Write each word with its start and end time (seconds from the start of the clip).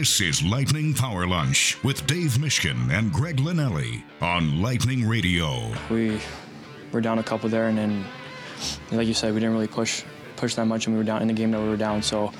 This 0.00 0.22
is 0.22 0.42
Lightning 0.42 0.94
Power 0.94 1.26
Lunch 1.26 1.76
with 1.84 2.06
Dave 2.06 2.38
Mishkin 2.38 2.90
and 2.90 3.12
Greg 3.12 3.36
Linnelli 3.36 4.02
on 4.22 4.62
Lightning 4.62 5.06
Radio. 5.06 5.70
We 5.90 6.18
were 6.90 7.02
down 7.02 7.18
a 7.18 7.22
couple 7.22 7.50
there, 7.50 7.68
and 7.68 7.76
then, 7.76 8.06
like 8.92 9.06
you 9.06 9.12
said, 9.12 9.34
we 9.34 9.40
didn't 9.40 9.52
really 9.52 9.68
push 9.68 10.02
push 10.36 10.54
that 10.54 10.64
much, 10.64 10.86
and 10.86 10.96
we 10.96 10.98
were 10.98 11.04
down 11.04 11.20
in 11.20 11.28
the 11.28 11.34
game 11.34 11.50
that 11.50 11.60
we 11.60 11.68
were 11.68 11.76
down. 11.76 12.00
So, 12.00 12.32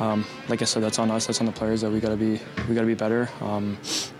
um, 0.00 0.24
like 0.48 0.60
I 0.60 0.64
said, 0.64 0.82
that's 0.82 0.98
on 0.98 1.08
us. 1.12 1.28
That's 1.28 1.38
on 1.38 1.46
the 1.46 1.52
players. 1.52 1.82
That 1.82 1.92
we 1.92 2.00
gotta 2.00 2.16
be 2.16 2.40
we 2.68 2.74
gotta 2.74 2.88
be 2.88 2.94
better. 2.94 3.30
Um, 3.40 3.78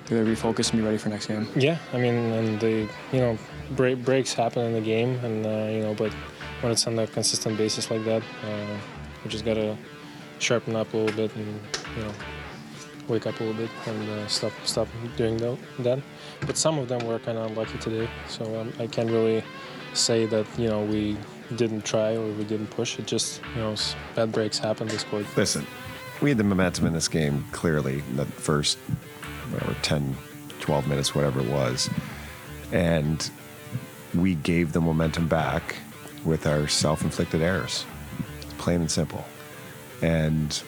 we 0.09 0.17
gotta 0.17 0.31
refocus 0.31 0.71
and 0.71 0.79
be 0.79 0.87
ready 0.87 0.97
for 0.97 1.09
next 1.09 1.27
game. 1.27 1.49
Yeah, 1.57 1.79
I 1.93 1.99
mean, 1.99 2.15
and 2.15 2.61
the 2.61 2.89
you 3.13 3.19
know 3.19 3.37
break, 3.73 4.05
breaks 4.05 4.35
happen 4.35 4.67
in 4.67 4.73
the 4.73 4.81
game, 4.81 5.17
and 5.25 5.45
uh, 5.45 5.69
you 5.69 5.83
know, 5.83 5.95
but 5.95 6.13
when 6.61 6.71
it's 6.71 6.87
on 6.87 6.97
a 6.97 7.09
consistent 7.09 7.59
basis 7.59 7.91
like 7.91 8.05
that, 8.05 8.23
uh, 8.45 8.79
we 9.25 9.31
just 9.31 9.45
gotta 9.45 9.77
sharpen 10.39 10.77
up 10.77 10.95
a 10.95 10.97
little 10.97 11.17
bit 11.17 11.35
and 11.35 11.61
you 11.97 12.02
know 12.05 12.12
wake 13.09 13.27
up 13.27 13.39
a 13.41 13.45
little 13.45 13.61
bit 13.61 13.71
and 13.87 14.09
uh, 14.11 14.27
stop 14.27 14.53
stop 14.65 14.89
doing 15.17 15.37
that. 15.79 16.03
But 16.41 16.57
some 16.57 16.79
of 16.79 16.89
them 16.89 17.07
were 17.07 17.19
kind 17.19 17.39
of 17.39 17.51
unlucky 17.51 17.79
today, 17.79 18.09
so 18.29 18.61
um, 18.61 18.73
I 18.79 18.87
can't 18.87 19.11
really 19.11 19.43
say 19.93 20.27
that 20.27 20.47
you 20.59 20.69
know 20.69 20.83
we 20.85 21.17
didn't 21.57 21.85
try 21.85 22.17
or 22.17 22.27
we 22.33 22.45
didn't 22.45 22.69
push. 22.69 22.99
It 22.99 23.07
just 23.07 23.41
you 23.55 23.63
know 23.63 23.75
bad 24.15 24.33
breaks 24.33 24.59
happen. 24.59 24.89
They 24.89 24.97
scored. 24.97 25.27
Listen, 25.37 25.67
we 26.21 26.30
had 26.30 26.39
the 26.39 26.45
momentum 26.45 26.87
in 26.87 26.93
this 26.93 27.09
game 27.09 27.45
clearly 27.53 28.01
in 28.11 28.17
the 28.17 28.27
first 28.27 28.79
whatever 29.51 29.75
10, 29.83 30.16
12 30.61 30.89
minutes, 30.89 31.15
whatever 31.15 31.41
it 31.41 31.49
was, 31.49 31.91
and 32.73 33.30
we 34.15 34.35
gave 34.37 34.73
the 34.73 34.80
momentum 34.80 35.29
back 35.29 35.77
with 36.25 36.47
our 36.47 36.66
self-inflicted 36.66 37.43
errors, 37.43 37.85
plain 38.59 38.80
and 38.80 38.91
simple, 38.91 39.25
and 40.01 40.63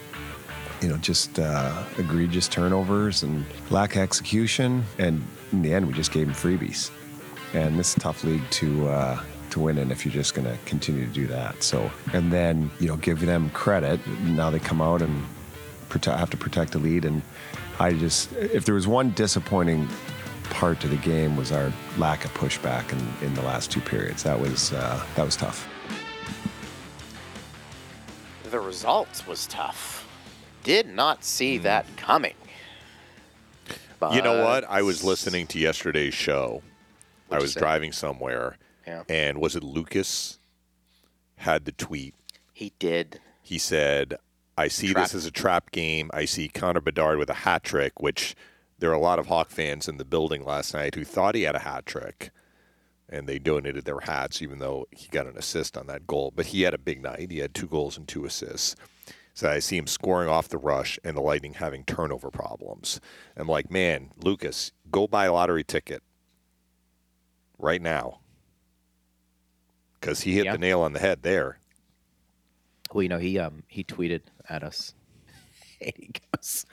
you 0.81 0.89
know, 0.89 0.97
just 0.99 1.39
uh, 1.39 1.85
egregious 1.99 2.49
turnovers 2.49 3.23
and 3.23 3.45
lack 3.71 3.97
of 3.97 4.03
execution. 4.03 4.85
And 4.99 5.25
in 5.53 5.63
the 5.63 5.73
end, 5.73 5.87
we 5.87 5.93
just 5.93 6.13
gave 6.13 6.27
them 6.27 6.35
freebies. 6.35 6.91
And 7.55 7.79
this 7.79 7.91
is 7.91 7.97
a 7.97 8.01
tough 8.01 8.25
league 8.25 8.49
to 8.51 8.89
uh, 8.89 9.23
to 9.51 9.61
win 9.61 9.79
in 9.79 9.91
if 9.91 10.05
you're 10.05 10.13
just 10.13 10.35
going 10.35 10.47
to 10.47 10.57
continue 10.65 11.07
to 11.07 11.13
do 11.13 11.27
that. 11.29 11.63
So, 11.63 11.91
and 12.13 12.33
then 12.33 12.71
you 12.81 12.89
know, 12.89 12.97
give 12.97 13.21
them 13.21 13.51
credit. 13.51 14.05
Now 14.25 14.51
they 14.51 14.59
come 14.59 14.83
out 14.83 15.03
and 15.03 15.25
have 16.05 16.31
to 16.31 16.37
protect 16.37 16.73
the 16.73 16.79
lead. 16.79 17.05
And 17.05 17.23
I 17.79 17.95
just, 17.95 18.33
if 18.35 18.65
there 18.65 18.75
was 18.75 18.87
one 18.87 19.11
disappointing 19.13 19.89
part 20.51 20.81
to 20.81 20.89
the 20.89 20.97
game, 20.97 21.37
was 21.37 21.53
our 21.53 21.73
lack 21.97 22.25
of 22.25 22.35
pushback 22.35 22.93
in, 22.93 23.27
in 23.27 23.35
the 23.35 23.43
last 23.43 23.71
two 23.71 23.81
periods. 23.81 24.23
That 24.25 24.39
was 24.39 24.73
uh, 24.73 25.05
that 25.15 25.25
was 25.25 25.37
tough. 25.37 25.69
The 28.51 28.61
results 28.61 29.27
was 29.27 29.47
tough. 29.47 29.96
Did 30.67 30.89
not 30.89 31.23
see 31.25 31.59
hmm. 31.59 31.63
that 31.63 31.87
coming. 31.97 32.35
You 34.13 34.21
know 34.21 34.45
what? 34.45 34.65
I 34.65 34.83
was 34.83 35.03
listening 35.05 35.47
to 35.49 35.59
yesterday's 35.59 36.13
show. 36.13 36.63
I 37.31 37.39
was 37.39 37.55
driving 37.55 37.93
somewhere, 37.93 38.59
Yeah. 38.87 39.05
and 39.09 39.41
was 39.41 39.57
it 39.57 39.63
Lucas 39.63 40.39
had 41.37 41.65
the 41.65 41.73
tweet? 41.73 42.15
He 42.53 42.73
did. 42.79 43.21
He 43.43 43.59
said, 43.59 44.19
"I 44.59 44.69
see 44.69 44.93
Trap. 44.93 45.05
this 45.05 45.15
as 45.15 45.25
a 45.25 45.31
trap 45.31 45.71
game. 45.71 46.11
I 46.13 46.25
see 46.25 46.49
Connor 46.49 46.81
Bedard 46.81 47.19
with 47.19 47.31
a 47.31 47.35
hat 47.35 47.63
trick, 47.63 48.01
which 48.01 48.35
there 48.79 48.91
are 48.91 48.95
a 48.95 49.01
lot 49.01 49.19
of 49.19 49.27
Hawk 49.27 49.51
fans 49.51 49.89
in 49.89 49.97
the 49.97 50.05
building 50.05 50.45
last 50.45 50.75
night 50.75 50.95
who 50.95 51.05
thought 51.05 51.35
he 51.35 51.43
had 51.43 51.57
a 51.57 51.61
hat 51.61 51.87
trick, 51.87 52.31
and 53.09 53.29
they 53.29 53.39
donated 53.39 53.85
their 53.85 54.01
hats, 54.01 54.43
even 54.43 54.59
though 54.59 54.87
he 54.91 55.09
got 55.09 55.27
an 55.27 55.39
assist 55.39 55.77
on 55.77 55.87
that 55.87 56.07
goal. 56.07 56.33
But 56.35 56.47
he 56.47 56.63
had 56.63 56.75
a 56.75 56.79
big 56.79 57.03
night. 57.03 57.31
He 57.31 57.39
had 57.39 57.55
two 57.55 57.69
goals 57.69 57.97
and 57.97 58.07
two 58.07 58.25
assists." 58.25 58.77
So 59.37 59.51
I 59.51 59.59
see 59.59 59.77
him 59.77 59.87
scoring 59.87 60.31
off 60.31 60.49
the 60.49 60.57
rush 60.57 60.99
and 61.05 61.15
the 61.15 61.21
Lightning 61.21 61.53
having 61.55 61.85
turnover 61.85 62.31
problems. 62.31 63.01
I'm 63.37 63.47
like, 63.47 63.71
man, 63.71 64.11
Lucas, 64.25 64.73
go 64.91 65.07
buy 65.07 65.27
a 65.27 65.33
lottery 65.35 65.63
ticket 65.63 66.03
right 67.59 67.83
now. 67.83 68.21
Because 70.01 70.23
he 70.23 70.33
hit 70.33 70.47
Yeah. 70.47 70.53
the 70.53 70.59
nail 70.59 70.81
on 70.81 70.95
the 70.95 71.01
head 71.01 71.23
there. 71.23 71.59
Well, 72.95 73.03
you 73.03 73.11
know, 73.11 73.19
he 73.19 73.39
um 73.39 73.63
he 73.69 73.85
tweeted 73.85 74.23
at 74.49 74.63
us. 74.65 74.95
He 75.79 76.11
goes, 76.35 76.65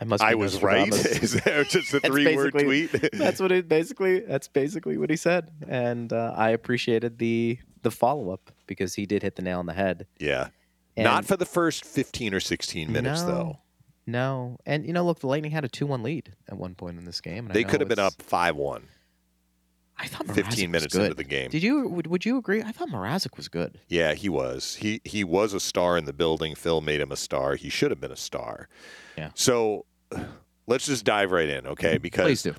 "I 0.00 0.04
must." 0.04 0.20
Be 0.22 0.26
I 0.26 0.34
was 0.34 0.60
right. 0.60 0.88
Is 0.92 1.34
that 1.44 1.68
just 1.68 1.94
a 1.94 2.00
That's 2.00 2.12
three 2.12 2.34
word 2.34 2.52
basically- 2.52 2.88
tweet? 2.88 3.12
that's 3.12 3.38
what 3.40 3.52
it 3.52 3.68
basically. 3.68 4.18
That's 4.20 4.48
basically 4.48 4.98
what 4.98 5.10
he 5.10 5.14
said, 5.16 5.52
and 5.68 6.12
uh, 6.12 6.34
I 6.36 6.50
appreciated 6.50 7.18
the 7.18 7.58
the 7.82 7.92
follow 7.92 8.30
up 8.30 8.50
because 8.66 8.94
he 8.94 9.06
did 9.06 9.22
hit 9.22 9.36
the 9.36 9.42
nail 9.42 9.60
on 9.60 9.66
the 9.66 9.72
head. 9.74 10.06
yeah. 10.18 10.48
And 10.96 11.04
Not 11.04 11.24
for 11.24 11.36
the 11.36 11.46
first 11.46 11.84
15 11.84 12.34
or 12.34 12.40
16 12.40 12.92
minutes, 12.92 13.22
no, 13.22 13.26
though. 13.26 13.58
No, 14.06 14.58
and 14.66 14.84
you 14.86 14.92
know, 14.92 15.04
look, 15.04 15.20
the 15.20 15.26
Lightning 15.26 15.52
had 15.52 15.64
a 15.64 15.68
two 15.68 15.86
one 15.86 16.02
lead 16.02 16.34
at 16.48 16.56
one 16.56 16.74
point 16.74 16.98
in 16.98 17.04
this 17.04 17.20
game. 17.20 17.46
And 17.46 17.54
They 17.54 17.64
could 17.64 17.80
have 17.80 17.88
been 17.88 17.98
up 17.98 18.14
5 18.20 18.56
1. 18.56 18.88
I 19.98 20.06
thought 20.06 20.26
15 20.26 20.34
Mrazek 20.34 20.48
was 20.48 20.68
minutes 20.68 20.94
good. 20.94 21.02
into 21.04 21.14
the 21.14 21.24
game. 21.24 21.50
Did 21.50 21.62
you? 21.62 21.86
Would, 21.88 22.08
would 22.08 22.24
you 22.24 22.36
agree? 22.36 22.62
I 22.62 22.72
thought 22.72 22.88
Mrazek 22.88 23.36
was 23.36 23.48
good. 23.48 23.78
Yeah, 23.88 24.14
he 24.14 24.28
was. 24.28 24.74
He 24.76 25.00
he 25.04 25.22
was 25.22 25.54
a 25.54 25.60
star 25.60 25.96
in 25.96 26.06
the 26.06 26.12
building. 26.12 26.54
Phil 26.56 26.80
made 26.80 27.00
him 27.00 27.12
a 27.12 27.16
star. 27.16 27.54
He 27.54 27.68
should 27.68 27.90
have 27.90 28.00
been 28.00 28.10
a 28.10 28.16
star. 28.16 28.68
Yeah. 29.16 29.30
So 29.34 29.84
let's 30.66 30.86
just 30.86 31.04
dive 31.04 31.30
right 31.30 31.48
in, 31.48 31.66
okay? 31.68 31.94
Mm-hmm. 31.94 32.02
Because 32.02 32.24
Please 32.26 32.42
do. 32.42 32.54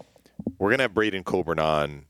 we're 0.58 0.70
gonna 0.72 0.84
have 0.84 0.94
Braydon 0.94 1.24
Coburn 1.24 1.60
on 1.60 2.06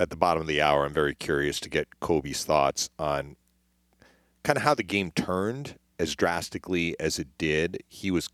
at 0.00 0.10
the 0.10 0.16
bottom 0.16 0.40
of 0.40 0.48
the 0.48 0.60
hour. 0.60 0.84
I'm 0.84 0.92
very 0.92 1.14
curious 1.14 1.60
to 1.60 1.68
get 1.68 2.00
Kobe's 2.00 2.44
thoughts 2.44 2.90
on 2.98 3.36
kind 4.48 4.56
of 4.56 4.62
how 4.62 4.72
the 4.72 4.82
game 4.82 5.10
turned 5.10 5.78
as 5.98 6.14
drastically 6.14 6.98
as 6.98 7.18
it 7.18 7.28
did. 7.36 7.82
He 7.86 8.10
was 8.10 8.30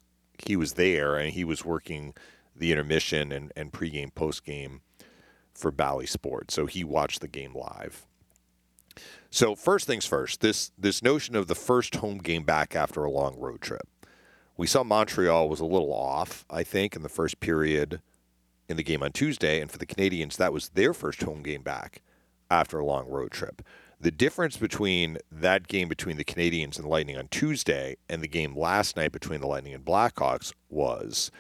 he 0.47 0.55
was 0.55 0.75
there 0.75 1.17
and 1.17 1.33
he 1.33 1.43
was 1.43 1.65
working 1.65 2.15
the 2.55 2.71
intermission 2.71 3.33
and, 3.33 3.53
and 3.57 3.73
pregame 3.73 4.13
postgame 4.13 4.79
for 5.53 5.73
Bally 5.73 6.07
Sports. 6.07 6.55
So 6.55 6.67
he 6.67 6.85
watched 6.85 7.21
the 7.21 7.27
game 7.27 7.53
live. 7.53 8.07
So 9.29 9.57
first 9.57 9.89
things 9.89 10.07
first, 10.07 10.41
this 10.41 10.71
this 10.79 11.03
notion 11.03 11.35
of 11.35 11.49
the 11.49 11.57
first 11.57 11.97
home 11.97 12.19
game 12.19 12.45
back 12.45 12.77
after 12.77 13.03
a 13.03 13.11
long 13.11 13.37
road 13.37 13.61
trip. 13.61 13.89
We 14.57 14.69
saw 14.69 14.85
Montreal 14.85 15.49
was 15.49 15.59
a 15.59 15.65
little 15.65 15.93
off, 15.93 16.45
I 16.49 16.63
think, 16.63 16.95
in 16.95 17.03
the 17.03 17.09
first 17.09 17.41
period 17.41 18.01
in 18.69 18.77
the 18.77 18.85
game 18.85 19.03
on 19.03 19.11
Tuesday, 19.11 19.61
and 19.61 19.69
for 19.69 19.79
the 19.79 19.87
Canadiens, 19.87 20.37
that 20.37 20.53
was 20.53 20.69
their 20.69 20.95
first 20.95 21.25
home 21.25 21.43
game 21.43 21.63
back 21.63 22.03
after 22.49 22.79
a 22.79 22.85
long 22.85 23.09
road 23.09 23.33
trip. 23.33 23.63
The 24.05 24.11
difference 24.11 24.59
between 24.59 25.17
that 25.33 25.67
game 25.67 25.89
between 25.89 26.19
the 26.19 26.27
Canadiens 26.27 26.79
and 26.79 26.87
Lightning 26.87 27.17
on 27.17 27.29
Tuesday 27.29 27.97
and 28.07 28.23
the 28.23 28.29
game 28.29 28.55
last 28.55 28.99
night 28.99 29.13
between 29.13 29.41
the 29.41 29.47
Lightning 29.47 29.73
and 29.73 29.83
Blackhawks 29.83 30.53
was 30.69 31.31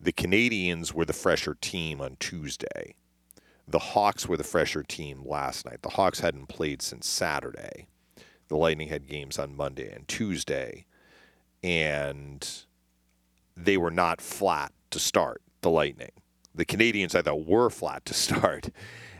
the 0.00 0.14
Canadiens 0.14 0.94
were 0.94 1.04
the 1.04 1.12
fresher 1.12 1.54
team 1.60 2.00
on 2.00 2.16
Tuesday. 2.18 2.94
The 3.68 3.78
Hawks 3.78 4.26
were 4.26 4.38
the 4.38 4.44
fresher 4.44 4.82
team 4.82 5.26
last 5.26 5.66
night. 5.66 5.82
The 5.82 5.90
Hawks 5.90 6.20
hadn't 6.20 6.46
played 6.46 6.80
since 6.80 7.06
Saturday. 7.06 7.86
The 8.48 8.56
Lightning 8.56 8.88
had 8.88 9.08
games 9.08 9.38
on 9.38 9.54
Monday 9.54 9.92
and 9.92 10.08
Tuesday, 10.08 10.86
and 11.62 12.48
they 13.54 13.76
were 13.76 13.90
not 13.90 14.22
flat 14.22 14.72
to 14.88 14.98
start. 14.98 15.42
The 15.60 15.68
Lightning, 15.68 16.12
the 16.54 16.64
Canadiens, 16.64 17.14
I 17.14 17.20
thought 17.20 17.44
were 17.44 17.68
flat 17.68 18.06
to 18.06 18.14
start, 18.14 18.70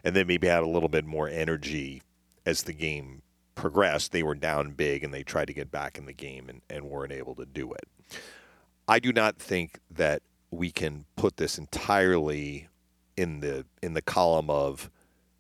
and 0.03 0.17
then 0.17 0.27
maybe 0.27 0.47
had 0.47 0.63
a 0.63 0.67
little 0.67 0.89
bit 0.89 1.05
more 1.05 1.28
energy 1.28 2.01
as 2.47 2.62
the 2.62 2.73
game 2.73 3.23
progressed. 3.55 4.12
They 4.12 4.23
were 4.23 4.34
down 4.34 4.73
big, 4.73 5.05
and 5.05 5.12
they 5.12 5.23
tried 5.23 5.47
to 5.47 5.55
get 5.55 5.71
back 5.71 5.99
in 5.99 6.07
the 6.07 6.12
game 6.15 6.49
and, 6.49 6.62
and 6.71 6.89
weren't 6.89 7.12
able 7.12 7.34
to 7.34 7.45
do 7.45 7.73
it. 7.73 7.87
I 8.89 9.01
do 9.01 9.12
not 9.12 9.37
think 9.37 9.81
that 9.91 10.23
we 10.51 10.71
can 10.71 11.05
put 11.17 11.37
this 11.37 11.59
entirely 11.59 12.69
in 13.17 13.41
the 13.41 13.67
in 13.83 13.95
the 13.95 14.03
column 14.03 14.49
of 14.49 14.91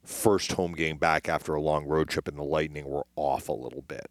first 0.02 0.52
home 0.52 0.72
game 0.72 0.96
back 0.98 1.28
after 1.28 1.54
a 1.54 1.60
long 1.60 1.84
road 1.84 2.08
trip 2.08 2.28
and 2.28 2.38
the 2.38 2.42
Lightning 2.42 2.86
were 2.86 3.06
off 3.16 3.48
a 3.48 3.52
little 3.52 3.82
bit 3.82 4.06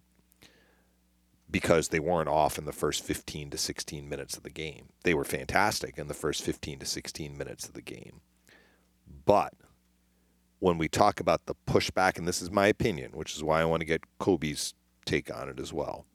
because 1.50 1.88
they 1.88 2.00
weren't 2.00 2.28
off 2.28 2.58
in 2.58 2.66
the 2.66 2.74
first 2.74 3.04
15 3.04 3.50
to 3.52 3.58
16 3.58 4.10
minutes 4.10 4.36
of 4.36 4.44
the 4.44 4.50
game. 4.50 4.90
They 5.04 5.14
were 5.14 5.24
fantastic 5.24 5.98
in 5.98 6.08
the 6.08 6.14
first 6.14 6.44
15 6.44 6.80
to 6.80 6.86
16 6.86 7.38
minutes 7.38 7.68
of 7.68 7.74
the 7.74 7.82
game. 7.82 8.22
But 9.26 9.54
when 10.60 10.78
we 10.78 10.88
talk 10.88 11.20
about 11.20 11.46
the 11.46 11.56
pushback, 11.68 12.18
and 12.18 12.28
this 12.28 12.42
is 12.42 12.52
my 12.52 12.68
opinion, 12.68 13.12
which 13.14 13.36
is 13.36 13.44
why 13.44 13.62
I 13.62 13.66
want 13.66 13.82
to 13.82 13.86
get 13.86 14.04
Kobe's 14.20 14.74
take 15.06 15.34
on 15.34 15.50
it 15.50 15.60
as 15.60 15.72
well. 15.72 16.06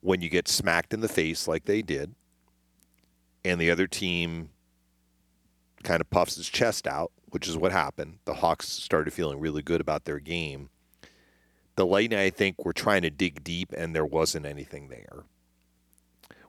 When 0.00 0.20
you 0.20 0.28
get 0.28 0.48
smacked 0.48 0.92
in 0.92 1.00
the 1.00 1.08
face 1.08 1.48
like 1.48 1.64
they 1.64 1.80
did, 1.80 2.14
and 3.44 3.60
the 3.60 3.70
other 3.70 3.86
team 3.86 4.50
kind 5.82 6.00
of 6.00 6.10
puffs 6.10 6.36
his 6.36 6.48
chest 6.48 6.86
out, 6.86 7.12
which 7.26 7.46
is 7.46 7.56
what 7.56 7.72
happened. 7.72 8.18
The 8.24 8.34
Hawks 8.34 8.68
started 8.68 9.12
feeling 9.12 9.38
really 9.38 9.62
good 9.62 9.80
about 9.80 10.04
their 10.04 10.18
game. 10.18 10.70
The 11.76 11.86
Lightning, 11.86 12.18
I 12.18 12.30
think, 12.30 12.64
were 12.64 12.72
trying 12.72 13.02
to 13.02 13.10
dig 13.10 13.42
deep, 13.44 13.72
and 13.76 13.94
there 13.94 14.06
wasn't 14.06 14.46
anything 14.46 14.88
there. 14.88 15.24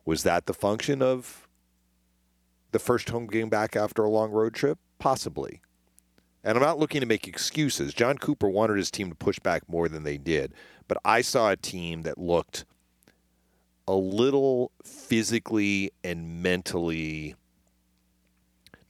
Was 0.05 0.23
that 0.23 0.45
the 0.45 0.53
function 0.53 1.01
of 1.01 1.47
the 2.71 2.79
first 2.79 3.09
home 3.09 3.27
game 3.27 3.49
back 3.49 3.75
after 3.75 4.03
a 4.03 4.09
long 4.09 4.31
road 4.31 4.53
trip? 4.53 4.77
Possibly. 4.99 5.61
And 6.45 6.55
I'm 6.55 6.63
not 6.63 6.77
looking 6.77 7.01
to 7.01 7.07
make 7.07 7.27
excuses. 7.27 7.93
Jon 7.93 8.19
Cooper 8.19 8.47
wanted 8.47 8.77
his 8.77 8.91
team 8.91 9.09
to 9.09 9.15
push 9.15 9.39
back 9.39 9.67
more 9.67 9.89
than 9.89 10.03
they 10.03 10.17
did, 10.17 10.53
but 10.87 10.99
I 11.03 11.21
saw 11.21 11.49
a 11.49 11.57
team 11.57 12.03
that 12.03 12.19
looked 12.19 12.65
a 13.87 13.95
little 13.95 14.71
physically 14.83 15.91
and 16.03 16.43
mentally 16.43 17.35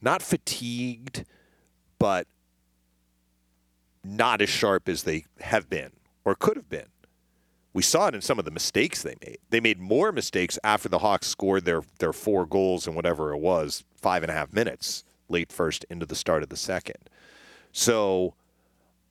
not 0.02 0.22
fatigued, 0.22 1.24
but 1.98 2.26
not 4.04 4.42
as 4.42 4.50
sharp 4.50 4.88
as 4.88 5.04
they 5.04 5.24
have 5.40 5.70
been 5.70 5.92
or 6.24 6.34
could 6.34 6.56
have 6.56 6.68
been. 6.68 6.86
We 7.72 7.82
saw 7.82 8.08
it 8.08 8.14
in 8.14 8.20
some 8.20 8.38
of 8.38 8.44
the 8.44 8.50
mistakes 8.50 9.02
they 9.02 9.16
made. 9.24 9.38
They 9.48 9.60
made 9.60 9.78
more 9.78 10.12
mistakes 10.12 10.58
after 10.62 10.88
the 10.88 10.98
Hawks 10.98 11.26
scored 11.26 11.64
their 11.64 11.82
their 11.98 12.12
four 12.12 12.46
goals 12.46 12.86
and 12.86 12.94
whatever 12.94 13.32
it 13.32 13.38
was, 13.38 13.84
five 13.96 14.22
and 14.22 14.30
a 14.30 14.34
half 14.34 14.52
minutes 14.52 15.04
late 15.28 15.50
first 15.50 15.84
into 15.90 16.06
the 16.06 16.14
start 16.14 16.42
of 16.42 16.50
the 16.50 16.56
second. 16.56 17.10
So 17.76 18.32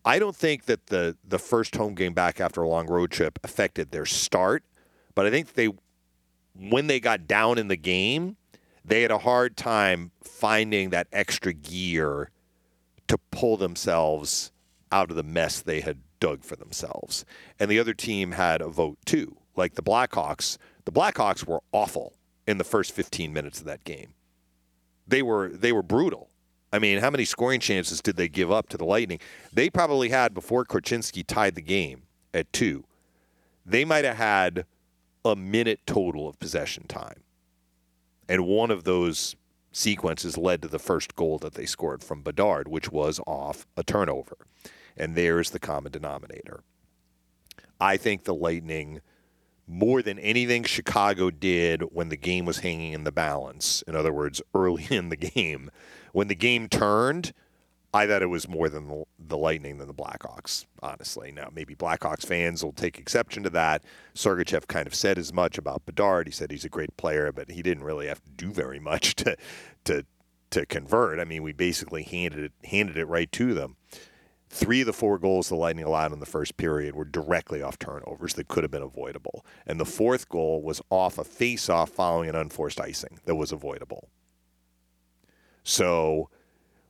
I 0.04 0.18
don't 0.18 0.36
think 0.36 0.66
that 0.66 0.88
the 0.88 1.16
the 1.24 1.38
first 1.38 1.76
home 1.76 1.94
game 1.94 2.14
back 2.14 2.42
after 2.42 2.64
a 2.64 2.68
long 2.68 2.88
road 2.88 3.12
trip 3.12 3.38
affected 3.44 3.92
their 3.92 4.08
start, 4.08 4.64
but 5.14 5.28
I 5.28 5.30
think 5.30 5.54
they 5.54 5.70
when 6.56 6.88
they 6.88 7.00
got 7.00 7.28
down 7.28 7.60
in 7.60 7.68
the 7.68 7.76
game, 7.76 8.38
they 8.84 9.04
had 9.04 9.12
a 9.12 9.20
hard 9.20 9.56
time 9.56 10.10
finding 10.24 10.90
that 10.90 11.06
extra 11.14 11.54
gear 11.54 12.32
to 13.08 13.20
pull 13.30 13.56
themselves 13.56 14.52
out 14.92 15.12
of 15.12 15.16
the 15.16 15.22
mess 15.22 15.62
they 15.62 15.82
had 15.82 16.00
dug 16.20 16.44
for 16.44 16.56
themselves. 16.56 17.24
And 17.60 17.70
the 17.70 17.78
other 17.78 17.94
team 17.94 18.32
had 18.32 18.62
a 18.62 18.68
vote 18.68 18.98
too. 19.06 19.38
Like 19.56 19.76
the 19.76 19.84
Blackhawks, 19.84 20.58
the 20.86 20.92
Blackhawks 20.92 21.46
were 21.46 21.62
awful 21.72 22.14
in 22.48 22.58
the 22.58 22.64
first 22.64 22.94
15 22.94 23.32
minutes 23.32 23.60
of 23.60 23.68
that 23.68 23.84
game. 23.84 24.16
They 25.08 25.22
were 25.22 25.50
they 25.50 25.72
were 25.72 25.84
brutal. 25.84 26.32
I 26.76 26.80
mean, 26.80 27.00
how 27.00 27.10
many 27.10 27.24
scoring 27.24 27.62
chances 27.62 28.02
did 28.02 28.18
they 28.18 28.28
give 28.28 28.52
up 28.52 28.68
to 28.70 28.78
the 28.78 28.84
Lightning? 28.84 29.20
They 29.54 29.70
probably 29.70 30.10
had 30.10 30.34
before 30.34 30.66
Korchinski 30.66 31.26
tied 31.26 31.56
the 31.56 31.62
game 31.62 32.04
at 32.34 32.52
2. 32.52 32.84
They 33.66 33.86
might 33.86 34.04
have 34.04 34.18
had 34.18 34.66
a 35.24 35.38
minute 35.38 35.80
total 35.88 36.28
of 36.28 36.38
possession 36.38 36.86
time. 36.86 37.24
And 38.28 38.46
one 38.46 38.72
of 38.72 38.84
those 38.84 39.38
sequences 39.72 40.38
led 40.38 40.62
to 40.64 40.68
the 40.68 40.78
first 40.78 41.16
goal 41.16 41.38
that 41.40 41.54
they 41.54 41.66
scored 41.66 42.04
from 42.04 42.22
Bedard, 42.22 42.68
which 42.68 42.92
was 42.92 43.22
off 43.26 43.66
a 43.78 43.84
turnover. 43.84 44.36
And 44.98 45.16
there's 45.16 45.52
the 45.52 45.60
common 45.60 45.94
denominator. 45.94 46.62
I 47.80 47.96
think 47.96 48.26
the 48.26 48.36
Lightning, 48.36 49.00
more 49.66 50.02
than 50.02 50.20
anything 50.20 50.66
Chicago 50.66 51.30
did 51.30 51.84
when 51.94 52.10
the 52.10 52.18
game 52.18 52.44
was 52.46 52.60
hanging 52.60 52.92
in 52.92 53.06
the 53.06 53.14
balance, 53.14 53.82
in 53.88 53.96
other 53.96 54.12
words, 54.12 54.42
early 54.54 54.88
in 54.90 55.08
the 55.08 55.16
game, 55.16 55.72
when 56.16 56.30
the 56.30 56.36
game 56.36 56.70
turned, 56.70 57.34
I 57.94 58.08
thought 58.08 58.22
it 58.22 58.28
was 58.28 58.48
more 58.48 58.70
than 58.70 59.04
the, 59.20 59.38
Lightning 59.38 59.80
than 59.80 59.88
the 59.88 59.94
Blackhawks, 59.94 60.66
honestly. 60.82 61.30
Now, 61.34 61.50
maybe 61.54 61.76
Blackhawks 61.76 62.26
fans 62.26 62.64
will 62.64 62.72
take 62.72 62.98
exception 62.98 63.44
to 63.44 63.50
that. 63.50 63.84
Sergachev 64.14 64.66
kind 64.68 64.88
of 64.88 64.96
said 64.96 65.18
as 65.18 65.34
much 65.34 65.58
about 65.58 65.86
Bedard. 65.86 66.28
He 66.28 66.32
said 66.32 66.52
he's 66.52 66.64
a 66.64 66.70
great 66.70 66.96
player, 66.96 67.34
but 67.34 67.52
he 67.52 67.62
didn't 67.62 67.84
really 67.84 68.08
have 68.08 68.24
to 68.24 68.30
do 68.32 68.50
very 68.52 68.80
much 68.80 69.16
to 69.16 69.36
to 69.84 70.06
to 70.52 70.66
convert. 70.66 71.20
I 71.20 71.26
mean, 71.26 71.44
we 71.44 71.52
basically 71.52 72.04
handed 72.04 72.46
it 72.46 72.54
handed 72.64 72.96
it 72.96 73.10
right 73.10 73.30
to 73.34 73.54
them. 73.54 73.76
Three 74.50 74.82
of 74.82 74.88
the 74.88 74.94
four 74.94 75.20
goals 75.20 75.50
the 75.50 75.56
Lightning 75.56 75.84
allowed 75.84 76.14
in 76.14 76.22
the 76.22 76.26
first 76.26 76.56
period 76.56 76.96
were 76.96 77.04
directly 77.04 77.62
off 77.62 77.78
turnovers 77.78 78.36
that 78.36 78.48
could 78.48 78.64
have 78.64 78.72
been 78.72 78.82
avoidable. 78.82 79.46
And 79.68 79.82
the 79.82 79.86
fourth 79.86 80.30
goal 80.30 80.62
was 80.62 80.82
off 80.90 81.18
a 81.18 81.26
face-off 81.26 81.90
following 81.90 82.30
an 82.30 82.36
unforced 82.36 82.80
icing 82.80 83.20
that 83.26 83.36
was 83.36 83.52
avoidable. 83.52 84.08
So 85.66 86.30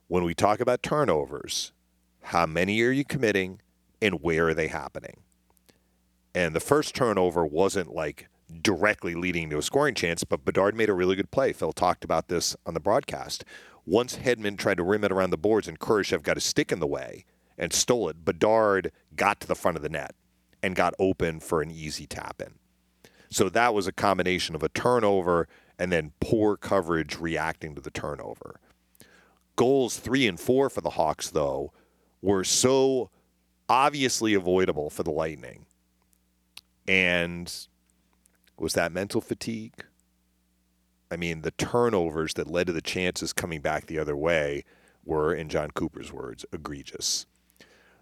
when 0.06 0.22
we 0.22 0.34
talk 0.34 0.60
about 0.60 0.82
turnovers, 0.82 1.72
how 2.20 2.44
many 2.44 2.80
are 2.82 2.92
you 2.92 3.04
committing 3.04 3.62
and 4.02 4.20
where 4.20 4.48
are 4.48 4.54
they 4.54 4.68
happening? 4.68 5.20
And 6.34 6.54
the 6.54 6.60
first 6.60 6.94
turnover 6.94 7.46
wasn't 7.46 7.94
like 7.94 8.28
directly 8.62 9.14
leading 9.14 9.48
to 9.48 9.58
a 9.58 9.62
scoring 9.62 9.94
chance, 9.94 10.24
but 10.24 10.44
Bedard 10.44 10.76
made 10.76 10.90
a 10.90 10.94
really 10.94 11.16
good 11.16 11.30
play. 11.30 11.54
Phil 11.54 11.72
talked 11.72 12.04
about 12.04 12.28
this 12.28 12.54
on 12.66 12.74
the 12.74 12.80
broadcast. 12.80 13.44
Once 13.86 14.18
Hedman 14.18 14.58
tried 14.58 14.76
to 14.76 14.82
rim 14.82 15.04
it 15.04 15.12
around 15.12 15.30
the 15.30 15.38
boards 15.38 15.66
and 15.66 15.80
Kurashev 15.80 16.22
got 16.22 16.36
a 16.36 16.40
stick 16.40 16.70
in 16.70 16.78
the 16.78 16.86
way, 16.86 17.24
and 17.56 17.72
stole 17.72 18.10
it. 18.10 18.26
Bedard 18.26 18.92
got 19.16 19.40
to 19.40 19.46
the 19.46 19.54
front 19.54 19.78
of 19.78 19.82
the 19.82 19.88
net 19.88 20.14
and 20.62 20.76
got 20.76 20.92
open 20.98 21.40
for 21.40 21.62
an 21.62 21.70
easy 21.70 22.06
tap 22.06 22.42
in. 22.42 22.52
So 23.30 23.48
that 23.48 23.72
was 23.72 23.86
a 23.86 23.92
combination 23.92 24.54
of 24.54 24.62
a 24.62 24.68
turnover 24.68 25.48
and 25.78 25.90
then 25.90 26.12
poor 26.20 26.58
coverage 26.58 27.18
reacting 27.18 27.74
to 27.74 27.80
the 27.80 27.90
turnover. 27.90 28.60
Goals 29.56 29.98
three 29.98 30.26
and 30.26 30.38
four 30.38 30.70
for 30.70 30.80
the 30.80 30.90
Hawks, 30.90 31.30
though, 31.30 31.72
were 32.22 32.44
so 32.44 33.10
obviously 33.68 34.34
avoidable 34.34 34.90
for 34.90 35.02
the 35.02 35.10
Lightning. 35.10 35.66
And 36.86 37.52
was 38.58 38.74
that 38.74 38.92
mental 38.92 39.20
fatigue? 39.20 39.84
I 41.10 41.16
mean, 41.16 41.42
the 41.42 41.52
turnovers 41.52 42.34
that 42.34 42.50
led 42.50 42.66
to 42.66 42.72
the 42.72 42.80
chances 42.80 43.32
coming 43.32 43.60
back 43.60 43.86
the 43.86 43.98
other 43.98 44.16
way 44.16 44.64
were, 45.04 45.34
in 45.34 45.48
Jon 45.48 45.70
Cooper's 45.70 46.12
words, 46.12 46.44
egregious. 46.52 47.26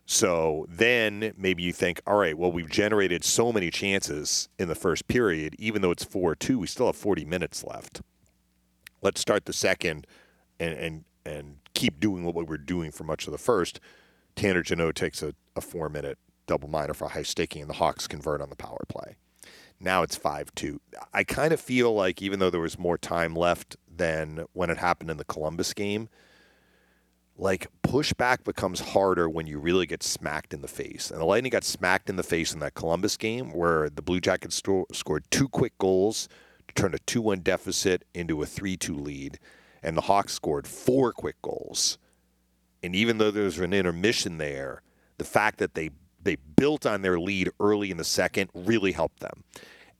So 0.06 0.66
then 0.68 1.32
maybe 1.36 1.62
you 1.62 1.72
think, 1.72 2.00
all 2.06 2.16
right, 2.16 2.36
well, 2.36 2.52
we've 2.52 2.68
generated 2.68 3.24
so 3.24 3.52
many 3.52 3.70
chances 3.70 4.48
in 4.58 4.68
the 4.68 4.74
first 4.74 5.08
period, 5.08 5.54
even 5.58 5.82
though 5.82 5.90
it's 5.90 6.04
4 6.04 6.34
2, 6.34 6.58
we 6.58 6.66
still 6.66 6.86
have 6.86 6.96
40 6.96 7.24
minutes 7.24 7.64
left. 7.64 8.02
Let's 9.00 9.20
start 9.20 9.46
the 9.46 9.52
second 9.52 10.06
and, 10.60 10.74
and, 10.74 11.04
and 11.24 11.56
keep 11.74 12.00
doing 12.00 12.24
what 12.24 12.34
we 12.34 12.44
were 12.44 12.58
doing 12.58 12.90
for 12.90 13.04
much 13.04 13.26
of 13.26 13.32
the 13.32 13.38
first. 13.38 13.80
Tanner 14.36 14.62
Jeannot 14.62 14.94
takes 14.94 15.22
a, 15.22 15.34
a 15.56 15.60
four 15.60 15.88
minute 15.88 16.18
double 16.46 16.68
minor 16.68 16.94
for 16.94 17.08
high 17.08 17.22
sticking, 17.22 17.62
and 17.62 17.70
the 17.70 17.74
Hawks 17.74 18.06
convert 18.06 18.40
on 18.40 18.50
the 18.50 18.56
power 18.56 18.84
play. 18.88 19.16
Now 19.80 20.02
it's 20.02 20.16
5 20.16 20.54
2. 20.54 20.80
I 21.12 21.24
kind 21.24 21.52
of 21.52 21.60
feel 21.60 21.94
like 21.94 22.22
even 22.22 22.38
though 22.38 22.50
there 22.50 22.60
was 22.60 22.78
more 22.78 22.98
time 22.98 23.34
left 23.34 23.76
than 23.94 24.44
when 24.52 24.70
it 24.70 24.78
happened 24.78 25.10
in 25.10 25.16
the 25.16 25.24
Columbus 25.24 25.74
game, 25.74 26.08
like 27.36 27.66
pushback 27.82 28.44
becomes 28.44 28.80
harder 28.80 29.28
when 29.28 29.46
you 29.46 29.58
really 29.58 29.86
get 29.86 30.02
smacked 30.02 30.54
in 30.54 30.62
the 30.62 30.68
face. 30.68 31.10
And 31.10 31.20
the 31.20 31.24
Lightning 31.24 31.50
got 31.50 31.64
smacked 31.64 32.08
in 32.08 32.16
the 32.16 32.22
face 32.22 32.52
in 32.52 32.60
that 32.60 32.74
Columbus 32.74 33.16
game 33.16 33.52
where 33.52 33.90
the 33.90 34.02
Blue 34.02 34.20
Jackets 34.20 34.56
sto- 34.56 34.86
scored 34.92 35.24
two 35.30 35.48
quick 35.48 35.76
goals 35.78 36.28
to 36.68 36.74
turn 36.74 36.94
a 36.94 36.98
2 37.00 37.20
1 37.20 37.40
deficit 37.40 38.04
into 38.14 38.42
a 38.42 38.46
3 38.46 38.76
2 38.76 38.94
lead. 38.94 39.38
And 39.84 39.96
the 39.96 40.02
Hawks 40.02 40.32
scored 40.32 40.66
four 40.66 41.12
quick 41.12 41.40
goals. 41.42 41.98
And 42.82 42.96
even 42.96 43.18
though 43.18 43.30
there 43.30 43.44
was 43.44 43.58
an 43.58 43.72
intermission 43.72 44.38
there, 44.38 44.82
the 45.18 45.24
fact 45.24 45.58
that 45.58 45.74
they, 45.74 45.90
they 46.22 46.36
built 46.56 46.86
on 46.86 47.02
their 47.02 47.20
lead 47.20 47.50
early 47.60 47.90
in 47.90 47.96
the 47.96 48.04
second 48.04 48.50
really 48.54 48.92
helped 48.92 49.20
them. 49.20 49.44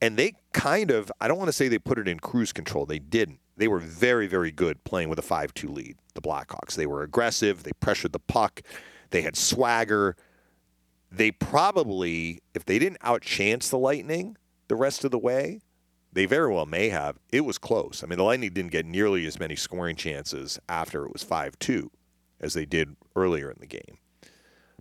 And 0.01 0.17
they 0.17 0.35
kind 0.53 0.91
of, 0.91 1.13
I 1.21 1.29
don't 1.29 1.39
want 1.39 1.49
to 1.49 1.53
say 1.53 1.69
they 1.69 1.79
put 1.79 1.99
it 1.99 2.09
in 2.09 2.19
cruise 2.19 2.53
control, 2.53 2.85
they 2.85 2.99
didn't 2.99 3.39
they 3.57 3.69
were 3.69 3.79
very, 3.79 4.27
very 4.27 4.51
good 4.51 4.83
playing 4.85 5.09
with 5.09 5.19
a 5.19 5.23
5 5.23 5.55
2 5.55 5.69
lead, 5.69 5.97
the 6.15 6.23
Blackhawks. 6.23 6.75
They 6.75 6.87
were 6.87 7.03
aggressive, 7.03 7.63
they 7.63 7.73
pressured 7.81 8.13
the 8.13 8.19
puck, 8.19 8.63
they 9.11 9.23
had 9.23 9.37
swagger. 9.37 10.17
They 11.11 11.31
probably, 11.31 12.41
if 12.55 12.65
they 12.65 12.81
didn't 12.81 12.99
outchance 13.01 13.71
the 13.71 13.79
Lightning 13.79 14.37
the 14.67 14.75
rest 14.75 15.05
of 15.05 15.13
the 15.13 15.19
way, 15.19 15.61
they 16.15 16.27
very 16.27 16.53
well 16.53 16.67
may 16.67 16.89
have. 16.89 17.19
It 17.31 17.43
was 17.43 17.59
close. 17.59 18.03
I 18.03 18.07
mean, 18.07 18.19
the 18.19 18.25
Lightning 18.25 18.53
didn't 18.53 18.71
get 18.71 18.87
nearly 18.87 19.27
as 19.27 19.39
many 19.39 19.57
scoring 19.57 19.97
chances 19.97 20.59
after 20.69 21.05
it 21.05 21.13
was 21.13 21.23
5 21.23 21.59
2 21.59 21.91
as 22.41 22.55
they 22.55 22.65
did 22.65 22.97
earlier 23.17 23.51
in 23.51 23.59
the 23.61 23.67
game. 23.67 23.99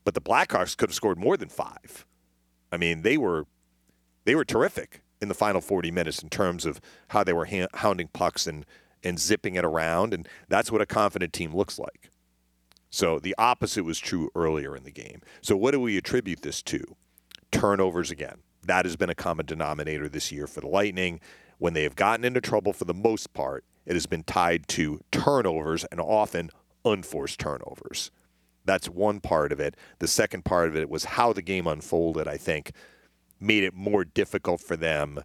But 0.03 0.13
the 0.13 0.21
Blackhawks 0.21 0.77
could 0.77 0.89
have 0.89 0.95
scored 0.95 1.17
more 1.17 1.37
than 1.37 1.49
five. 1.49 2.05
I 2.71 2.77
mean, 2.77 3.01
they 3.01 3.17
were 3.17 3.45
they 4.25 4.35
were 4.35 4.45
terrific 4.45 5.01
in 5.21 5.27
the 5.27 5.33
final 5.33 5.61
40 5.61 5.91
minutes 5.91 6.21
in 6.21 6.29
terms 6.29 6.65
of 6.65 6.79
how 7.09 7.23
they 7.23 7.33
were 7.33 7.45
ha- 7.45 7.67
hounding 7.75 8.09
pucks 8.09 8.45
and, 8.47 8.65
and 9.03 9.19
zipping 9.19 9.55
it 9.55 9.65
around. 9.65 10.13
And 10.13 10.27
that's 10.49 10.71
what 10.71 10.81
a 10.81 10.85
confident 10.85 11.33
team 11.33 11.53
looks 11.55 11.79
like. 11.79 12.09
So 12.89 13.19
the 13.19 13.35
opposite 13.37 13.83
was 13.83 13.99
true 13.99 14.29
earlier 14.35 14.75
in 14.75 14.83
the 14.83 14.91
game. 14.91 15.21
So 15.41 15.57
what 15.57 15.71
do 15.71 15.79
we 15.79 15.97
attribute 15.97 16.41
this 16.41 16.61
to? 16.63 16.95
Turnovers 17.51 18.11
again. 18.11 18.39
That 18.65 18.85
has 18.85 18.95
been 18.95 19.09
a 19.09 19.15
common 19.15 19.45
denominator 19.45 20.07
this 20.07 20.31
year 20.31 20.47
for 20.47 20.61
the 20.61 20.67
Lightning. 20.67 21.19
When 21.57 21.73
they 21.73 21.83
have 21.83 21.95
gotten 21.95 22.25
into 22.25 22.41
trouble 22.41 22.73
for 22.73 22.85
the 22.85 22.93
most 22.93 23.33
part, 23.33 23.63
it 23.85 23.93
has 23.93 24.05
been 24.05 24.23
tied 24.23 24.67
to 24.69 25.01
turnovers 25.11 25.83
and 25.85 25.99
often 25.99 26.49
unforced 26.85 27.39
turnovers. 27.39 28.11
That's 28.65 28.87
one 28.87 29.19
part 29.19 29.51
of 29.51 29.59
it. 29.59 29.75
The 29.99 30.07
second 30.07 30.45
part 30.45 30.69
of 30.69 30.77
it 30.77 30.89
was 30.89 31.03
how 31.03 31.33
the 31.33 31.41
game 31.41 31.67
unfolded, 31.67 32.27
I 32.27 32.37
think, 32.37 32.71
made 33.39 33.63
it 33.63 33.73
more 33.73 34.05
difficult 34.05 34.61
for 34.61 34.77
them 34.77 35.19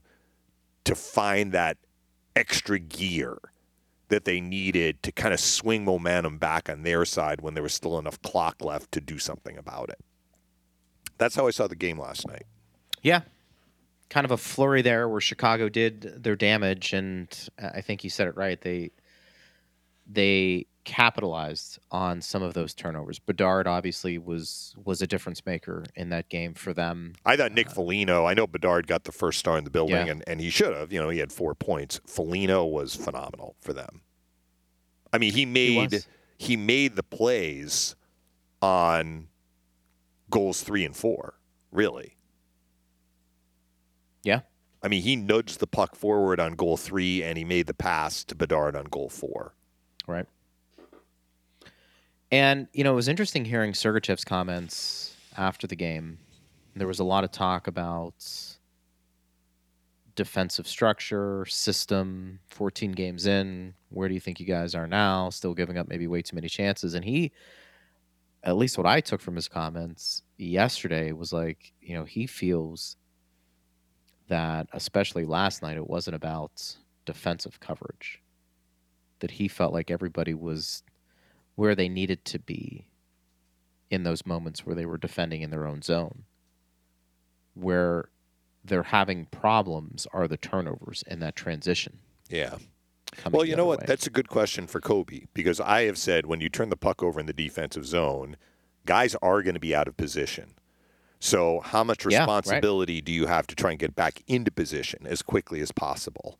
to 0.85 0.95
find 0.95 1.53
that 1.53 1.77
extra 2.35 2.79
gear 2.79 3.39
that 4.09 4.25
they 4.25 4.41
needed 4.41 5.03
to 5.03 5.13
kind 5.13 5.35
of 5.35 5.41
swing 5.41 5.85
momentum 5.85 6.39
back 6.39 6.69
on 6.69 6.83
their 6.83 7.05
side 7.05 7.41
when 7.41 7.55
there 7.55 7.63
was 7.63 7.75
still 7.75 7.99
enough 7.99 8.21
clock 8.23 8.65
left 8.65 8.91
to 8.93 9.01
do 9.01 9.19
something 9.19 9.57
about 9.57 9.91
it. 9.91 10.01
That's 11.19 11.35
how 11.35 11.47
I 11.47 11.51
saw 11.51 11.67
the 11.67 11.77
game 11.77 11.99
last 11.99 12.27
night. 12.27 12.45
Yeah. 13.09 13.23
Kind 14.11 14.25
of 14.25 14.31
a 14.31 14.37
flurry 14.37 14.83
there 14.83 15.09
where 15.09 15.21
Chicago 15.21 15.69
did 15.69 16.23
their 16.23 16.37
damage 16.37 16.93
and 16.93 17.29
uh, 17.61 17.71
I 17.75 17.81
think 17.81 18.05
you 18.05 18.11
said 18.11 18.29
it 18.29 18.37
right. 18.37 18.61
They 18.61 18.91
they 20.07 20.67
capitalized 20.85 21.79
on 21.91 22.23
some 22.23 22.43
of 22.43 22.55
those 22.55 22.73
turnovers. 22.73 23.19
Bedard 23.19 23.67
obviously 23.67 24.17
was 24.17 24.75
was 24.83 25.03
a 25.03 25.07
difference 25.07 25.45
maker 25.45 25.85
in 25.95 26.09
that 26.09 26.31
game 26.31 26.55
for 26.55 26.73
them. 26.73 27.13
I 27.27 27.37
thought 27.37 27.53
Nick 27.53 27.67
uh, 27.69 27.73
Foligno. 27.73 28.25
I 28.25 28.33
know 28.33 28.47
Bedard 28.47 28.87
got 28.87 29.05
the 29.05 29.13
first 29.13 29.39
star 29.39 29.59
in 29.59 29.65
the 29.65 29.71
building, 29.71 30.07
Yeah. 30.07 30.13
and, 30.13 30.25
and 30.27 30.41
he 30.41 30.49
should 30.49 30.75
have. 30.75 30.91
You 30.93 31.01
know, 31.03 31.11
he 31.11 31.19
had 31.19 31.31
four 31.31 31.55
points. 31.55 32.01
Foligno 32.07 32.65
was 32.65 32.95
phenomenal 32.97 33.55
for 33.61 33.75
them. 33.75 34.01
I 35.13 35.19
mean, 35.19 35.33
he 35.33 35.45
made 35.45 35.93
was. 35.93 36.07
he, 36.39 36.57
made 36.57 36.97
the 36.97 37.03
plays 37.03 37.95
on 38.63 39.29
goals 40.31 40.63
three 40.63 40.85
and 40.87 40.97
four. 40.97 41.35
Really, 41.71 42.17
Yeah. 44.23 44.41
I 44.83 44.89
mean, 44.89 45.03
he 45.03 45.17
nudged 45.17 45.61
the 45.61 45.67
puck 45.67 45.97
forward 45.97 46.39
on 46.39 46.55
goal 46.55 46.77
three, 46.77 47.23
and 47.23 47.37
he 47.37 47.45
made 47.45 47.67
the 47.67 47.75
pass 47.75 48.23
to 48.25 48.35
Bedard 48.35 48.77
on 48.77 48.85
goal 48.85 49.09
four. 49.09 49.55
Right. 50.07 50.27
And 52.31 52.69
you 52.73 52.85
know, 52.85 52.93
it 52.93 52.97
was 52.97 53.09
interesting 53.09 53.45
hearing 53.45 53.73
Sergachev's 53.73 54.25
comments 54.25 55.17
after 55.37 55.67
the 55.67 55.77
game. 55.77 56.19
There 56.77 56.87
was 56.87 57.01
a 57.01 57.05
lot 57.05 57.25
of 57.25 57.33
talk 57.33 57.67
about 57.67 58.15
defensive 60.15 60.67
structure, 60.67 61.47
system, 61.47 62.41
14 62.49 62.93
games 62.93 63.27
in, 63.27 63.75
where 63.89 64.09
do 64.09 64.15
you 64.15 64.21
think 64.21 64.41
you 64.41 64.47
guys 64.47 64.75
are 64.75 64.87
now? 64.87 65.31
Still 65.31 65.55
giving 65.55 65.79
up 65.79 65.89
maybe 65.89 66.07
way 66.07 66.23
too 66.23 66.35
many 66.35 66.49
chances. 66.49 66.95
And 66.95 67.05
he 67.05 67.33
at 68.43 68.57
least 68.57 68.79
what 68.79 68.87
I 68.87 69.01
took 69.01 69.21
from 69.21 69.37
his 69.37 69.49
comments 69.49 70.23
yesterday 70.37 71.13
was 71.13 71.33
like, 71.33 71.73
you 71.81 71.95
know, 71.95 72.05
he 72.05 72.27
feels 72.27 72.97
that 74.29 74.69
especially 74.73 75.25
last 75.25 75.63
night 75.63 75.77
it 75.77 75.89
wasn't 75.89 76.15
about 76.15 76.77
defensive 77.05 77.61
coverage 77.61 78.23
that 79.21 79.33
he 79.33 79.49
felt 79.49 79.73
like 79.73 79.91
everybody 79.91 80.35
was 80.35 80.83
where 81.55 81.75
they 81.75 81.89
needed 81.89 82.25
to 82.25 82.39
be 82.39 82.87
in 83.91 84.03
those 84.03 84.27
moments 84.27 84.65
where 84.65 84.75
they 84.75 84.87
were 84.87 84.99
defending 84.99 85.43
in 85.43 85.51
their 85.51 85.67
own 85.67 85.83
zone. 85.83 86.25
Where 87.55 88.11
they're 88.65 88.85
having 88.85 89.27
problems 89.27 90.07
are 90.13 90.29
the 90.29 90.37
turnovers 90.37 91.03
and 91.07 91.23
that 91.23 91.35
transition. 91.35 91.99
Yeah. 92.29 92.57
Well, 93.31 93.45
you 93.45 93.57
know 93.57 93.65
what? 93.65 93.81
way. 93.81 93.87
That's 93.89 94.07
a 94.07 94.11
good 94.11 94.29
question 94.29 94.67
for 94.67 94.81
Kobe 94.81 95.23
because 95.33 95.61
I 95.61 95.83
have 95.83 95.99
said 95.99 96.27
when 96.27 96.41
you 96.41 96.49
turn 96.49 96.69
the 96.69 96.77
puck 96.77 97.03
over 97.03 97.19
in 97.19 97.27
the 97.27 97.33
defensive 97.33 97.87
zone, 97.87 98.37
guys 98.85 99.17
are 99.23 99.43
going 99.43 99.55
to 99.55 99.61
be 99.61 99.75
out 99.75 99.89
of 99.89 99.97
position. 99.97 100.55
So, 101.21 101.61
how 101.61 101.83
much 101.85 102.05
Yeah, 102.05 102.19
right. 102.19 102.27
responsibility 102.27 103.01
do 103.01 103.13
you 103.13 103.27
have 103.27 103.47
to 103.49 103.55
try 103.57 103.71
and 103.71 103.79
get 103.79 103.95
back 103.97 104.23
into 104.29 104.51
position 104.51 105.07
as 105.07 105.23
quickly 105.23 105.61
as 105.61 105.73
possible? 105.73 106.39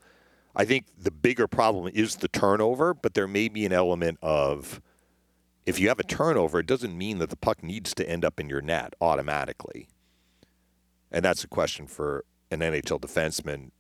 I 0.55 0.65
think 0.65 0.87
the 0.97 1.11
bigger 1.11 1.47
problem 1.49 1.91
is 1.95 2.17
the 2.17 2.29
turnover, 2.29 2.95
but 2.95 3.15
there 3.15 3.29
may 3.29 3.49
be 3.49 3.67
an 3.67 3.73
element 3.73 4.19
of 4.23 4.81
if 5.67 5.79
you 5.79 5.89
have 5.89 5.99
a 5.99 6.05
turnover, 6.05 6.61
it 6.61 6.67
doesn't 6.67 6.97
mean 6.97 7.19
that 7.19 7.31
the 7.31 7.37
puck 7.37 7.63
needs 7.63 7.95
to 7.95 8.09
end 8.09 8.25
up 8.25 8.41
in 8.41 8.49
your 8.49 8.61
net 8.63 8.95
automatically. 9.01 9.89
And 11.13 11.25
that's 11.25 11.45
a 11.45 11.49
question 11.49 11.87
for 11.87 12.25
an 12.51 12.61
NHL 12.61 13.01
defenseman 13.01 13.71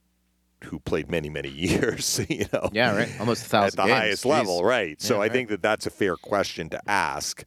who 0.64 0.78
played 0.80 1.10
many, 1.10 1.30
many 1.30 1.48
years, 1.66 2.20
you 2.28 2.44
know 2.52 2.68
yeah, 2.72 2.94
right. 2.96 3.08
Almost 3.20 3.46
a 3.46 3.48
thousand 3.48 3.66
at 3.80 3.84
the 3.84 3.88
games. 3.88 4.00
highest 4.00 4.24
Jeez. 4.24 4.30
level, 4.30 4.64
right? 4.64 5.00
So 5.00 5.14
Yeah, 5.14 5.18
I 5.18 5.22
right. 5.22 5.32
think 5.32 5.48
that 5.50 5.62
that's 5.62 5.86
a 5.86 5.90
fair 5.90 6.16
question 6.16 6.68
to 6.70 6.80
ask. 6.90 7.44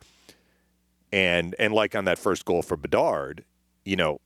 And 1.11 1.55
and 1.59 1.73
like 1.73 1.95
on 1.95 2.05
that 2.05 2.19
first 2.19 2.45
goal 2.45 2.61
for 2.61 2.77
Bedard, 2.77 3.43
you 3.83 3.95
know, 3.95 4.19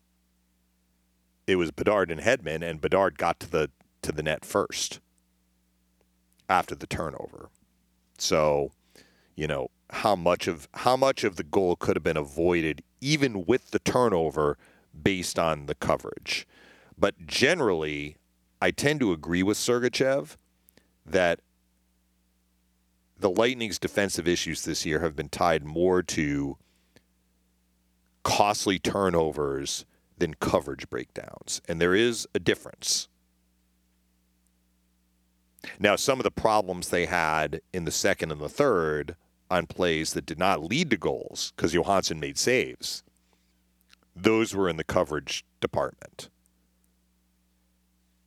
it 1.47 1.55
was 1.55 1.71
Bedard 1.71 2.11
and 2.11 2.21
Hedman, 2.21 2.61
and 2.61 2.81
Bedard 2.81 3.17
got 3.17 3.39
to 3.41 3.49
the 3.49 3.71
to 4.01 4.11
the 4.11 4.23
net 4.23 4.45
first 4.45 4.99
after 6.47 6.75
the 6.75 6.87
turnover. 6.87 7.49
So, 8.17 8.71
you 9.35 9.47
know, 9.47 9.69
how 9.89 10.15
much 10.15 10.47
of 10.47 10.67
how 10.73 10.95
much 10.95 11.23
of 11.23 11.35
the 11.35 11.43
goal 11.43 11.75
could 11.75 11.95
have 11.95 12.03
been 12.03 12.17
avoided 12.17 12.83
even 13.01 13.45
with 13.45 13.71
the 13.71 13.79
turnover 13.79 14.57
based 15.03 15.37
on 15.37 15.65
the 15.65 15.75
coverage. 15.75 16.47
But 16.97 17.27
generally, 17.27 18.17
I 18.61 18.71
tend 18.71 18.99
to 19.01 19.11
agree 19.11 19.43
with 19.43 19.57
Sergachev 19.57 20.37
that 21.05 21.41
the 23.17 23.29
Lightning's 23.29 23.79
defensive 23.79 24.27
issues 24.27 24.63
this 24.63 24.85
year 24.85 24.99
have 24.99 25.15
been 25.15 25.29
tied 25.29 25.63
more 25.63 26.01
to 26.01 26.57
costly 28.25 28.79
turnovers 28.79 29.85
than 30.17 30.33
coverage 30.33 30.89
breakdowns. 30.89 31.61
And 31.69 31.79
there 31.79 31.93
is 31.93 32.27
a 32.33 32.39
difference. 32.39 33.07
Now, 35.79 35.95
some 35.95 36.19
of 36.19 36.23
the 36.23 36.31
problems 36.31 36.89
they 36.89 37.05
had 37.05 37.61
in 37.71 37.85
the 37.85 37.91
second 37.91 38.31
and 38.31 38.41
the 38.41 38.49
third 38.49 39.15
on 39.51 39.67
plays 39.67 40.13
that 40.13 40.25
did 40.25 40.39
not 40.39 40.63
lead 40.63 40.89
to 40.89 40.97
goals 40.97 41.53
because 41.55 41.73
Johansson 41.73 42.19
made 42.19 42.37
saves, 42.37 43.03
those 44.15 44.55
were 44.55 44.67
in 44.69 44.77
the 44.77 44.83
coverage 44.83 45.45
department 45.61 46.29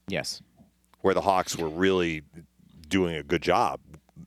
Yes. 0.06 0.40
where 1.00 1.14
the 1.14 1.22
Hawks 1.22 1.56
were 1.56 1.68
really 1.68 2.22
doing 2.88 3.16
a 3.16 3.22
good 3.22 3.42
job, 3.42 3.80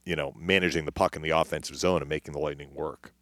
you 0.05 0.15
know, 0.17 0.33
managing 0.37 0.83
the 0.85 0.91
puck 0.91 1.15
in 1.15 1.21
the 1.21 1.29
offensive 1.29 1.77
zone 1.77 2.01
and 2.01 2.09
making 2.09 2.33
the 2.33 2.39
Lightning 2.39 2.73
work. 2.73 3.13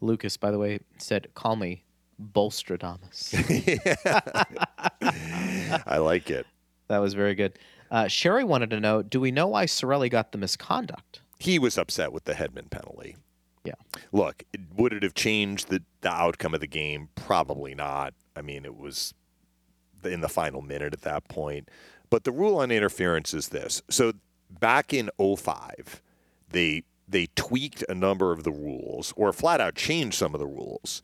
Lucas, 0.00 0.36
by 0.36 0.50
the 0.50 0.58
way, 0.58 0.80
said, 0.98 1.28
"Call 1.34 1.56
me 1.56 1.84
Bolstradamus." 2.18 3.34
I 5.02 5.98
like 5.98 6.30
it. 6.30 6.46
that 6.88 6.98
was 6.98 7.14
very 7.14 7.34
good. 7.34 7.58
Uh, 7.90 8.08
Sherry 8.08 8.44
wanted 8.44 8.70
to 8.70 8.80
know: 8.80 9.02
Do 9.02 9.20
we 9.20 9.30
know 9.30 9.48
why 9.48 9.66
Cirelli 9.66 10.10
got 10.10 10.32
the 10.32 10.38
misconduct? 10.38 11.20
He 11.38 11.58
was 11.58 11.78
upset 11.78 12.12
with 12.12 12.24
the 12.24 12.34
Hedman 12.34 12.70
penalty. 12.70 13.16
Yeah. 13.64 13.74
Look, 14.12 14.42
it- 14.52 14.60
would 14.76 14.92
it 14.92 15.02
have 15.02 15.14
changed 15.14 15.68
the, 15.68 15.82
the 16.02 16.10
outcome 16.10 16.54
of 16.54 16.60
the 16.60 16.66
game? 16.66 17.08
Probably 17.14 17.74
not. 17.74 18.14
I 18.36 18.42
mean, 18.42 18.64
it 18.64 18.76
was 18.76 19.14
in 20.04 20.20
the 20.20 20.28
final 20.28 20.62
minute 20.62 20.92
at 20.92 21.02
that 21.02 21.28
point. 21.28 21.68
But 22.10 22.24
the 22.24 22.32
rule 22.32 22.58
on 22.58 22.70
interference 22.70 23.34
is 23.34 23.48
this. 23.48 23.82
So 23.90 24.12
back 24.50 24.92
in 24.92 25.10
05, 25.18 26.00
they 26.50 26.82
they 27.10 27.28
tweaked 27.34 27.84
a 27.88 27.94
number 27.94 28.32
of 28.32 28.44
the 28.44 28.52
rules 28.52 29.12
or 29.16 29.32
flat 29.32 29.60
out 29.60 29.74
changed 29.74 30.16
some 30.16 30.34
of 30.34 30.40
the 30.40 30.46
rules 30.46 31.02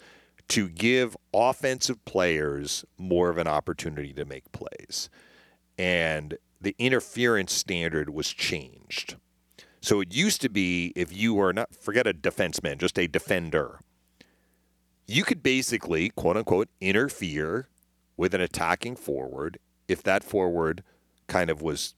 to 0.49 0.69
give 0.69 1.17
offensive 1.35 2.05
players 2.05 2.85
more 2.99 3.29
of 3.29 3.39
an 3.39 3.49
opportunity 3.49 4.13
to 4.13 4.25
make 4.25 4.51
plays. 4.53 5.11
And 5.77 6.39
the 6.61 6.77
interference 6.79 7.53
standard 7.53 8.11
was 8.11 8.29
changed. 8.33 9.17
So 9.81 10.01
it 10.01 10.15
used 10.15 10.41
to 10.43 10.49
be 10.49 10.93
if 10.97 11.17
you 11.17 11.35
were 11.35 11.53
not 11.53 11.75
forget 11.75 12.07
a 12.07 12.15
defenseman, 12.15 12.79
just 12.79 12.99
a 12.99 13.07
defender, 13.07 13.81
you 15.07 15.25
could 15.25 15.43
basically 15.43 16.11
quote 16.11 16.37
unquote 16.37 16.69
interfere 16.81 17.69
with 18.17 18.35
an 18.35 18.41
attacking 18.41 18.97
forward 18.97 19.59
if 19.89 20.03
that 20.03 20.25
forward 20.25 20.83
kind 21.27 21.51
of 21.51 21.63
was 21.63 21.95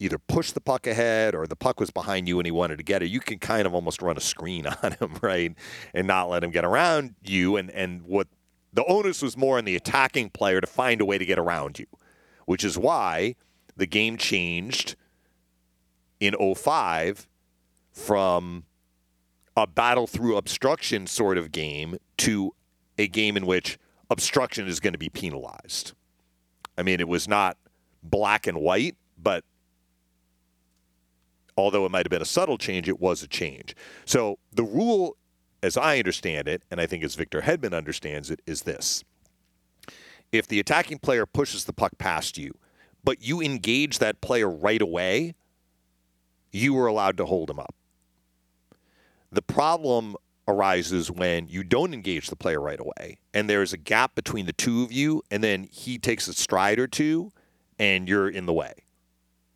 either 0.00 0.18
push 0.18 0.52
the 0.52 0.60
puck 0.60 0.86
ahead 0.86 1.34
or 1.34 1.46
the 1.46 1.56
puck 1.56 1.80
was 1.80 1.90
behind 1.90 2.28
you 2.28 2.38
and 2.38 2.46
he 2.46 2.52
wanted 2.52 2.78
to 2.78 2.84
get 2.84 3.02
it. 3.02 3.08
You 3.08 3.20
can 3.20 3.38
kind 3.38 3.66
of 3.66 3.74
almost 3.74 4.00
run 4.00 4.16
a 4.16 4.20
screen 4.20 4.66
on 4.82 4.92
him, 4.92 5.16
right? 5.20 5.54
And 5.94 6.06
not 6.06 6.28
let 6.28 6.44
him 6.44 6.50
get 6.50 6.64
around 6.64 7.14
you 7.22 7.56
and 7.56 7.70
and 7.70 8.02
what 8.02 8.28
the 8.72 8.84
onus 8.84 9.22
was 9.22 9.36
more 9.36 9.58
on 9.58 9.64
the 9.64 9.76
attacking 9.76 10.30
player 10.30 10.60
to 10.60 10.66
find 10.66 11.00
a 11.00 11.04
way 11.04 11.18
to 11.18 11.24
get 11.24 11.38
around 11.38 11.78
you, 11.78 11.86
which 12.46 12.64
is 12.64 12.78
why 12.78 13.34
the 13.76 13.86
game 13.86 14.16
changed 14.16 14.94
in 16.20 16.34
05 16.54 17.26
from 17.92 18.64
a 19.56 19.66
battle 19.66 20.06
through 20.06 20.36
obstruction 20.36 21.06
sort 21.06 21.38
of 21.38 21.50
game 21.50 21.96
to 22.16 22.54
a 22.96 23.08
game 23.08 23.36
in 23.36 23.46
which 23.46 23.78
obstruction 24.10 24.66
is 24.66 24.80
going 24.80 24.92
to 24.92 24.98
be 24.98 25.08
penalized. 25.08 25.92
I 26.76 26.82
mean, 26.82 27.00
it 27.00 27.08
was 27.08 27.26
not 27.26 27.56
black 28.02 28.46
and 28.46 28.58
white, 28.60 28.96
but 29.20 29.44
although 31.58 31.84
it 31.84 31.90
might 31.90 32.06
have 32.06 32.10
been 32.10 32.22
a 32.22 32.26
subtle 32.26 32.56
change, 32.56 32.88
it 32.88 33.00
was 33.00 33.22
a 33.22 33.26
change. 33.26 33.74
So 34.04 34.38
the 34.52 34.62
rule, 34.62 35.16
as 35.62 35.76
I 35.76 35.98
understand 35.98 36.46
it, 36.46 36.62
and 36.70 36.80
I 36.80 36.86
think 36.86 37.02
as 37.02 37.16
Victor 37.16 37.42
Hedman 37.42 37.74
understands 37.74 38.30
it, 38.30 38.40
is 38.46 38.62
this. 38.62 39.02
If 40.30 40.46
the 40.46 40.60
attacking 40.60 40.98
player 40.98 41.26
pushes 41.26 41.64
the 41.64 41.72
puck 41.72 41.98
past 41.98 42.38
you, 42.38 42.54
but 43.02 43.22
you 43.22 43.40
engage 43.40 43.98
that 43.98 44.20
player 44.20 44.48
right 44.48 44.80
away, 44.80 45.34
you 46.52 46.78
are 46.78 46.86
allowed 46.86 47.16
to 47.16 47.26
hold 47.26 47.50
him 47.50 47.58
up. 47.58 47.74
The 49.32 49.42
problem 49.42 50.16
arises 50.46 51.10
when 51.10 51.48
you 51.48 51.64
don't 51.64 51.92
engage 51.92 52.28
the 52.28 52.36
player 52.36 52.60
right 52.60 52.80
away 52.80 53.18
and 53.34 53.50
there's 53.50 53.74
a 53.74 53.76
gap 53.76 54.14
between 54.14 54.46
the 54.46 54.52
two 54.52 54.82
of 54.82 54.90
you 54.90 55.22
and 55.30 55.44
then 55.44 55.68
he 55.70 55.98
takes 55.98 56.26
a 56.26 56.32
stride 56.32 56.78
or 56.78 56.86
two 56.86 57.30
and 57.78 58.08
you're 58.08 58.30
in 58.30 58.46
the 58.46 58.52
way 58.52 58.72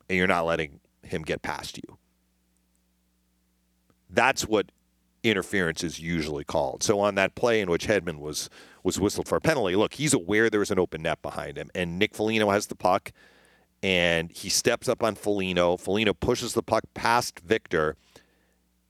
and 0.07 0.17
you're 0.17 0.27
not 0.27 0.45
letting 0.45 0.79
him 1.05 1.21
get 1.21 1.41
past 1.41 1.77
you. 1.77 1.97
That's 4.09 4.47
what 4.47 4.71
interference 5.23 5.83
is 5.83 5.99
usually 5.99 6.43
called. 6.43 6.83
So 6.83 6.99
on 6.99 7.15
that 7.15 7.35
play 7.35 7.61
in 7.61 7.69
which 7.69 7.87
Hedman 7.87 8.19
was 8.19 8.49
was 8.83 8.99
whistled 8.99 9.27
for 9.27 9.37
a 9.37 9.41
penalty, 9.41 9.75
look, 9.75 9.93
he's 9.93 10.13
aware 10.13 10.49
there's 10.49 10.71
an 10.71 10.79
open 10.79 11.01
net 11.03 11.21
behind 11.21 11.57
him 11.57 11.69
and 11.73 11.97
Nick 11.97 12.13
Foligno 12.13 12.49
has 12.49 12.67
the 12.67 12.75
puck 12.75 13.11
and 13.81 14.31
he 14.31 14.49
steps 14.49 14.89
up 14.89 15.01
on 15.01 15.15
Foligno. 15.15 15.77
Foligno 15.77 16.13
pushes 16.13 16.53
the 16.53 16.63
puck 16.63 16.83
past 16.93 17.39
Victor 17.39 17.95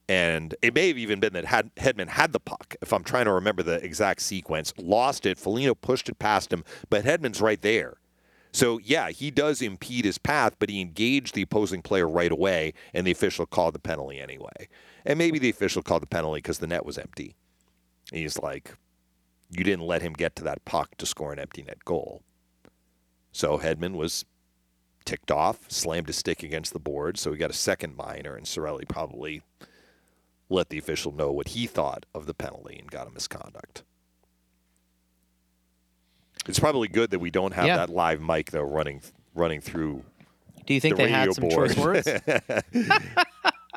and 0.10 0.54
it 0.62 0.74
may 0.74 0.90
have 0.90 0.98
even 0.98 1.20
been 1.20 1.34
that 1.34 1.46
had, 1.46 1.74
Hedman 1.76 2.10
had 2.10 2.34
the 2.34 2.40
puck. 2.40 2.76
If 2.82 2.92
I'm 2.92 3.04
trying 3.04 3.26
to 3.26 3.32
remember 3.32 3.64
the 3.64 3.84
exact 3.84 4.22
sequence, 4.22 4.74
lost 4.78 5.26
it. 5.26 5.38
Foligno 5.38 5.76
pushed 5.76 6.10
it 6.10 6.20
past 6.20 6.52
him, 6.52 6.64
but 6.90 7.06
Hedman's 7.06 7.42
right 7.42 7.62
there. 7.62 7.98
So 8.54 8.78
yeah, 8.78 9.10
he 9.10 9.32
does 9.32 9.62
impede 9.62 10.06
his 10.06 10.20
path, 10.20 10.56
but 10.60 10.70
he 10.70 10.80
engaged 10.80 11.34
the 11.34 11.42
opposing 11.42 11.82
player 11.82 12.08
right 12.08 12.32
away, 12.32 12.74
and 12.94 13.06
the 13.06 13.12
official 13.12 13.46
called 13.48 13.74
the 13.74 13.80
penalty 13.80 14.20
anyway. 14.20 14.70
And 15.06 15.18
maybe 15.18 15.40
the 15.40 15.50
official 15.50 15.82
called 15.82 16.04
the 16.04 16.08
penalty 16.08 16.38
because 16.38 16.60
the 16.60 16.68
net 16.68 16.86
was 16.86 16.98
empty. 16.98 17.36
He's 18.12 18.38
like, 18.38 18.76
you 19.50 19.64
didn't 19.64 19.88
let 19.88 20.04
him 20.04 20.14
get 20.14 20.36
to 20.38 20.44
that 20.44 20.64
puck 20.66 20.96
to 20.98 21.06
score 21.06 21.34
an 21.34 21.40
empty 21.40 21.64
net 21.64 21.84
goal. 21.84 22.22
So 23.32 23.58
Hedman 23.58 23.96
was 23.96 24.24
ticked 25.04 25.32
off, 25.32 25.70
slammed 25.70 26.08
his 26.08 26.18
stick 26.18 26.44
against 26.44 26.74
the 26.74 26.80
board, 26.80 27.18
so 27.18 27.32
he 27.32 27.38
got 27.38 27.50
a 27.50 27.54
second 27.54 27.96
minor, 27.96 28.36
and 28.36 28.46
Cirelli 28.46 28.88
probably 28.88 29.42
let 30.50 30.70
the 30.70 30.78
official 30.78 31.12
know 31.12 31.32
what 31.32 31.50
he 31.50 31.66
thought 31.66 32.06
of 32.14 32.28
the 32.28 32.34
penalty 32.34 32.78
and 32.78 32.92
got 32.92 33.08
a 33.08 33.12
misconduct. 33.12 33.84
It's 36.48 36.60
probably 36.60 36.88
good 36.88 37.12
that 37.12 37.20
we 37.20 37.32
don't 37.32 37.54
have 37.54 37.66
Yeah. 37.66 37.78
that 37.78 37.90
live 37.90 38.22
mic 38.22 38.52
though 38.52 38.62
running 38.64 39.02
running 39.34 39.62
through 39.62 40.04
Do 40.66 40.74
you 40.74 40.80
think 40.82 40.98
the 40.98 41.04
they 41.04 41.10
had 41.10 41.34
some 41.34 41.48
board. 41.50 41.74
choice 41.74 41.78
words? 41.78 42.08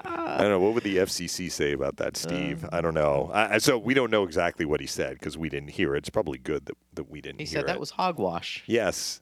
I 0.05 0.39
don't 0.43 0.51
know. 0.51 0.61
What 0.61 0.75
would 0.75 0.83
the 0.85 0.99
FCC 0.99 1.51
say 1.51 1.73
about 1.73 1.97
that, 1.97 2.17
uh. 2.17 2.19
Steve? 2.19 2.65
I 2.71 2.81
don't 2.81 2.95
know. 2.95 3.31
So 3.59 3.79
we 3.79 3.95
don't 3.95 4.11
know 4.11 4.25
exactly 4.25 4.65
what 4.67 4.81
he 4.81 4.87
said 4.87 5.15
because 5.19 5.39
we 5.39 5.49
didn't 5.49 5.71
hear 5.71 5.95
it. 5.95 5.99
It's 5.99 6.11
probably 6.11 6.39
good 6.39 6.67
that, 6.67 6.77
that 6.95 7.11
we 7.11 7.21
didn't 7.21 7.41
He 7.41 7.47
said 7.47 7.67
that 7.67 7.81
was 7.81 7.91
hogwash. 7.91 8.63
yes. 8.67 9.21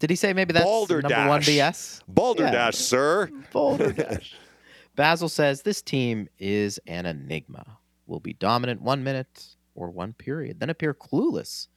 Did 0.00 0.08
he 0.08 0.16
say 0.16 0.32
maybe 0.32 0.54
that's 0.54 0.64
Balderdash. 0.64 1.10
number 1.10 1.28
one 1.28 1.42
BS? 1.42 2.00
Balderdash, 2.08 2.74
Yeah. 2.74 2.80
sir. 2.80 3.30
Balderdash. 3.52 4.34
Basil 4.96 5.28
says 5.28 5.60
this 5.62 5.82
team 5.82 6.26
is 6.38 6.80
an 6.86 7.04
enigma. 7.04 7.78
Will 8.06 8.18
be 8.20 8.32
dominant 8.32 8.80
one 8.80 9.04
minute 9.04 9.46
or 9.74 9.90
one 9.90 10.14
period, 10.14 10.58
then 10.58 10.70
appear 10.70 10.94
clueless 10.94 11.68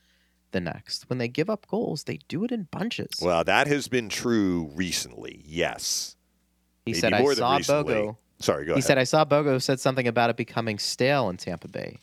the 0.54 0.62
next. 0.62 1.10
When 1.10 1.18
they 1.20 1.28
give 1.28 1.50
up 1.50 1.68
goals, 1.68 2.06
they 2.06 2.20
do 2.30 2.44
it 2.46 2.52
in 2.52 2.68
bunches. 2.72 3.10
Well, 3.22 3.44
that 3.44 3.68
has 3.68 3.88
been 3.90 4.08
true 4.10 4.72
recently. 4.74 5.42
Yes. 5.46 6.16
he 6.86 6.92
Maybe 6.94 7.00
said, 7.02 7.14
I 7.14 7.34
saw 7.34 7.58
recently. 7.58 7.94
Bogo. 7.94 8.18
Sorry, 8.40 8.66
go 8.66 8.70
He 8.74 8.80
ahead. 8.80 8.84
said, 8.86 8.98
I 8.98 9.04
saw 9.04 9.26
Bogo 9.26 9.62
said 9.62 9.80
something 9.80 10.08
about 10.08 10.30
it 10.30 10.38
becoming 10.38 10.80
stale 10.80 11.30
in 11.30 11.38
Tampa 11.38 11.68
Bay. 11.68 12.00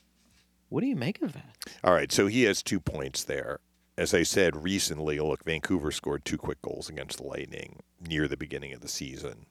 What 0.69 0.83
do 0.83 0.87
you 0.87 0.97
make 0.97 1.21
of 1.23 1.33
that? 1.33 1.57
All 1.83 1.93
right, 1.93 2.13
so 2.13 2.27
he 2.29 2.45
has 2.45 2.63
two 2.63 2.79
points 2.81 3.25
there. 3.25 3.59
As 3.99 4.15
I 4.15 4.23
said 4.23 4.63
recently, 4.63 5.19
look, 5.19 5.45
Vancouver 5.45 5.91
scored 5.91 6.25
two 6.25 6.39
quick 6.39 6.63
goals 6.63 6.89
against 6.89 7.19
the 7.19 7.25
Lightning 7.25 7.81
near 8.01 8.29
the 8.29 8.37
beginning 8.37 8.73
of 8.73 8.81
the 8.81 8.89
season. 8.89 9.47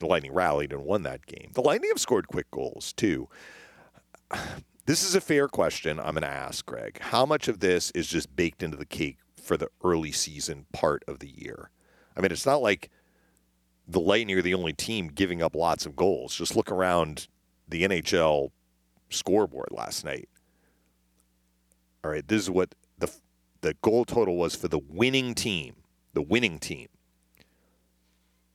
The 0.00 0.06
Lightning 0.06 0.32
rallied 0.32 0.72
and 0.72 0.84
won 0.84 1.02
that 1.04 1.26
game. 1.26 1.50
The 1.54 1.60
Lightning 1.62 1.90
have 1.90 2.00
scored 2.00 2.26
quick 2.28 2.50
goals 2.50 2.92
too. 2.94 3.28
This 4.86 5.02
is 5.02 5.14
a 5.14 5.20
fair 5.20 5.48
question 5.48 5.98
I'm 5.98 6.12
going 6.12 6.22
to 6.22 6.28
ask, 6.28 6.66
Greg. 6.66 6.98
How 7.00 7.24
much 7.24 7.48
of 7.48 7.60
this 7.60 7.90
is 7.92 8.06
just 8.06 8.36
baked 8.36 8.62
into 8.62 8.76
the 8.76 8.84
cake 8.84 9.16
for 9.42 9.56
the 9.56 9.68
early 9.82 10.12
season 10.12 10.66
part 10.72 11.02
of 11.08 11.20
the 11.20 11.30
year? 11.30 11.70
I 12.14 12.20
mean, 12.20 12.30
it's 12.30 12.44
not 12.44 12.60
like 12.60 12.90
the 13.88 14.00
Lightning 14.00 14.36
are 14.36 14.42
the 14.42 14.52
only 14.52 14.74
team 14.74 15.08
giving 15.08 15.40
up 15.40 15.56
lots 15.56 15.86
of 15.86 15.96
goals. 15.96 16.34
Just 16.34 16.54
look 16.54 16.70
around 16.70 17.28
the 17.66 17.82
NHL 17.84 18.50
scoreboard 19.08 19.68
last 19.70 20.04
night. 20.04 20.28
All 22.04 22.10
right, 22.10 22.26
this 22.26 22.42
is 22.42 22.50
what 22.50 22.74
the 22.98 23.10
the 23.62 23.74
goal 23.80 24.04
total 24.04 24.36
was 24.36 24.54
for 24.54 24.68
the 24.68 24.78
winning 24.78 25.34
team. 25.34 25.76
The 26.12 26.20
winning 26.20 26.58
team. 26.58 26.88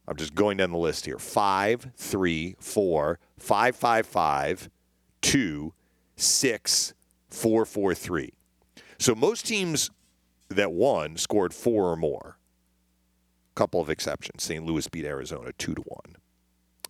I'm 0.07 0.15
just 0.15 0.35
going 0.35 0.57
down 0.57 0.71
the 0.71 0.77
list 0.77 1.05
here. 1.05 1.17
Five, 1.17 1.91
three, 1.95 2.55
four, 2.59 3.19
five, 3.39 3.75
five, 3.75 4.05
five, 4.05 4.69
two, 5.21 5.73
six, 6.19 6.93
four, 7.29 7.65
four, 7.65 7.93
three. 7.93 8.33
So 8.99 9.15
most 9.15 9.45
teams 9.45 9.89
that 10.49 10.71
won 10.71 11.17
scored 11.17 11.53
four 11.53 11.91
or 11.91 11.95
more. 11.95 12.37
A 13.51 13.55
Couple 13.55 13.79
of 13.81 13.89
exceptions. 13.89 14.43
St. 14.43 14.65
Louis 14.65 14.87
beat 14.87 15.05
Arizona 15.05 15.51
two 15.57 15.75
to 15.75 15.81
one. 15.81 16.15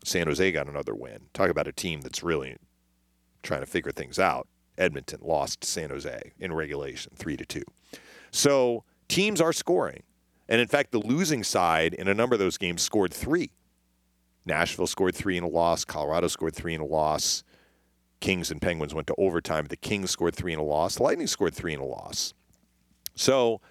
San 0.03 0.27
Jose 0.27 0.51
got 0.51 0.67
another 0.67 0.95
win. 0.95 1.27
Talk 1.33 1.49
about 1.49 1.67
a 1.67 1.73
team 1.73 2.01
that's 2.01 2.23
really 2.23 2.57
trying 3.43 3.59
to 3.61 3.65
figure 3.65 3.91
things 3.91 4.17
out. 4.17 4.47
Edmonton 4.77 5.19
lost 5.21 5.63
San 5.65 5.89
Jose 5.89 6.31
in 6.39 6.53
regulation, 6.53 7.11
three 7.15 7.35
to 7.35 7.45
two. 7.45 7.63
So 8.31 8.85
teams 9.09 9.41
are 9.41 9.51
scoring, 9.51 10.03
and 10.47 10.61
in 10.61 10.67
fact, 10.67 10.91
the 10.91 10.99
losing 10.99 11.43
side 11.43 11.93
in 11.93 12.07
a 12.07 12.13
number 12.13 12.35
of 12.35 12.39
those 12.39 12.57
games 12.57 12.81
scored 12.81 13.13
three. 13.13 13.51
Nashville 14.45 14.87
scored 14.87 15.15
three 15.15 15.37
in 15.37 15.43
a 15.43 15.47
loss. 15.49 15.83
Colorado 15.83 16.27
scored 16.27 16.55
three 16.55 16.73
in 16.73 16.81
a 16.81 16.85
loss. 16.85 17.43
Kings 18.19 18.51
and 18.51 18.61
Penguins 18.61 18.93
went 18.93 19.07
to 19.07 19.15
overtime. 19.17 19.65
The 19.65 19.77
Kings 19.77 20.11
scored 20.11 20.35
three 20.35 20.53
in 20.53 20.59
a 20.59 20.63
loss. 20.63 20.95
The 20.95 21.03
Lightning 21.03 21.27
scored 21.27 21.53
three 21.53 21.73
in 21.73 21.79
a 21.79 21.85
loss. 21.85 22.33
So 23.15 23.61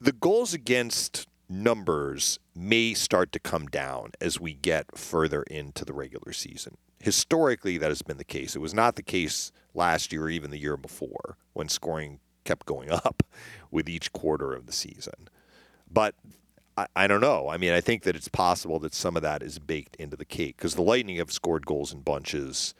the 0.00 0.12
goals 0.12 0.54
against 0.54 1.26
numbers 1.48 2.38
may 2.54 2.94
start 2.94 3.32
to 3.32 3.38
come 3.38 3.66
down 3.66 4.12
as 4.20 4.40
we 4.40 4.54
get 4.54 4.96
further 4.96 5.42
into 5.44 5.84
the 5.84 5.92
regular 5.92 6.32
season. 6.32 6.76
Historically, 7.00 7.78
that 7.78 7.90
has 7.90 8.02
been 8.02 8.18
the 8.18 8.24
case. 8.24 8.56
It 8.56 8.60
was 8.60 8.74
not 8.74 8.96
the 8.96 9.02
case 9.02 9.52
last 9.74 10.12
year 10.12 10.24
or 10.24 10.30
even 10.30 10.50
the 10.50 10.58
year 10.58 10.76
before 10.76 11.36
when 11.52 11.68
scoring 11.68 12.20
kept 12.44 12.66
going 12.66 12.90
up 12.92 13.22
with 13.70 13.88
each 13.88 14.12
quarter 14.12 14.52
of 14.54 14.66
the 14.66 14.72
season. 14.72 15.28
But 15.90 16.14
I, 16.78 16.86
I 16.94 17.06
don't 17.08 17.20
know. 17.20 17.48
I 17.48 17.56
mean, 17.56 17.72
I 17.72 17.80
think 17.80 18.04
that 18.04 18.14
it's 18.14 18.28
possible 18.28 18.78
that 18.80 18.94
some 18.94 19.16
of 19.16 19.22
that 19.22 19.42
is 19.42 19.58
baked 19.58 19.96
into 19.96 20.16
the 20.16 20.24
cake 20.24 20.56
because 20.56 20.76
the 20.76 20.82
Lightning 20.82 21.16
have 21.16 21.32
scored 21.32 21.66
goals 21.66 21.92
in 21.92 22.00
bunches 22.00 22.74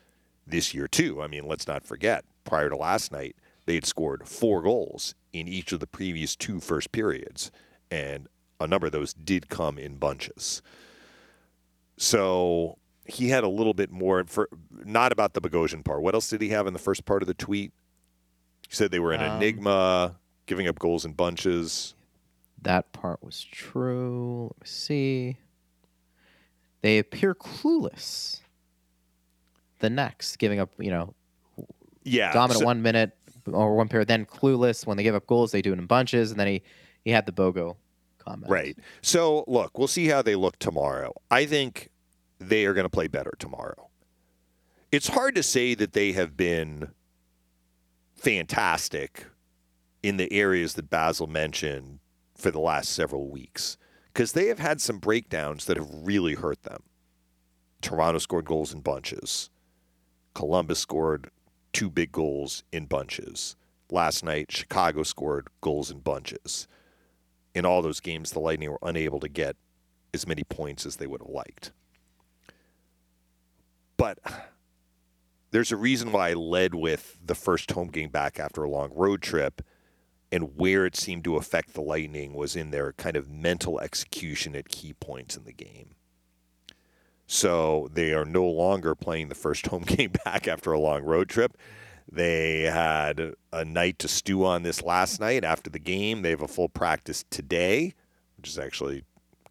this 0.46 0.72
year, 0.72 0.86
too. 0.86 1.20
I 1.20 1.26
mean, 1.26 1.46
let's 1.46 1.66
not 1.66 1.84
forget, 1.84 2.24
prior 2.44 2.68
to 2.68 2.76
last 2.76 3.10
night, 3.10 3.36
they 3.66 3.74
had 3.74 3.84
scored 3.84 4.28
four 4.28 4.62
goals 4.62 5.14
in 5.32 5.48
each 5.48 5.72
of 5.72 5.80
the 5.80 5.86
previous 5.86 6.36
two 6.36 6.60
first 6.60 6.92
periods. 6.92 7.50
And 7.90 8.28
a 8.60 8.66
number 8.66 8.86
of 8.86 8.92
those 8.92 9.14
did 9.14 9.48
come 9.48 9.78
in 9.78 9.96
bunches. 9.96 10.62
So 11.96 12.78
he 13.04 13.28
had 13.30 13.42
a 13.42 13.48
little 13.48 13.74
bit 13.74 13.90
more 13.90 14.24
for 14.26 14.48
not 14.84 15.10
about 15.10 15.34
the 15.34 15.40
Bogosian 15.40 15.84
part. 15.84 16.02
What 16.02 16.14
else 16.14 16.28
did 16.28 16.40
he 16.40 16.50
have 16.50 16.66
in 16.66 16.72
the 16.72 16.78
first 16.78 17.04
part 17.04 17.22
of 17.22 17.26
the 17.26 17.34
tweet? 17.34 17.72
He 18.68 18.74
said 18.74 18.90
they 18.90 19.00
were 19.00 19.12
an 19.12 19.22
Um, 19.22 19.36
enigma, 19.36 20.16
giving 20.46 20.68
up 20.68 20.78
goals 20.78 21.04
in 21.04 21.14
bunches. 21.14 21.94
That 22.62 22.92
part 22.92 23.22
was 23.22 23.44
true. 23.44 24.44
Let 24.54 24.60
me 24.62 24.66
see. 24.66 25.36
They 26.82 26.98
appear 26.98 27.34
clueless. 27.34 28.40
The 29.80 29.90
next, 29.90 30.36
giving 30.36 30.58
up, 30.58 30.70
you 30.78 30.90
know, 30.90 31.14
Yeah, 32.04 32.32
dominant 32.32 32.60
so- 32.60 32.64
one 32.66 32.82
minute 32.82 33.12
or 33.46 33.76
one 33.76 33.88
period, 33.88 34.08
then 34.08 34.26
clueless. 34.26 34.86
When 34.86 34.96
they 34.96 35.02
give 35.02 35.14
up 35.14 35.26
goals, 35.26 35.52
they 35.52 35.62
do 35.62 35.72
it 35.72 35.78
in 35.78 35.86
bunches. 35.86 36.30
And 36.30 36.38
then 36.40 36.46
he, 36.48 36.62
he 37.04 37.10
had 37.12 37.26
the 37.26 37.32
BOGO 37.32 37.76
comment. 38.18 38.50
Right. 38.50 38.76
So, 39.02 39.44
look, 39.46 39.78
we'll 39.78 39.88
see 39.88 40.06
how 40.06 40.20
they 40.22 40.34
look 40.34 40.58
tomorrow. 40.58 41.14
I 41.30 41.46
think 41.46 41.90
they 42.38 42.66
are 42.66 42.74
going 42.74 42.84
to 42.84 42.90
play 42.90 43.06
better 43.06 43.34
tomorrow. 43.38 43.88
It's 44.90 45.08
hard 45.08 45.34
to 45.36 45.42
say 45.42 45.74
that 45.74 45.92
they 45.92 46.12
have 46.12 46.36
been 46.36 46.90
fantastic 48.16 49.26
in 50.02 50.16
the 50.16 50.32
areas 50.32 50.74
that 50.74 50.90
Basil 50.90 51.26
mentioned 51.26 52.00
for 52.38 52.50
the 52.50 52.60
last 52.60 52.92
several 52.92 53.28
weeks 53.28 53.76
because 54.12 54.32
they 54.32 54.46
have 54.46 54.58
had 54.58 54.80
some 54.80 54.98
breakdowns 54.98 55.64
that 55.66 55.76
have 55.76 55.88
really 55.90 56.34
hurt 56.34 56.62
them. 56.62 56.82
Toronto 57.82 58.18
scored 58.18 58.44
goals 58.46 58.72
in 58.72 58.80
bunches. 58.80 59.50
Columbus 60.34 60.78
scored 60.78 61.30
two 61.72 61.90
big 61.90 62.12
goals 62.12 62.64
in 62.72 62.86
bunches. 62.86 63.56
Last 63.90 64.24
night, 64.24 64.50
Chicago 64.50 65.02
scored 65.02 65.48
goals 65.60 65.90
in 65.90 66.00
bunches 66.00 66.68
in 67.58 67.66
all 67.66 67.82
those 67.82 68.00
games, 68.00 68.30
the 68.30 68.40
Lightning 68.40 68.70
were 68.70 68.78
unable 68.82 69.20
to 69.20 69.28
get 69.28 69.56
as 70.14 70.26
many 70.26 70.44
points 70.44 70.86
as 70.86 70.96
they 70.96 71.06
would 71.06 71.20
have 71.20 71.28
liked. 71.28 71.72
But 73.96 74.18
there's 75.50 75.72
a 75.72 75.76
reason 75.76 76.12
why 76.12 76.30
I 76.30 76.34
led 76.34 76.74
with 76.74 77.18
the 77.24 77.34
first 77.34 77.72
home 77.72 77.88
game 77.88 78.10
back 78.10 78.38
after 78.38 78.62
a 78.62 78.70
long 78.70 78.90
road 78.94 79.22
trip, 79.22 79.60
and 80.30 80.56
where 80.56 80.84
it 80.84 80.96
seemed 80.96 81.24
to 81.24 81.36
affect 81.36 81.74
the 81.74 81.80
Lightning 81.80 82.34
was 82.34 82.54
in 82.54 82.70
their 82.70 82.92
kind 82.92 83.16
of 83.16 83.30
mental 83.30 83.80
execution 83.80 84.54
at 84.54 84.68
key 84.68 84.92
points 84.92 85.36
in 85.36 85.44
the 85.44 85.52
game. 85.52 85.94
So 87.26 87.88
they 87.92 88.14
are 88.14 88.24
no 88.24 88.46
longer 88.46 88.94
playing 88.94 89.28
the 89.28 89.34
first 89.34 89.66
home 89.66 89.82
game 89.86 90.12
back 90.24 90.48
after 90.48 90.72
a 90.72 90.78
long 90.78 91.02
road 91.04 91.28
trip. 91.28 91.56
They 92.10 92.62
had 92.62 93.34
a 93.52 93.64
night 93.64 93.98
to 93.98 94.08
stew 94.08 94.44
on 94.44 94.62
this 94.62 94.82
last 94.82 95.20
night 95.20 95.44
after 95.44 95.68
the 95.68 95.78
game. 95.78 96.22
They 96.22 96.30
have 96.30 96.40
a 96.40 96.48
full 96.48 96.70
practice 96.70 97.24
today, 97.30 97.94
which 98.36 98.48
is 98.48 98.58
actually 98.58 99.04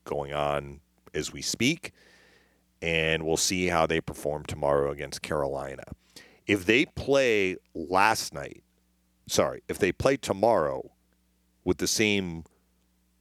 going 0.05 0.33
on 0.33 0.79
as 1.13 1.31
we 1.31 1.43
speak. 1.43 1.91
And 2.81 3.23
we'll 3.23 3.37
see 3.37 3.67
how 3.67 3.85
they 3.85 4.01
perform 4.01 4.43
tomorrow 4.45 4.91
against 4.91 5.21
Carolina. 5.21 5.83
If 6.47 6.65
they 6.65 6.85
play 6.85 7.57
last 7.75 8.33
night, 8.33 8.63
sorry, 9.27 9.61
if 9.67 9.77
they 9.77 9.91
play 9.91 10.17
tomorrow 10.17 10.91
with 11.63 11.77
the 11.77 11.87
same 11.87 12.43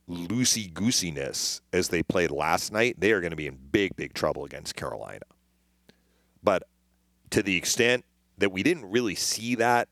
loosey 0.09 0.73
goosiness 0.73 1.61
as 1.73 1.89
they 1.89 2.03
played 2.03 2.31
last 2.31 2.73
night, 2.73 2.97
they 2.99 3.13
are 3.13 3.21
going 3.21 3.31
to 3.31 3.37
be 3.37 3.47
in 3.47 3.59
big, 3.73 3.97
big 3.97 4.15
trouble 4.15 4.45
against 4.45 4.77
Carolina. 4.77 5.25
But 6.43 6.63
to 7.31 7.43
the 7.43 7.57
extent 7.57 8.05
that 8.39 8.53
we 8.53 8.63
didn't 8.63 8.87
really 8.87 9.17
see 9.17 9.57
that 9.57 9.89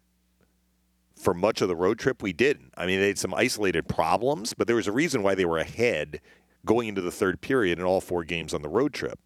for 1.16 1.34
much 1.34 1.60
of 1.60 1.68
the 1.68 1.76
road 1.76 1.98
trip, 1.98 2.22
we 2.22 2.32
didn't. 2.32 2.72
I 2.76 2.86
mean, 2.86 3.00
they 3.00 3.08
had 3.08 3.18
some 3.18 3.34
isolated 3.34 3.88
problems, 3.88 4.54
but 4.54 4.66
there 4.66 4.76
was 4.76 4.86
a 4.86 4.92
reason 4.92 5.22
why 5.22 5.34
they 5.34 5.44
were 5.44 5.58
ahead 5.58 6.20
going 6.64 6.88
into 6.88 7.00
the 7.00 7.10
third 7.10 7.40
period 7.40 7.78
in 7.78 7.84
all 7.84 8.00
four 8.00 8.24
games 8.24 8.54
on 8.54 8.62
the 8.62 8.68
road 8.68 8.92
trip. 8.92 9.18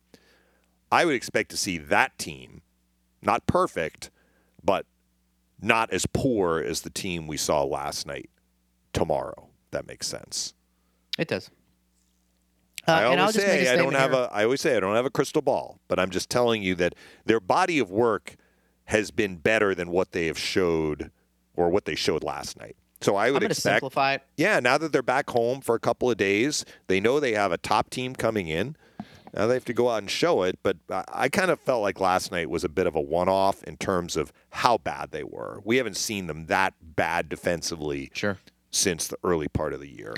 I 0.90 1.05
would 1.05 1.14
expect 1.14 1.51
to 1.51 1.57
see 1.57 1.79
that 1.79 2.16
team, 2.18 2.62
not 3.22 3.46
perfect, 3.46 4.11
but 4.62 4.87
not 5.61 5.92
as 5.92 6.07
poor 6.07 6.61
as 6.61 6.83
the 6.83 6.90
team 6.90 7.27
we 7.27 7.37
saw 7.37 7.62
last 7.64 8.07
night 8.07 8.31
tomorrow. 8.92 9.49
That 9.71 9.87
makes 9.87 10.07
sense. 10.07 10.55
It 11.18 11.29
does. 11.29 11.51
Uh, 12.87 12.92
I 12.92 13.03
and 13.05 13.21
I'll 13.21 13.27
always 13.27 13.35
say 13.35 13.68
I 13.68 13.77
don't 13.77 13.94
have 13.94 14.12
here. 14.12 14.21
a. 14.21 14.25
I 14.33 14.44
always 14.44 14.61
say 14.61 14.77
I 14.77 14.81
don't 14.81 14.94
have 14.94 15.05
a 15.05 15.11
crystal 15.11 15.42
ball, 15.42 15.79
but 15.88 15.99
I'm 15.99 16.11
just 16.11 16.31
telling 16.31 16.62
you 16.62 16.75
that 16.77 16.94
their 17.27 17.40
body 17.40 17.79
of 17.79 17.90
work 17.90 18.37
has 18.87 19.11
been 19.11 19.37
better 19.37 19.75
than 19.75 19.90
what 19.90 20.12
they 20.12 20.27
have 20.27 20.38
showed 20.38 21.11
or 21.55 21.68
what 21.68 21.85
they 21.85 21.94
showed 21.94 22.25
last 22.25 22.59
night. 22.59 22.77
So 23.01 23.16
I 23.16 23.27
I'm 23.27 23.35
would 23.35 23.42
expect. 23.42 23.75
simplify 23.77 24.14
it. 24.14 24.23
Yeah, 24.37 24.61
now 24.61 24.79
that 24.79 24.92
they're 24.92 25.03
back 25.03 25.29
home 25.31 25.61
for 25.61 25.75
a 25.75 25.81
couple 25.81 26.11
of 26.11 26.16
days, 26.16 26.64
they 26.87 26.99
know 26.99 27.21
they 27.21 27.33
have 27.33 27.53
a 27.53 27.59
top 27.59 27.90
team 27.90 28.14
coming 28.14 28.49
in. 28.49 28.77
Now 29.34 29.46
they 29.46 29.54
have 29.54 29.64
to 29.66 29.72
go 29.72 29.88
out 29.90 29.98
and 29.98 30.10
show 30.10 30.42
it, 30.42 30.58
but 30.62 30.76
I, 30.90 31.04
I 31.08 31.28
kind 31.28 31.50
of 31.50 31.60
felt 31.60 31.82
like 31.82 32.00
last 32.00 32.32
night 32.32 32.48
was 32.50 32.64
a 32.64 32.68
bit 32.68 32.86
of 32.86 32.94
a 32.94 33.00
one-off 33.00 33.62
in 33.64 33.76
terms 33.76 34.16
of 34.16 34.32
how 34.50 34.78
bad 34.78 35.10
they 35.10 35.24
were. 35.24 35.60
We 35.64 35.76
haven't 35.76 35.96
seen 35.96 36.26
them 36.26 36.46
that 36.46 36.74
bad 36.82 37.28
defensively 37.28 38.10
Sure. 38.14 38.38
since 38.70 39.08
the 39.08 39.16
early 39.24 39.48
part 39.48 39.72
of 39.72 39.80
the 39.80 39.88
year. 39.88 40.14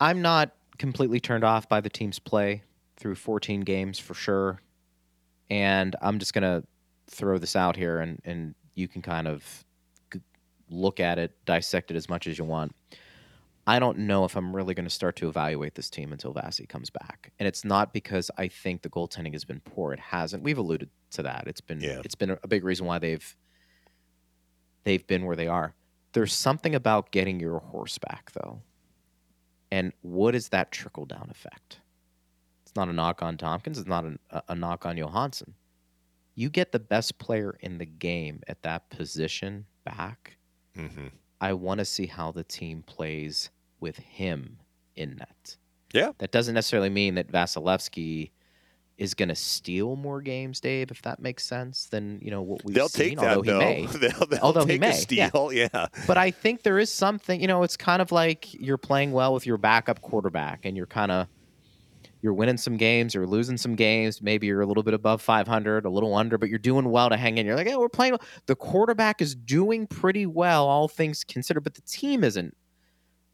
I'm 0.00 0.22
not 0.22 0.52
completely 0.78 1.20
turned 1.20 1.44
off 1.44 1.68
by 1.68 1.80
the 1.80 1.90
team's 1.90 2.18
play 2.18 2.62
through 2.96 3.16
14 3.16 3.62
games 3.62 3.98
for 3.98 4.14
sure. 4.14 4.60
And 5.50 5.96
I'm 6.00 6.18
just 6.18 6.34
going 6.34 6.42
to 6.42 6.66
throw 7.06 7.38
this 7.38 7.56
out 7.56 7.76
here 7.76 8.00
and, 8.00 8.20
and 8.24 8.54
you 8.74 8.86
can 8.88 9.02
kind 9.02 9.26
of 9.26 9.64
look 10.70 11.00
at 11.00 11.18
it, 11.18 11.32
dissect 11.46 11.90
it 11.90 11.96
as 11.96 12.08
much 12.08 12.26
as 12.26 12.38
you 12.38 12.44
want. 12.44 12.74
I 13.68 13.78
don't 13.78 13.98
know 13.98 14.24
if 14.24 14.34
I'm 14.34 14.56
really 14.56 14.72
going 14.72 14.86
to 14.86 14.90
start 14.90 15.14
to 15.16 15.28
evaluate 15.28 15.74
this 15.74 15.90
team 15.90 16.10
until 16.12 16.32
Vasi 16.32 16.66
comes 16.66 16.88
back. 16.88 17.32
And 17.38 17.46
it's 17.46 17.64
not 17.66 17.92
because 17.92 18.30
I 18.38 18.48
think 18.48 18.80
the 18.80 18.88
goaltending 18.88 19.34
has 19.34 19.44
been 19.44 19.60
poor. 19.60 19.92
It 19.92 20.00
hasn't. 20.00 20.42
We've 20.42 20.56
alluded 20.56 20.88
to 21.10 21.22
that. 21.24 21.44
It's 21.46 21.60
been 21.60 21.80
Yeah. 21.80 22.00
it's 22.02 22.14
been 22.14 22.30
a 22.42 22.48
big 22.48 22.64
reason 22.64 22.86
why 22.86 22.98
they've 22.98 23.36
they've 24.84 25.06
been 25.06 25.26
where 25.26 25.36
they 25.36 25.48
are. 25.48 25.74
There's 26.14 26.32
something 26.32 26.74
about 26.74 27.10
getting 27.12 27.40
your 27.40 27.58
horse 27.58 27.98
back 27.98 28.32
though. 28.32 28.62
And 29.70 29.92
what 30.00 30.34
is 30.34 30.48
that 30.48 30.72
trickle 30.72 31.04
down 31.04 31.28
effect? 31.30 31.80
It's 32.62 32.74
not 32.74 32.88
a 32.88 32.92
knock 32.94 33.22
on 33.22 33.36
Tomkins. 33.36 33.78
It's 33.78 33.86
not 33.86 34.06
a, 34.06 34.42
a- 34.48 34.54
knock 34.54 34.86
on 34.86 34.96
Johansson. 34.96 35.54
You 36.34 36.48
get 36.48 36.72
the 36.72 36.78
best 36.78 37.18
player 37.18 37.56
in 37.60 37.76
the 37.76 37.84
game 37.84 38.40
at 38.48 38.62
that 38.62 38.88
position 38.88 39.66
back. 39.84 40.38
Mm-hmm. 40.76 41.08
I 41.40 41.52
want 41.52 41.78
to 41.78 41.84
see 41.84 42.06
how 42.06 42.32
the 42.32 42.44
team 42.44 42.82
plays 42.82 43.50
with 43.80 43.96
him 43.96 44.58
in 44.96 45.16
net. 45.16 45.56
Yeah. 45.92 46.12
That 46.18 46.32
doesn't 46.32 46.54
necessarily 46.54 46.90
mean 46.90 47.14
that 47.14 47.30
Vasilevsky 47.32 48.30
is 48.98 49.14
going 49.14 49.28
to 49.28 49.34
steal 49.34 49.94
more 49.94 50.20
games, 50.20 50.58
Dave, 50.60 50.90
if 50.90 51.00
that 51.02 51.20
makes 51.20 51.44
sense, 51.44 51.86
than, 51.86 52.18
you 52.20 52.32
know, 52.32 52.42
what 52.42 52.64
we've 52.64 52.74
They'll 52.74 52.88
seen, 52.88 53.10
take 53.10 53.18
that 53.20 53.36
although 53.36 53.42
he 53.42 53.50
though. 53.50 53.58
may. 53.60 53.86
they'll 54.08 54.26
they'll 54.26 54.38
Although 54.40 54.64
he 54.66 54.72
take 54.72 54.80
may, 54.80 54.90
a 54.90 54.94
steal. 54.94 55.50
Yeah. 55.54 55.86
But 56.06 56.18
I 56.18 56.30
think 56.32 56.62
there 56.64 56.78
is 56.78 56.90
something, 56.92 57.40
you 57.40 57.46
know, 57.46 57.62
it's 57.62 57.76
kind 57.76 58.02
of 58.02 58.10
like 58.10 58.52
you're 58.54 58.76
playing 58.76 59.12
well 59.12 59.32
with 59.32 59.46
your 59.46 59.56
backup 59.56 60.00
quarterback 60.02 60.64
and 60.64 60.76
you're 60.76 60.86
kind 60.86 61.12
of 61.12 61.28
you're 62.20 62.34
winning 62.34 62.56
some 62.56 62.76
games, 62.76 63.14
you're 63.14 63.28
losing 63.28 63.56
some 63.56 63.76
games, 63.76 64.20
maybe 64.20 64.48
you're 64.48 64.60
a 64.60 64.66
little 64.66 64.82
bit 64.82 64.92
above 64.94 65.22
500, 65.22 65.84
a 65.84 65.88
little 65.88 66.16
under, 66.16 66.36
but 66.36 66.48
you're 66.48 66.58
doing 66.58 66.90
well 66.90 67.08
to 67.08 67.16
hang 67.16 67.38
in. 67.38 67.46
You're 67.46 67.54
like, 67.54 67.68
"Yeah, 67.68 67.76
we're 67.76 67.88
playing 67.88 68.14
well." 68.14 68.22
the 68.46 68.56
quarterback 68.56 69.22
is 69.22 69.36
doing 69.36 69.86
pretty 69.86 70.26
well 70.26 70.66
all 70.66 70.88
things 70.88 71.22
considered, 71.22 71.62
but 71.62 71.74
the 71.74 71.82
team 71.82 72.24
isn't 72.24 72.56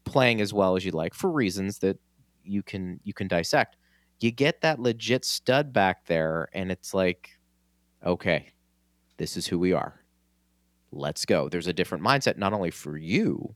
playing 0.05 0.41
as 0.41 0.53
well 0.53 0.75
as 0.75 0.85
you'd 0.85 0.93
like 0.93 1.13
for 1.13 1.29
reasons 1.29 1.79
that 1.79 1.99
you 2.43 2.63
can 2.63 2.99
you 3.03 3.13
can 3.13 3.27
dissect. 3.27 3.77
You 4.19 4.31
get 4.31 4.61
that 4.61 4.79
legit 4.79 5.25
stud 5.25 5.73
back 5.73 6.05
there 6.05 6.47
and 6.53 6.71
it's 6.71 6.93
like 6.93 7.31
okay, 8.05 8.53
this 9.17 9.35
is 9.35 9.47
who 9.47 9.59
we 9.59 9.73
are 9.73 10.05
let's 10.95 11.25
go. 11.25 11.49
There's 11.49 11.67
a 11.67 11.73
different 11.73 12.03
mindset, 12.03 12.37
not 12.37 12.53
only 12.53 12.71
for 12.71 12.97
you, 12.97 13.55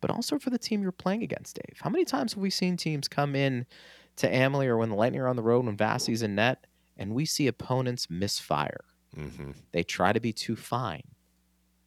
but 0.00 0.10
also 0.10 0.38
for 0.38 0.50
the 0.50 0.58
team 0.58 0.82
you're 0.82 0.92
playing 0.92 1.22
against, 1.22 1.56
Dave. 1.56 1.78
How 1.80 1.90
many 1.90 2.04
times 2.04 2.34
have 2.34 2.42
we 2.42 2.50
seen 2.50 2.76
teams 2.76 3.08
come 3.08 3.34
in 3.34 3.66
to 4.16 4.32
Amalie 4.32 4.68
or 4.68 4.78
when 4.78 4.88
the 4.88 4.96
Lightning 4.96 5.20
are 5.20 5.28
on 5.28 5.36
the 5.36 5.42
road, 5.42 5.66
when 5.66 5.76
Vassie's 5.76 6.22
in 6.22 6.34
net, 6.36 6.66
and 6.96 7.14
we 7.14 7.24
see 7.24 7.46
opponents 7.46 8.08
misfire? 8.08 8.84
Mm-hmm. 9.16 9.50
They 9.72 9.82
try 9.82 10.12
to 10.12 10.20
be 10.20 10.32
too 10.32 10.56
fine, 10.56 11.02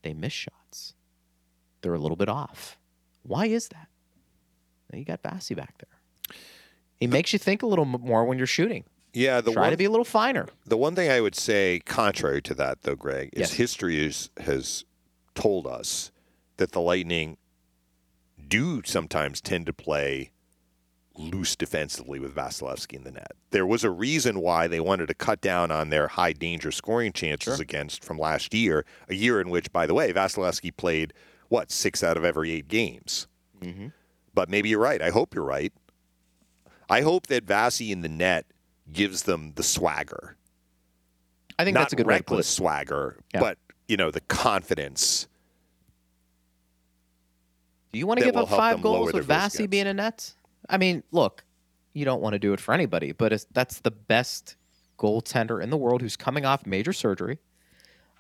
they 0.04 0.14
miss 0.14 0.34
shots. 0.34 0.94
They're 1.82 1.94
a 1.94 2.00
little 2.00 2.18
bit 2.18 2.30
off. 2.30 2.78
Why 3.26 3.48
is 3.48 3.68
that? 3.70 3.88
Now 4.92 5.00
you 5.00 5.06
got 5.06 5.22
Vassie 5.24 5.56
back 5.56 5.76
there. 5.80 6.38
He 7.00 7.08
makes 7.08 7.34
you 7.34 7.40
think 7.40 7.62
a 7.64 7.66
little 7.68 7.86
more 7.86 8.24
when 8.26 8.38
you're 8.38 8.48
shooting. 8.48 8.84
Yeah. 9.14 9.42
The 9.42 9.52
Try 9.54 9.64
one 9.64 9.72
to 9.72 9.78
be 9.78 9.86
a 9.86 9.90
little 9.90 10.06
finer. 10.06 10.48
The 10.66 10.78
one 10.78 10.96
thing 10.96 11.10
I 11.10 11.22
would 11.22 11.36
say, 11.36 11.82
contrary 11.86 12.42
to 12.44 12.54
that, 12.56 12.84
though, 12.84 12.96
Greg, 12.96 13.30
is 13.34 13.40
Yes. 13.42 13.54
history 13.54 14.06
is, 14.06 14.30
has 14.38 14.86
told 15.34 15.66
us 15.68 16.12
that 16.58 16.72
the 16.72 16.82
Lightning 16.82 17.38
do 18.48 18.82
sometimes 18.86 19.42
tend 19.42 19.66
to 19.66 19.74
play 19.74 20.32
loose 21.18 21.56
defensively 21.56 22.20
with 22.20 22.36
Vasilevsky 22.36 22.94
in 22.94 23.04
the 23.06 23.12
net. 23.12 23.32
There 23.52 23.66
was 23.66 23.84
a 23.86 23.90
reason 23.90 24.42
why 24.42 24.68
they 24.68 24.82
wanted 24.82 25.08
to 25.08 25.14
cut 25.14 25.40
down 25.42 25.72
on 25.72 25.90
their 25.90 26.10
high 26.10 26.34
danger 26.34 26.72
scoring 26.72 27.14
chances 27.14 27.56
Sure. 27.56 27.62
against 27.64 28.04
from 28.04 28.20
last 28.20 28.54
year, 28.54 28.86
a 29.10 29.16
year 29.16 29.40
in 29.40 29.50
which, 29.50 29.72
by 29.72 29.86
the 29.88 29.94
way, 29.94 30.12
Vasilevsky 30.12 30.76
played 30.76 31.14
what 31.50 31.72
six 31.72 32.04
out 32.04 32.18
of 32.18 32.26
every 32.26 32.52
eight 32.52 32.68
games. 32.68 33.28
Mm-hmm. 33.62 33.88
But 34.34 34.50
maybe 34.50 34.70
you're 34.70 34.80
right. 34.80 35.02
I 35.02 35.10
hope 35.10 35.34
you're 35.34 35.46
right. 35.46 35.74
I 36.90 37.02
hope 37.02 37.28
that 37.28 37.46
Vasi 37.46 37.92
in 37.92 38.02
the 38.02 38.10
net 38.10 38.46
gives 38.92 39.24
them 39.24 39.54
the 39.56 39.64
swagger 39.64 40.36
I 41.58 41.64
think 41.64 41.76
not 41.76 41.82
that's 41.82 41.94
a 41.94 41.96
good 41.96 42.08
reckless 42.08 42.48
swagger, 42.48 43.18
Yeah. 43.34 43.40
but 43.40 43.58
you 43.88 43.98
know 43.98 44.12
the 44.12 44.22
confidence. 44.22 45.28
Do 47.92 48.00
you 48.00 48.08
want 48.08 48.20
to 48.20 48.26
give 48.26 48.36
up 48.36 48.50
five 48.50 48.82
goals 48.82 49.14
with 49.14 49.26
Vassy 49.26 49.68
being 49.68 49.88
in 49.88 49.96
net? 49.98 50.34
I 50.70 50.78
mean, 50.78 51.04
look, 51.12 51.46
you 51.94 52.04
don't 52.04 52.22
want 52.22 52.34
to 52.34 52.40
do 52.40 52.52
it 52.52 52.60
for 52.60 52.74
anybody, 52.74 53.14
but 53.14 53.32
it's, 53.32 53.46
that's 53.52 53.80
the 53.80 53.92
best 53.92 54.58
goaltender 54.98 55.64
in 55.64 55.70
the 55.70 55.78
world 55.78 56.02
who's 56.02 56.18
coming 56.18 56.46
off 56.46 56.66
major 56.66 56.92
surgery. 56.92 57.40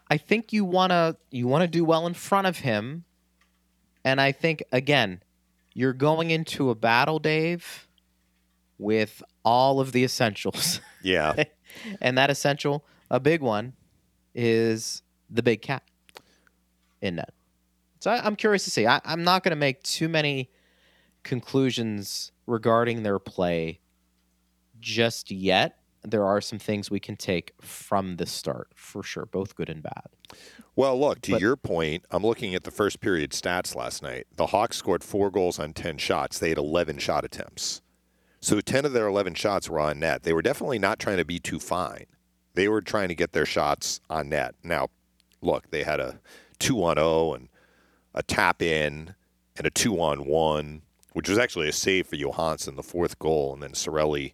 I 0.08 0.18
think 0.18 0.54
you 0.54 0.64
want 0.64 0.92
to 0.92 1.18
you 1.32 1.48
want 1.48 1.64
to 1.64 1.68
do 1.68 1.84
well 1.84 2.08
in 2.08 2.14
front 2.14 2.48
of 2.48 2.60
him, 2.60 3.04
and 4.06 4.22
I 4.22 4.32
think 4.32 4.64
again, 4.72 5.22
you're 5.74 5.92
going 5.94 6.32
into 6.32 6.70
a 6.70 6.76
battle, 6.76 7.20
Dave, 7.20 7.90
with 8.78 9.22
all 9.44 9.82
of 9.82 9.92
the 9.92 10.06
essentials, 10.06 10.80
Yeah, 11.04 11.44
and 12.00 12.18
that 12.18 12.30
essential, 12.30 12.86
a 13.12 13.20
big 13.20 13.42
one, 13.42 13.74
is 14.34 15.02
the 15.30 15.44
big 15.44 15.62
cat 15.62 15.84
in 17.02 17.16
net. 17.16 17.34
So 18.00 18.12
I, 18.12 18.26
I'm 18.26 18.36
curious 18.36 18.64
to 18.66 18.70
see. 18.70 18.88
I, 18.88 19.02
I'm 19.04 19.24
not 19.24 19.44
going 19.44 19.52
to 19.52 19.58
make 19.58 19.84
too 19.84 20.08
many 20.08 20.52
conclusions 21.24 22.32
regarding 22.46 23.04
their 23.04 23.20
play 23.20 23.80
just 24.80 25.32
yet. 25.32 25.80
There 26.06 26.26
are 26.26 26.42
some 26.42 26.60
things 26.60 26.92
we 26.92 27.00
can 27.00 27.16
take 27.16 27.54
from 27.60 28.18
the 28.18 28.26
start 28.26 28.70
for 28.76 29.02
sure, 29.04 29.26
both 29.26 29.56
good 29.56 29.70
and 29.70 29.82
bad. 29.82 30.08
Well, 30.76 31.00
look, 31.00 31.22
to 31.22 31.32
But- 31.32 31.42
your 31.42 31.56
point, 31.56 32.06
I'm 32.12 32.24
looking 32.24 32.54
at 32.54 32.64
the 32.64 32.72
first 32.72 33.00
period 33.00 33.32
stats 33.32 33.76
last 33.76 34.04
night. 34.04 34.28
The 34.36 34.48
Hawks 34.48 34.78
scored 34.78 35.04
four 35.04 35.32
goals 35.32 35.58
on 35.60 35.74
10 35.74 35.98
shots. 35.98 36.38
They 36.38 36.50
had 36.50 36.58
11 36.58 36.98
shot 37.00 37.24
attempts. 37.26 37.82
So 38.40 38.62
10 38.62 38.86
of 38.86 38.94
their 38.94 39.08
11 39.08 39.34
shots 39.34 39.70
were 39.70 39.80
on 39.80 40.00
net. 40.00 40.24
They 40.24 40.34
were 40.34 40.42
definitely 40.42 40.78
not 40.80 41.00
trying 41.00 41.18
to 41.18 41.26
be 41.26 41.40
too 41.40 41.60
fine. 41.60 42.06
They 42.54 42.68
were 42.68 42.82
trying 42.82 43.08
to 43.08 43.16
get 43.16 43.34
their 43.34 43.46
shots 43.46 44.00
on 44.10 44.30
net. 44.30 44.56
Now, 44.64 44.90
look, 45.42 45.72
they 45.72 45.84
had 45.84 46.00
a 46.00 46.20
2 46.60 46.84
on 46.84 46.98
0 46.98 47.34
and 47.34 47.50
a 48.14 48.22
tap 48.22 48.62
in 48.62 49.16
and 49.58 49.66
a 49.66 49.72
2 49.72 50.00
on 50.00 50.26
1, 50.26 50.82
which 51.14 51.28
was 51.30 51.38
actually 51.38 51.68
a 51.70 51.74
save 51.74 52.08
for 52.08 52.16
Johansson, 52.18 52.76
the 52.76 52.84
fourth 52.84 53.18
goal. 53.18 53.54
And 53.54 53.64
then 53.64 53.72
Cirelli 53.72 54.34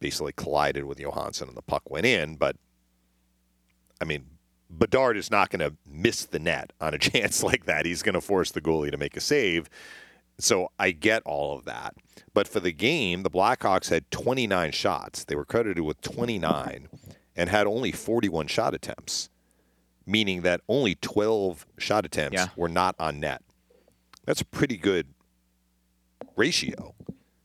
basically 0.00 0.32
collided 0.32 0.84
with 0.84 0.98
Johansson 0.98 1.48
and 1.48 1.56
the 1.56 1.62
puck 1.62 1.88
went 1.88 2.06
in. 2.06 2.36
But, 2.36 2.56
I 4.00 4.04
mean, 4.04 4.24
Bedard 4.68 5.16
is 5.16 5.30
not 5.30 5.50
going 5.50 5.60
to 5.60 5.76
miss 5.86 6.24
the 6.24 6.38
net 6.38 6.72
on 6.80 6.94
a 6.94 6.98
chance 7.10 7.42
like 7.42 7.66
that. 7.66 7.86
He's 7.86 8.02
going 8.02 8.14
to 8.14 8.20
force 8.20 8.50
the 8.50 8.60
goalie 8.60 8.90
to 8.90 8.96
make 8.98 9.16
a 9.16 9.20
save. 9.20 9.68
So 10.38 10.70
I 10.78 10.90
get 10.92 11.22
all 11.24 11.56
of 11.56 11.64
that. 11.66 11.94
But 12.32 12.48
for 12.48 12.60
the 12.60 12.72
game, 12.72 13.22
the 13.22 13.30
Blackhawks 13.30 13.90
had 13.90 14.10
29 14.10 14.72
shots. 14.72 15.24
They 15.24 15.36
were 15.36 15.44
credited 15.44 15.80
with 15.84 16.00
29 16.00 16.88
and 17.36 17.50
had 17.50 17.66
only 17.66 17.92
41 17.92 18.46
shot 18.46 18.74
attempts, 18.74 19.28
meaning 20.06 20.42
that 20.42 20.60
only 20.68 20.94
12 20.94 21.66
shot 21.78 22.06
attempts 22.06 22.34
Yeah. 22.34 22.48
were 22.56 22.68
not 22.68 22.94
on 22.98 23.20
net. 23.20 23.42
That's 24.24 24.40
a 24.40 24.44
pretty 24.46 24.76
good 24.76 25.08
ratio. 26.36 26.94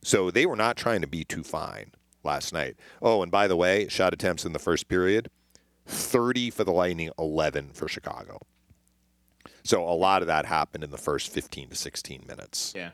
So 0.04 0.30
they 0.32 0.46
were 0.46 0.56
not 0.56 0.78
trying 0.78 1.02
to 1.02 1.08
be 1.08 1.24
too 1.24 1.44
fine 1.44 1.92
last 2.26 2.52
night. 2.52 2.76
Oh, 3.02 3.22
and 3.22 3.32
by 3.32 3.48
the 3.48 3.56
way, 3.56 3.88
shot 3.88 4.14
attempts 4.14 4.44
in 4.46 4.52
the 4.54 4.60
first 4.60 4.88
period 4.88 5.30
30 5.88 6.50
for 6.50 6.64
the 6.64 6.72
Lightning, 6.72 7.12
11 7.20 7.70
for 7.74 7.88
Chicago. 7.88 8.40
So 9.64 9.84
a 9.88 9.94
lot 9.96 10.22
of 10.22 10.28
that 10.28 10.46
happened 10.46 10.84
in 10.84 10.92
the 10.92 10.98
first 10.98 11.32
15 11.32 11.70
to 11.70 11.76
16 11.76 12.24
minutes. 12.28 12.74
Yeah. 12.76 12.92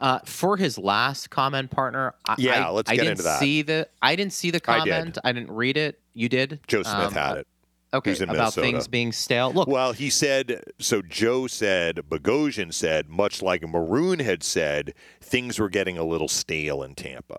Uh, 0.00 0.18
for 0.24 0.56
his 0.56 0.76
last 0.76 1.30
comment, 1.30 1.70
partner. 1.70 2.14
I, 2.26 2.34
Yeah, 2.38 2.66
I, 2.68 2.70
let's 2.70 2.90
I 2.90 2.94
get 2.96 3.02
didn't 3.02 3.10
into 3.12 3.22
that. 3.24 3.38
See 3.40 3.62
the 3.62 3.88
I 4.02 4.16
didn't 4.16 4.32
see 4.32 4.50
the 4.50 4.60
I 4.66 4.84
did. 4.84 4.90
comment. 4.90 5.18
I, 5.24 5.32
didn't 5.32 5.52
read 5.52 5.76
it. 5.76 6.00
You 6.14 6.28
did. 6.28 6.60
Joe 6.66 6.82
Smith 6.82 6.94
Um, 6.96 7.12
had 7.12 7.36
it. 7.38 7.46
Okay, 7.92 8.10
about 8.14 8.28
Minnesota. 8.28 8.60
things 8.60 8.88
being 8.88 9.12
stale. 9.12 9.52
Look, 9.52 9.68
Well, 9.68 9.92
he 9.92 10.10
said, 10.10 10.64
so 10.80 11.00
Joe 11.00 11.46
said, 11.46 12.00
Bogosian 12.08 12.74
said, 12.74 13.08
much 13.08 13.40
like 13.40 13.62
Maroon 13.62 14.18
had 14.18 14.42
said, 14.42 14.94
things 15.20 15.60
were 15.60 15.68
getting 15.68 15.96
a 15.96 16.02
little 16.02 16.26
stale 16.26 16.82
in 16.82 16.96
Tampa. 16.96 17.38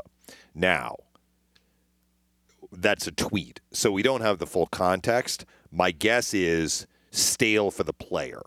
Now, 0.55 0.95
that's 2.71 3.07
a 3.07 3.11
tweet. 3.11 3.59
So 3.71 3.91
we 3.91 4.01
don't 4.01 4.21
have 4.21 4.39
the 4.39 4.47
full 4.47 4.67
context. 4.67 5.45
My 5.71 5.91
guess 5.91 6.33
is 6.33 6.87
stale 7.11 7.69
for 7.71 7.83
the 7.83 7.93
player. 7.93 8.41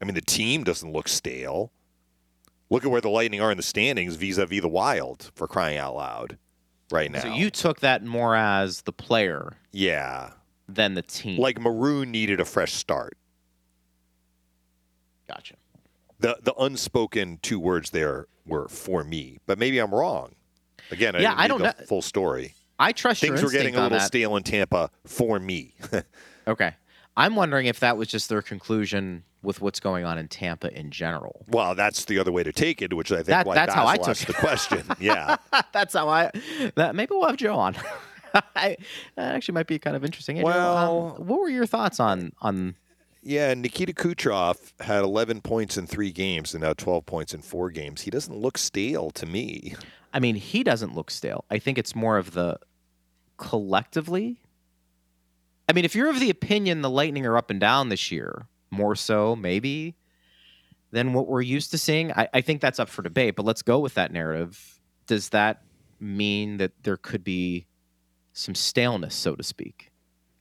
I 0.00 0.04
mean, 0.04 0.14
the 0.14 0.20
team 0.20 0.64
doesn't 0.64 0.92
look 0.92 1.08
stale. 1.08 1.72
Look 2.70 2.84
at 2.84 2.90
where 2.90 3.00
the 3.00 3.10
Lightning 3.10 3.40
are 3.40 3.50
in 3.50 3.56
the 3.56 3.62
standings 3.62 4.14
vis 4.16 4.38
a 4.38 4.46
vis 4.46 4.60
the 4.60 4.68
Wild, 4.68 5.30
for 5.34 5.48
crying 5.48 5.76
out 5.76 5.96
loud, 5.96 6.38
right 6.90 7.10
now. 7.10 7.20
so 7.20 7.34
you 7.34 7.50
took 7.50 7.80
that 7.80 8.04
more 8.04 8.36
as 8.36 8.82
the 8.82 8.92
player 8.92 9.54
yeah. 9.72 10.30
than 10.68 10.94
the 10.94 11.02
team. 11.02 11.40
Like 11.40 11.60
Maroon 11.60 12.10
needed 12.10 12.40
a 12.40 12.44
fresh 12.44 12.72
start. 12.72 13.16
gotcha. 15.26 15.56
The 16.20 16.38
the 16.42 16.54
unspoken 16.54 17.38
two 17.42 17.58
words 17.58 17.90
there 17.90 18.26
were 18.46 18.68
for 18.68 19.04
me, 19.04 19.38
but 19.46 19.58
maybe 19.58 19.78
I'm 19.78 19.94
wrong. 19.94 20.34
Again, 20.90 21.14
I 21.16 21.20
Yeah, 21.20 21.30
didn't 21.30 21.40
I 21.40 21.48
don't 21.48 21.58
the 21.58 21.74
know. 21.78 21.86
full 21.86 22.02
story. 22.02 22.54
I 22.78 22.92
trust 22.92 23.20
Things 23.20 23.42
were 23.42 23.50
getting 23.50 23.76
a 23.76 23.82
little 23.82 24.00
stale 24.00 24.36
in 24.36 24.42
Tampa 24.42 24.90
for 25.06 25.38
me. 25.38 25.74
Okay. 26.48 26.74
I'm 27.16 27.36
wondering 27.36 27.66
if 27.66 27.80
that 27.80 27.96
was 27.98 28.08
just 28.08 28.28
their 28.30 28.40
conclusion 28.42 29.24
with 29.42 29.60
what's 29.60 29.78
going 29.78 30.04
on 30.04 30.16
in 30.18 30.26
Tampa 30.26 30.72
in 30.76 30.90
general. 30.90 31.44
well, 31.48 31.74
that's 31.74 32.06
the 32.06 32.18
other 32.18 32.32
way 32.32 32.42
to 32.42 32.52
take 32.52 32.80
it, 32.82 32.92
which 32.94 33.12
I 33.12 33.16
think 33.16 33.26
That- 33.26 33.46
why 33.46 33.54
that's 33.54 33.74
how 33.74 33.86
I 33.86 33.98
took 33.98 34.16
the 34.16 34.32
question. 34.32 34.82
Yeah, 35.00 35.36
That's 35.72 35.94
how 35.94 36.08
I. 36.08 36.30
That 36.76 36.94
maybe 36.96 37.10
we'll 37.14 37.26
have 37.28 37.36
Joe 37.36 37.56
on. 37.56 37.76
I, 38.56 38.76
that 39.16 39.34
actually 39.34 39.54
might 39.54 39.66
be 39.66 39.78
kind 39.78 39.94
of 39.96 40.04
interesting. 40.04 40.36
Hey, 40.36 40.42
Joe, 40.42 40.48
Well- 40.48 41.16
um, 41.18 41.26
what 41.26 41.40
were 41.40 41.48
your 41.50 41.66
thoughts 41.66 42.00
on 42.00 42.32
on? 42.40 42.74
Yeah. 43.22 43.54
Nikita 43.54 43.92
Kucherov 43.92 44.72
had 44.80 45.02
11 45.02 45.40
points 45.40 45.76
in 45.76 45.86
three 45.86 46.10
games 46.10 46.54
and 46.54 46.62
now 46.62 46.72
12 46.72 47.06
points 47.06 47.34
in 47.34 47.42
four 47.42 47.70
games. 47.70 48.02
He 48.02 48.10
doesn't 48.10 48.36
look 48.36 48.58
stale 48.58 49.10
to 49.12 49.26
me. 49.26 49.74
I 50.12 50.20
mean, 50.20 50.36
he 50.36 50.62
doesn't 50.62 50.94
look 50.94 51.10
stale. 51.10 51.44
I 51.50 51.58
think 51.58 51.78
it's 51.78 51.94
more 51.94 52.18
of 52.18 52.32
the 52.32 52.58
collectively. 53.36 54.40
I 55.68 55.72
mean, 55.72 55.84
if 55.84 55.94
you're 55.94 56.10
of 56.10 56.20
the 56.20 56.30
opinion 56.30 56.82
the 56.82 56.90
Lightning 56.90 57.26
are 57.26 57.36
up 57.36 57.50
and 57.50 57.60
down 57.60 57.88
this 57.88 58.10
year, 58.10 58.46
more 58.70 58.96
so 58.96 59.36
maybe 59.36 59.94
than 60.90 61.12
what 61.12 61.28
we're 61.28 61.40
used 61.40 61.70
to 61.70 61.78
seeing, 61.78 62.12
I, 62.12 62.28
I 62.34 62.40
think 62.40 62.60
that's 62.60 62.80
up 62.80 62.88
for 62.88 63.02
debate. 63.02 63.36
But 63.36 63.44
let's 63.44 63.62
go 63.62 63.78
with 63.78 63.94
that 63.94 64.12
narrative. 64.12 64.80
Does 65.06 65.28
that 65.30 65.62
mean 66.00 66.56
that 66.56 66.72
there 66.82 66.96
could 66.96 67.22
be 67.22 67.66
some 68.32 68.54
staleness, 68.54 69.14
so 69.14 69.36
to 69.36 69.42
speak, 69.42 69.90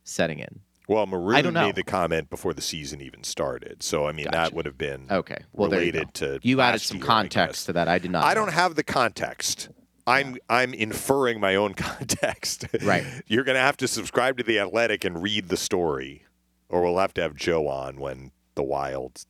setting 0.04 0.40
in? 0.40 0.62
Well, 0.90 1.06
Maroon 1.06 1.54
made 1.54 1.76
the 1.76 1.84
comment 1.84 2.30
before 2.32 2.54
the 2.54 2.62
season 2.62 3.00
even 3.00 3.24
started, 3.24 3.84
so 3.84 4.08
I 4.08 4.12
mean 4.12 4.28
that 4.32 4.54
would 4.54 4.66
have 4.66 4.78
been 4.78 5.06
Okay, 5.10 5.38
well 5.54 5.70
there 5.70 5.82
you 5.82 5.92
related 5.92 6.14
to 6.16 6.40
You 6.42 6.62
added 6.62 6.82
some 6.82 6.98
year, 6.98 7.06
context 7.06 7.68
to 7.68 7.74
that. 7.74 7.88
I 7.88 8.00
did 8.00 8.10
not. 8.12 8.26
I 8.26 8.30
know. 8.30 8.36
don't 8.46 8.54
have 8.54 8.74
the 8.76 8.84
context. 8.84 9.70
I'm 10.08 10.38
I'm 10.50 10.74
inferring 10.74 11.40
my 11.40 11.54
own 11.56 11.74
context. 11.76 12.66
Right. 12.82 13.06
You're 13.28 13.44
going 13.44 13.56
to 13.56 13.62
have 13.62 13.78
to 13.78 13.88
subscribe 13.88 14.38
to 14.38 14.44
the 14.44 14.58
Athletic 14.60 15.06
and 15.06 15.22
read 15.22 15.50
the 15.50 15.58
story, 15.58 16.26
or 16.70 16.82
we'll 16.82 16.98
have 16.98 17.14
to 17.16 17.22
have 17.22 17.36
Joe 17.36 17.68
on 17.68 18.00
when 18.00 18.32
the 18.56 18.64
Wild 18.64 19.24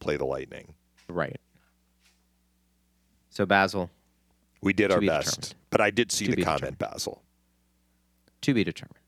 play 0.00 0.16
the 0.16 0.24
Lightning. 0.26 0.74
Right. 1.08 1.36
So 3.30 3.46
Basil, 3.46 3.88
We 4.60 4.72
did 4.72 4.90
our 4.90 4.98
be 5.00 5.06
best, 5.06 5.36
determined. 5.40 5.54
but 5.70 5.80
I 5.80 5.90
did 5.90 6.10
see 6.10 6.26
To 6.26 6.34
the 6.34 6.42
comment, 6.42 6.78
Basil. 6.78 7.22
to 8.42 8.52
be 8.52 8.64
determined. 8.64 9.07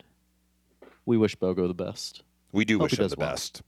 We 1.10 1.16
wish 1.16 1.34
Bogo 1.36 1.66
the 1.66 1.74
best. 1.74 2.22
We 2.52 2.64
do 2.64 2.74
Hope 2.76 2.82
wish 2.84 2.92
he 2.92 2.98
him 2.98 3.02
does 3.06 3.10
the 3.10 3.16
well. 3.18 3.30
best. 3.30 3.62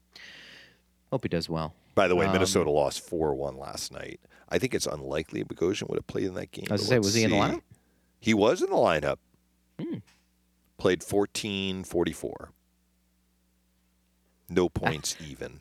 Hope 1.11 1.23
he 1.25 1.27
does 1.27 1.49
well. 1.49 1.73
By 1.93 2.07
the 2.07 2.15
way, 2.15 2.25
Um, 2.25 2.31
Minnesota 2.31 2.69
lost 2.69 3.01
four 3.01 3.35
one 3.35 3.57
last 3.57 3.91
night. 3.91 4.21
I 4.47 4.57
think 4.59 4.73
it's 4.73 4.85
unlikely 4.85 5.43
Bogosian 5.43 5.89
would 5.89 5.97
have 5.97 6.07
played 6.07 6.27
in 6.27 6.35
that 6.35 6.51
game. 6.51 6.67
I 6.69 6.75
was 6.75 6.83
but 6.87 6.87
gonna 6.87 6.87
say, 6.87 6.95
let's 6.95 7.05
was 7.07 7.13
he 7.15 7.23
in 7.23 7.31
the 7.31 7.35
see. 7.35 7.41
lineup? 7.57 7.61
He 8.21 8.33
was 8.33 8.61
in 8.61 8.69
the 8.69 8.77
lineup. 8.77 9.17
Hmm. 9.77 9.97
Played 10.77 11.03
fourteen 11.03 11.83
forty 11.83 12.13
four. 12.13 12.51
No 14.49 14.69
points 14.69 15.17
even. 15.27 15.59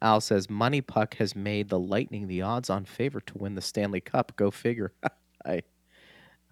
Al 0.00 0.22
says 0.22 0.48
Money 0.48 0.80
Puck 0.80 1.16
has 1.16 1.36
made 1.36 1.68
the 1.68 1.78
Lightning 1.78 2.28
the 2.28 2.40
odds-on 2.40 2.86
favorite 2.86 3.26
to 3.26 3.36
win 3.36 3.56
the 3.56 3.60
Stanley 3.60 4.00
Cup. 4.00 4.32
Go 4.36 4.50
figure. 4.50 4.94
I, 5.44 5.60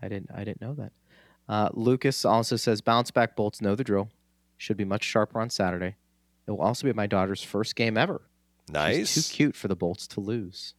I 0.02 0.08
didn't, 0.08 0.28
I 0.34 0.44
didn't 0.44 0.60
know 0.60 0.74
that. 0.74 0.92
Uh, 1.48 1.70
Lucas 1.72 2.26
also 2.26 2.56
says 2.56 2.82
bounce 2.82 3.10
back 3.10 3.34
Bolts 3.34 3.62
know 3.62 3.74
the 3.74 3.84
drill. 3.84 4.10
Should 4.58 4.76
be 4.76 4.84
much 4.84 5.04
sharper 5.04 5.40
on 5.40 5.48
Saturday. 5.50 5.94
It 6.46 6.50
will 6.50 6.60
also 6.60 6.86
be 6.86 6.92
my 6.92 7.06
daughter's 7.06 7.42
first 7.42 7.74
game 7.76 7.96
ever. 7.96 8.22
She's 8.66 8.74
Nice. 8.74 9.14
too 9.14 9.34
cute 9.34 9.56
for 9.56 9.68
the 9.68 9.76
Bolts 9.76 10.06
to 10.08 10.20
lose. 10.20 10.74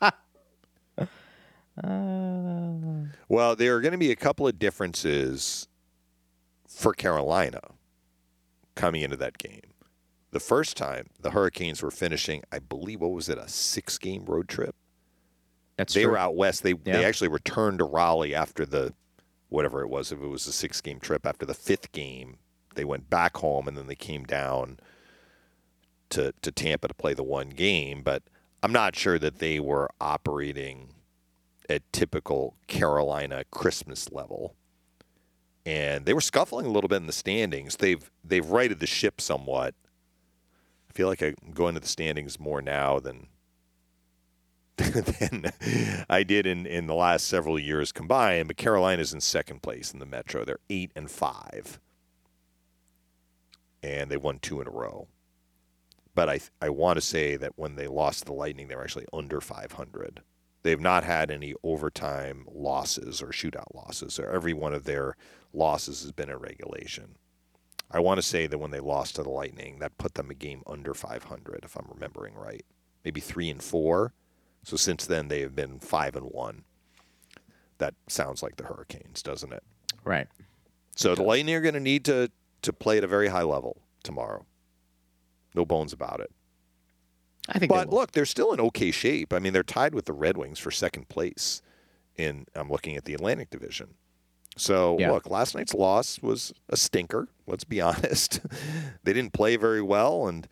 uh, 0.00 1.10
Well, 3.28 3.56
there 3.56 3.76
are 3.76 3.80
going 3.80 3.92
to 3.92 3.98
be 3.98 4.10
a 4.10 4.16
couple 4.16 4.46
of 4.48 4.58
differences 4.58 5.68
for 6.68 6.92
Carolina 6.92 7.60
coming 8.74 9.02
into 9.02 9.16
that 9.16 9.38
game. 9.38 9.60
The 10.32 10.40
first 10.40 10.76
time 10.76 11.06
the 11.20 11.30
Hurricanes 11.30 11.82
were 11.82 11.90
finishing, 11.90 12.42
I 12.52 12.58
believe, 12.58 13.00
what 13.00 13.12
was 13.12 13.28
it, 13.28 13.38
a 13.38 13.48
six 13.48 13.98
game 13.98 14.24
road 14.24 14.48
trip? 14.48 14.74
that's 15.76 15.92
they 15.92 16.02
true. 16.02 16.12
were 16.12 16.18
out 16.18 16.34
west. 16.34 16.62
They 16.62 16.72
they 16.72 17.04
actually 17.04 17.28
returned 17.28 17.80
to 17.80 17.84
Raleigh 17.84 18.34
after 18.34 18.64
the 18.64 18.94
whatever 19.50 19.82
it 19.82 19.88
was. 19.88 20.10
If 20.10 20.20
it 20.22 20.26
was 20.26 20.46
a 20.46 20.52
six 20.52 20.80
game 20.80 20.98
trip, 21.00 21.26
after 21.26 21.44
the 21.44 21.52
fifth 21.54 21.92
game, 21.92 22.38
they 22.76 22.84
went 22.84 23.10
back 23.10 23.38
home 23.38 23.68
and 23.68 23.76
then 23.76 23.86
they 23.86 23.96
came 23.96 24.24
down 24.24 24.78
to 26.10 26.32
to 26.42 26.52
Tampa 26.52 26.88
to 26.88 26.94
play 26.94 27.14
the 27.14 27.22
one 27.24 27.50
game. 27.50 28.02
But 28.02 28.22
I'm 28.62 28.72
not 28.72 28.96
sure 28.96 29.18
that 29.18 29.38
they 29.38 29.60
were 29.60 29.90
operating 30.00 30.94
at 31.68 31.82
typical 31.92 32.54
Carolina 32.66 33.44
Christmas 33.50 34.10
level. 34.12 34.54
And 35.64 36.06
they 36.06 36.14
were 36.14 36.20
scuffling 36.20 36.66
a 36.66 36.70
little 36.70 36.88
bit 36.88 36.96
in 36.96 37.06
the 37.06 37.12
standings. 37.12 37.76
They've 37.76 38.10
they've 38.22 38.46
righted 38.46 38.80
the 38.80 38.86
ship 38.86 39.20
somewhat. 39.20 39.74
I 40.88 40.92
feel 40.92 41.08
like 41.08 41.22
I'm 41.22 41.34
going 41.52 41.74
to 41.74 41.80
the 41.80 41.88
standings 41.88 42.38
more 42.38 42.62
now 42.62 43.00
than 43.00 43.26
than 44.76 45.52
I 46.08 46.22
did 46.22 46.46
in, 46.46 46.66
in 46.66 46.86
the 46.86 46.94
last 46.94 47.26
several 47.26 47.58
years 47.58 47.92
combined. 47.92 48.46
But 48.46 48.56
Carolina's 48.56 49.12
in 49.12 49.20
second 49.20 49.62
place 49.62 49.92
in 49.92 49.98
the 49.98 50.06
Metro. 50.06 50.44
They're 50.44 50.60
eight 50.70 50.92
and 50.94 51.10
five, 51.10 51.80
and 53.86 54.10
they 54.10 54.16
won 54.16 54.38
two 54.38 54.60
in 54.60 54.66
a 54.66 54.70
row. 54.70 55.08
But 56.14 56.28
I 56.28 56.40
I 56.60 56.70
want 56.70 56.96
to 56.96 57.00
say 57.02 57.36
that 57.36 57.52
when 57.56 57.76
they 57.76 57.86
lost 57.86 58.20
to 58.20 58.24
the 58.26 58.32
Lightning, 58.32 58.68
they 58.68 58.74
were 58.74 58.82
actually 58.82 59.06
under 59.12 59.40
500. 59.40 60.20
They've 60.62 60.80
not 60.80 61.04
had 61.04 61.30
any 61.30 61.54
overtime 61.62 62.44
losses 62.52 63.22
or 63.22 63.28
shootout 63.28 63.72
losses. 63.74 64.18
Or 64.18 64.28
every 64.30 64.52
one 64.52 64.74
of 64.74 64.84
their 64.84 65.16
losses 65.52 66.02
has 66.02 66.10
been 66.10 66.28
in 66.28 66.38
regulation. 66.38 67.16
I 67.90 68.00
want 68.00 68.18
to 68.18 68.22
say 68.22 68.48
that 68.48 68.58
when 68.58 68.72
they 68.72 68.80
lost 68.80 69.14
to 69.14 69.22
the 69.22 69.30
Lightning, 69.30 69.78
that 69.78 69.96
put 69.96 70.14
them 70.14 70.28
a 70.28 70.34
game 70.34 70.62
under 70.66 70.92
500, 70.92 71.60
if 71.62 71.76
I'm 71.76 71.86
remembering 71.88 72.34
right. 72.34 72.64
Maybe 73.04 73.20
three 73.20 73.48
and 73.48 73.62
four. 73.62 74.12
So 74.64 74.76
since 74.76 75.06
then, 75.06 75.28
they 75.28 75.40
have 75.42 75.54
been 75.54 75.78
five 75.78 76.16
and 76.16 76.26
one. 76.26 76.64
That 77.78 77.94
sounds 78.08 78.42
like 78.42 78.56
the 78.56 78.64
Hurricanes, 78.64 79.22
doesn't 79.22 79.52
it? 79.52 79.62
right. 80.04 80.26
So 80.96 81.14
the 81.14 81.22
Lightning 81.22 81.54
are 81.54 81.60
going 81.60 81.74
to 81.74 81.80
need 81.80 82.06
to 82.06 82.30
to 82.66 82.72
play 82.72 82.98
at 82.98 83.04
a 83.04 83.08
very 83.08 83.28
high 83.28 83.42
level 83.42 83.78
tomorrow. 84.02 84.44
No 85.54 85.64
bones 85.64 85.92
about 85.92 86.20
it. 86.20 86.30
I 87.48 87.58
think. 87.58 87.70
But 87.70 87.88
will. 87.88 87.98
look, 87.98 88.12
they're 88.12 88.24
still 88.26 88.52
in 88.52 88.60
okay 88.60 88.90
shape. 88.90 89.32
I 89.32 89.38
mean, 89.38 89.52
they're 89.52 89.62
tied 89.62 89.94
with 89.94 90.04
the 90.04 90.12
Red 90.12 90.36
Wings 90.36 90.58
for 90.58 90.70
second 90.70 91.08
place. 91.08 91.62
In 92.16 92.46
I'm 92.54 92.70
looking 92.70 92.96
at 92.96 93.04
the 93.04 93.14
Atlantic 93.14 93.50
Division. 93.50 93.94
So 94.56 94.96
Yeah. 94.98 95.10
look, 95.12 95.28
last 95.28 95.54
night's 95.54 95.74
loss 95.74 96.20
was 96.22 96.52
a 96.68 96.76
stinker. 96.76 97.28
Let's 97.46 97.64
be 97.64 97.80
honest. 97.90 98.40
they 99.04 99.12
didn't 99.12 99.32
play 99.34 99.56
very 99.56 99.82
well, 99.82 100.26
and 100.26 100.48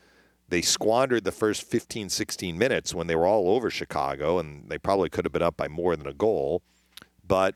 they 0.48 0.60
squandered 0.60 1.24
the 1.24 1.32
first 1.32 1.62
15, 1.62 2.10
16 2.10 2.58
minutes 2.58 2.94
when 2.94 3.06
they 3.06 3.16
were 3.16 3.26
all 3.26 3.48
over 3.50 3.70
Chicago, 3.70 4.38
and 4.38 4.68
they 4.68 4.78
probably 4.78 5.08
could 5.08 5.24
have 5.24 5.32
been 5.32 5.42
up 5.42 5.56
by 5.56 5.68
more 5.68 5.96
than 5.96 6.06
a 6.06 6.12
goal. 6.12 6.62
But 7.26 7.54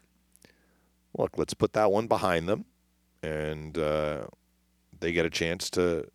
look, 1.17 1.37
let's 1.37 1.53
put 1.55 1.75
that 1.75 1.93
one 1.93 2.07
behind 2.07 2.49
them, 2.49 2.65
and 3.23 3.77
uh, 3.77 4.27
they 5.01 5.13
get 5.13 5.27
a 5.27 5.31
chance 5.31 5.71
to 5.71 6.09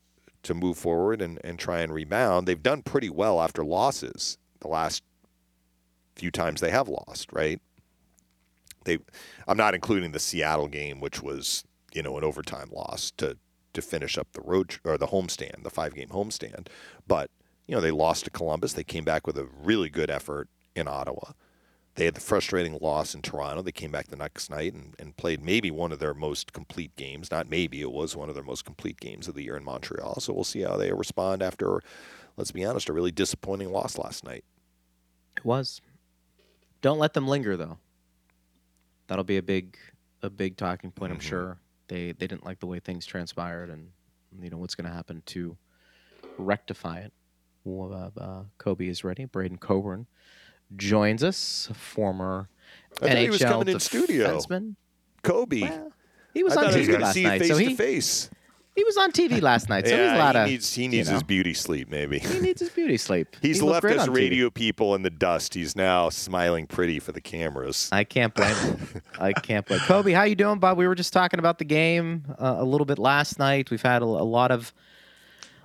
to 0.43 0.53
move 0.53 0.77
forward 0.77 1.21
and, 1.21 1.39
and 1.43 1.57
try 1.57 1.79
and 1.79 1.93
rebound. 1.93 2.45
They've 2.45 2.61
done 2.61 2.81
pretty 2.81 3.09
well 3.09 3.41
after 3.41 3.63
losses 3.63 4.37
the 4.59 4.67
last 4.67 5.01
few 6.15 6.31
times 6.31 6.59
they 6.59 6.71
have 6.71 6.89
lost, 6.89 7.31
right? 7.31 7.61
They, 8.83 8.99
I'm 9.47 9.57
not 9.57 9.73
including 9.73 10.11
the 10.11 10.19
Seattle 10.19 10.67
game, 10.67 10.99
which 10.99 11.21
was 11.21 11.63
you 11.93 12.03
know 12.03 12.17
an 12.17 12.23
overtime 12.23 12.69
loss 12.71 13.11
to 13.17 13.37
to 13.73 13.81
finish 13.81 14.17
up 14.17 14.27
the 14.33 14.41
road 14.41 14.75
or 14.83 14.97
the 14.97 15.07
homestand, 15.07 15.63
the 15.63 15.69
five 15.69 15.95
game 15.95 16.09
homestand. 16.09 16.67
But 17.07 17.29
you 17.67 17.75
know 17.75 17.81
they 17.81 17.91
lost 17.91 18.25
to 18.25 18.31
Columbus. 18.31 18.73
They 18.73 18.83
came 18.83 19.05
back 19.05 19.25
with 19.25 19.37
a 19.37 19.47
really 19.63 19.89
good 19.89 20.09
effort 20.09 20.49
in 20.75 20.87
Ottawa. 20.87 21.31
They 21.95 22.05
had 22.05 22.15
the 22.15 22.21
frustrating 22.21 22.77
loss 22.81 23.13
in 23.13 23.21
Toronto. 23.21 23.61
They 23.61 23.71
came 23.71 23.91
back 23.91 24.07
the 24.07 24.15
next 24.15 24.49
night 24.49 24.73
and, 24.73 24.95
and 24.97 25.15
played 25.15 25.43
maybe 25.43 25.69
one 25.69 25.91
of 25.91 25.99
their 25.99 26.15
most 26.15 26.51
complete 26.51 26.95
games. 26.95 27.29
Not 27.29 27.49
maybe, 27.49 27.81
it 27.81 27.91
was 27.91 28.15
one 28.15 28.29
of 28.29 28.35
their 28.35 28.43
most 28.43 28.65
complete 28.65 28.99
games 28.99 29.27
of 29.27 29.35
the 29.35 29.43
year 29.43 29.55
in 29.55 29.63
Montreal. 29.63 30.19
So 30.19 30.33
we'll 30.33 30.43
see 30.43 30.61
how 30.61 30.75
they 30.75 30.91
respond 30.91 31.43
after, 31.43 31.81
let's 32.35 32.51
be 32.51 32.65
honest, 32.65 32.89
a 32.89 32.93
really 32.93 33.11
disappointing 33.11 33.71
loss 33.71 33.97
last 33.97 34.23
night. 34.23 34.43
It 35.37 35.45
was. 35.45 35.81
Don't 36.81 36.99
let 36.99 37.13
them 37.13 37.27
linger 37.27 37.55
though. 37.55 37.77
That'll 39.07 39.23
be 39.23 39.37
a 39.37 39.43
big 39.43 39.77
a 40.23 40.29
big 40.29 40.57
talking 40.57 40.91
point, 40.91 41.11
I'm 41.11 41.19
Mhm. 41.19 41.21
sure. 41.21 41.59
They 41.89 42.11
they 42.13 42.27
didn't 42.27 42.45
like 42.45 42.59
the 42.59 42.65
way 42.65 42.79
things 42.79 43.05
transpired 43.05 43.69
and 43.69 43.91
you 44.41 44.49
know 44.49 44.57
what's 44.57 44.73
going 44.73 44.89
to 44.89 44.93
happen 44.93 45.21
to 45.27 45.55
rectify 46.37 46.99
it. 46.99 47.13
Uh, 47.65 48.09
uh, 48.17 48.43
Kobe 48.57 48.87
is 48.87 49.03
ready. 49.03 49.25
Braydon 49.25 49.57
Coburn 49.57 50.07
joins 50.75 51.23
us, 51.23 51.69
former 51.73 52.49
I 53.01 53.07
NHL 53.07 53.21
he 53.21 53.29
was 53.29 53.41
coming 53.41 53.67
in 53.69 53.79
studio. 53.79 54.27
defenseman. 54.37 54.75
Kobe. 55.23 55.61
Well, 55.61 55.91
he 56.33 56.43
was 56.43 56.55
I 56.57 56.61
on 56.61 56.65
thought 56.65 56.73
I 56.73 56.77
was 56.77 56.87
TV 56.87 56.89
going 56.89 56.99
to 56.99 57.05
last 57.05 57.13
see 57.13 57.23
night, 57.23 57.39
face 57.39 57.47
so 57.49 57.57
to 57.57 57.63
he 57.65 57.75
face. 57.75 58.29
he 58.75 58.83
was 58.83 58.97
on 58.97 59.11
TV 59.11 59.41
last 59.41 59.69
night. 59.69 59.87
So 59.87 59.95
he's 59.95 60.11
a 60.13 60.17
lot 60.17 60.35
he 60.35 60.41
of 60.41 60.47
needs 60.47 60.73
he 60.73 60.83
you 60.83 60.89
needs 60.89 61.07
his 61.09 61.21
know. 61.21 61.27
beauty 61.27 61.53
sleep. 61.53 61.89
Maybe 61.89 62.19
he 62.19 62.39
needs 62.39 62.59
his 62.59 62.69
beauty 62.69 62.97
sleep. 62.97 63.35
he's 63.41 63.57
He 63.57 63.61
looked 63.61 63.73
left 63.73 63.81
great 63.83 63.97
us 63.97 64.07
on 64.07 64.13
TV. 64.13 64.15
radio 64.15 64.49
people 64.49 64.95
in 64.95 65.01
the 65.03 65.09
dust. 65.09 65.53
He's 65.53 65.75
now 65.75 66.09
smiling 66.09 66.65
pretty 66.67 66.99
for 66.99 67.11
the 67.11 67.21
cameras. 67.21 67.89
I 67.91 68.03
can't 68.03 68.33
blame 68.33 68.55
him. 68.55 69.01
I 69.19 69.33
can't 69.33 69.65
blame 69.65 69.79
Kobe. 69.81 70.11
How 70.11 70.23
you 70.23 70.35
doing, 70.35 70.59
Bob? 70.59 70.77
We 70.77 70.87
were 70.87 70.95
just 70.95 71.13
talking 71.13 71.39
about 71.39 71.59
the 71.59 71.65
game 71.65 72.23
uh, 72.39 72.55
a 72.57 72.65
little 72.65 72.85
bit 72.85 72.99
last 72.99 73.37
night. 73.39 73.69
We've 73.71 73.81
had 73.81 74.01
a, 74.01 74.05
a 74.05 74.05
lot 74.05 74.51
of 74.51 74.73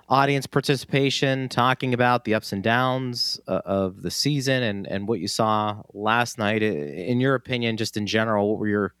audience 0.09 0.47
participation, 0.47 1.47
talking 1.47 1.93
about 1.93 2.25
the 2.25 2.33
ups 2.33 2.51
and 2.51 2.63
downs 2.63 3.39
uh, 3.47 3.61
of 3.65 4.01
the 4.01 4.11
season 4.11 4.63
and 4.63 4.87
and 4.87 5.07
what 5.07 5.19
you 5.19 5.27
saw 5.27 5.81
last 5.93 6.37
night. 6.37 6.63
In 6.63 7.21
your 7.21 7.35
opinion, 7.35 7.77
just 7.77 7.95
in 7.95 8.07
general, 8.07 8.49
what 8.49 8.59
were 8.59 8.67
your 8.67 8.93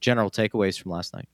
general 0.00 0.30
takeaways 0.30 0.80
from 0.80 0.92
last 0.92 1.14
night? 1.14 1.28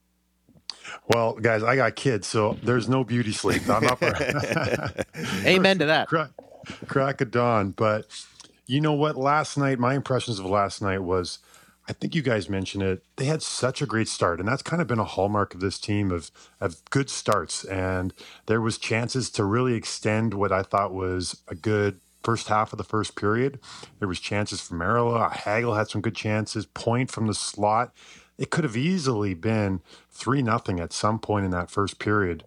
Well, 1.07 1.33
guys, 1.33 1.63
I 1.63 1.75
got 1.75 1.95
kids, 1.95 2.27
so 2.27 2.57
there's 2.63 2.89
no 2.89 3.03
beauty 3.03 3.31
sleep. 3.31 3.67
I'm 3.69 3.85
up. 3.85 4.01
Amen 5.45 5.79
to 5.79 5.85
that. 5.85 6.07
crack, 6.07 6.31
crack 6.87 7.21
of 7.21 7.31
dawn. 7.31 7.71
But 7.71 8.05
you 8.65 8.81
know 8.81 8.93
what? 8.93 9.15
Last 9.15 9.57
night, 9.57 9.79
my 9.79 9.95
impressions 9.95 10.39
of 10.39 10.45
last 10.45 10.81
night 10.81 10.99
was, 10.99 11.39
I 11.87 11.93
think 11.93 12.13
you 12.13 12.21
guys 12.21 12.47
mentioned 12.47 12.83
it. 12.83 13.03
They 13.15 13.25
had 13.25 13.41
such 13.41 13.81
a 13.81 13.85
great 13.85 14.07
start, 14.07 14.39
and 14.39 14.47
that's 14.47 14.61
kind 14.61 14.81
of 14.81 14.87
been 14.87 14.99
a 14.99 15.03
hallmark 15.03 15.53
of 15.53 15.61
this 15.61 15.79
team 15.79 16.11
of 16.11 16.31
of 16.59 16.83
good 16.89 17.09
starts. 17.09 17.63
And 17.65 18.13
there 18.45 18.61
was 18.61 18.77
chances 18.77 19.29
to 19.31 19.43
really 19.43 19.73
extend 19.73 20.33
what 20.33 20.51
I 20.51 20.63
thought 20.63 20.93
was 20.93 21.41
a 21.47 21.55
good 21.55 21.99
first 22.23 22.47
half 22.49 22.71
of 22.71 22.77
the 22.77 22.83
first 22.83 23.15
period. 23.15 23.59
There 23.99 24.07
was 24.07 24.19
chances 24.19 24.61
for 24.61 24.75
Marilla. 24.75 25.29
Hagel 25.29 25.75
had 25.75 25.87
some 25.87 26.01
good 26.01 26.15
chances. 26.15 26.65
Point 26.65 27.09
from 27.09 27.27
the 27.27 27.33
slot. 27.33 27.93
It 28.37 28.49
could 28.49 28.63
have 28.63 28.77
easily 28.77 29.33
been 29.33 29.81
three 30.09 30.41
nothing 30.41 30.79
at 30.79 30.93
some 30.93 31.19
point 31.19 31.45
in 31.45 31.51
that 31.51 31.71
first 31.71 31.99
period. 31.99 32.43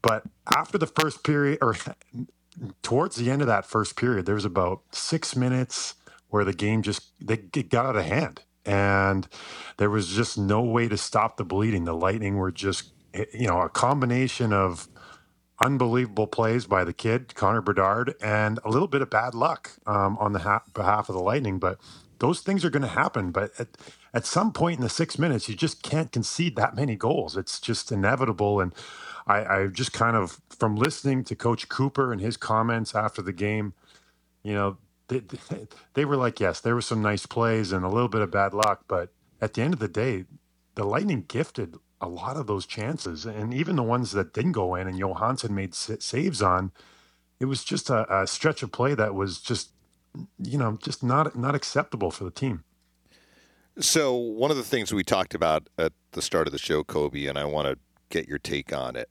But 0.00 0.24
after 0.54 0.78
the 0.78 0.86
first 0.86 1.24
period, 1.24 1.58
or 1.60 1.76
towards 2.82 3.16
the 3.16 3.30
end 3.30 3.40
of 3.40 3.48
that 3.48 3.66
first 3.66 3.96
period, 3.96 4.26
there 4.26 4.34
was 4.34 4.44
about 4.44 4.82
six 4.92 5.34
minutes 5.34 5.94
where 6.30 6.44
the 6.44 6.52
game 6.54 6.82
just 6.82 7.12
they 7.20 7.36
got 7.38 7.86
out 7.86 7.96
of 7.96 8.04
hand, 8.06 8.42
and 8.66 9.28
there 9.78 9.90
was 9.90 10.08
just 10.08 10.38
no 10.38 10.62
way 10.62 10.88
to 10.88 10.96
stop 10.98 11.36
the 11.38 11.44
bleeding. 11.44 11.84
The 11.84 11.94
Lightning 11.96 12.36
were 12.36 12.52
just, 12.52 12.92
eh, 13.14 13.26
you 13.34 13.48
know, 13.48 13.60
a 13.62 13.68
combination 13.70 14.52
of 14.52 14.88
unbelievable 15.64 16.26
plays 16.28 16.66
by 16.66 16.84
the 16.84 16.92
kid 16.92 17.34
Connor 17.34 17.62
Bedard 17.62 18.14
and 18.22 18.60
a 18.64 18.70
little 18.70 18.88
bit 18.88 19.02
of 19.02 19.10
bad 19.10 19.34
luck 19.34 19.72
um, 19.86 20.18
on 20.18 20.32
the 20.32 20.40
ha- 20.40 20.64
behalf 20.74 21.08
of 21.08 21.14
the 21.16 21.22
Lightning, 21.22 21.58
but. 21.58 21.78
Those 22.20 22.40
things 22.40 22.64
are 22.64 22.70
going 22.70 22.82
to 22.82 22.88
happen, 22.88 23.32
but 23.32 23.52
at, 23.60 23.68
at 24.14 24.26
some 24.26 24.52
point 24.52 24.76
in 24.78 24.82
the 24.82 24.88
six 24.90 25.18
minutes, 25.18 25.48
you 25.48 25.56
just 25.56 25.82
can't 25.82 26.12
concede 26.12 26.56
that 26.56 26.76
many 26.76 26.96
goals. 26.96 27.36
It's 27.36 27.60
just 27.60 27.92
inevitable. 27.92 28.60
And 28.60 28.74
I, 29.26 29.44
I 29.44 29.66
just 29.68 29.92
kind 29.92 30.16
of, 30.16 30.40
from 30.50 30.76
listening 30.76 31.24
to 31.24 31.36
Coach 31.36 31.68
Cooper 31.68 32.12
and 32.12 32.20
his 32.20 32.36
comments 32.36 32.94
after 32.94 33.22
the 33.22 33.34
game, 33.34 33.74
you 34.42 34.54
know, 34.54 34.78
they, 35.08 35.22
they, 35.94 36.04
were 36.04 36.16
like, 36.16 36.40
yes, 36.40 36.60
there 36.60 36.74
were 36.74 36.80
some 36.80 37.02
nice 37.02 37.26
plays 37.26 37.72
and 37.72 37.84
a 37.84 37.88
little 37.88 38.08
bit 38.08 38.22
of 38.22 38.30
bad 38.30 38.54
luck, 38.54 38.84
but 38.88 39.12
at 39.40 39.54
the 39.54 39.62
end 39.62 39.74
of 39.74 39.80
the 39.80 39.88
day, 39.88 40.24
the 40.74 40.84
Lightning 40.84 41.24
gifted 41.28 41.76
a 42.00 42.08
lot 42.08 42.36
of 42.36 42.46
those 42.46 42.66
chances, 42.66 43.24
and 43.24 43.54
even 43.54 43.76
the 43.76 43.82
ones 43.82 44.12
that 44.12 44.34
didn't 44.34 44.52
go 44.52 44.74
in, 44.74 44.86
and 44.86 44.98
Johansson 44.98 45.54
made 45.54 45.74
sa- 45.74 45.96
saves 46.00 46.42
on. 46.42 46.72
It 47.40 47.46
was 47.46 47.64
just 47.64 47.90
a, 47.90 48.22
a 48.22 48.26
stretch 48.26 48.62
of 48.62 48.72
play 48.72 48.94
that 48.94 49.14
was 49.14 49.40
just, 49.40 49.70
you 50.38 50.58
know, 50.58 50.78
just 50.82 51.02
not 51.02 51.36
not 51.36 51.54
acceptable 51.54 52.10
for 52.10 52.24
the 52.24 52.30
team. 52.30 52.64
So 53.80 54.14
one 54.14 54.50
of 54.50 54.56
the 54.56 54.62
things 54.62 54.92
we 54.92 55.02
talked 55.02 55.34
about 55.34 55.68
at 55.78 55.92
the 56.12 56.22
start 56.22 56.46
of 56.46 56.52
the 56.52 56.58
show, 56.58 56.84
Kobe, 56.84 57.26
and 57.26 57.38
I 57.38 57.44
want 57.44 57.66
to 57.66 57.78
get 58.10 58.28
your 58.28 58.38
take 58.38 58.72
on 58.72 58.96
it. 58.96 59.08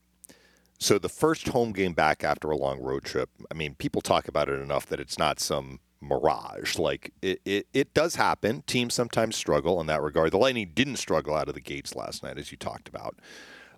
So 0.84 1.00
the 1.00 1.08
first 1.08 1.48
home 1.48 1.72
game 1.72 1.93
back 1.93 2.26
after 2.26 2.52
a 2.52 2.58
long 2.58 2.82
road 2.82 3.06
trip. 3.06 3.30
I 3.50 3.54
mean, 3.54 3.74
people 3.76 4.02
talk 4.02 4.28
about 4.28 4.50
it 4.50 4.60
enough 4.60 4.86
that 4.88 5.00
it's 5.00 5.17
not 5.17 5.39
some 5.39 5.80
mirage. 6.02 6.78
Like 6.78 7.13
it, 7.22 7.39
it, 7.46 7.67
it 7.74 7.93
does 7.93 8.15
happen. 8.15 8.63
Teams 8.63 8.93
sometimes 8.93 9.38
struggle 9.38 9.80
in 9.80 9.88
that 9.88 10.02
regard. 10.02 10.34
The 10.34 10.38
Lightning 10.38 10.72
didn't 10.74 10.98
struggle 10.98 11.36
out 11.36 11.48
of 11.48 11.54
the 11.54 11.62
gates 11.62 11.96
last 11.96 12.22
night, 12.22 12.38
as 12.38 12.52
you 12.52 12.58
talked 12.58 12.89
about. 12.89 13.15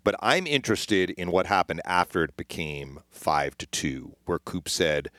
But 0.04 0.15
I'm 0.20 0.48
interested 0.48 1.12
in 1.12 1.30
what 1.30 1.46
happened 1.46 1.82
after 1.86 2.24
it 2.24 2.36
became 2.38 3.02
five 3.12 3.56
to 3.60 3.68
two, 3.68 4.15
where 4.26 4.39
Coop 4.39 4.68
said 4.68 5.10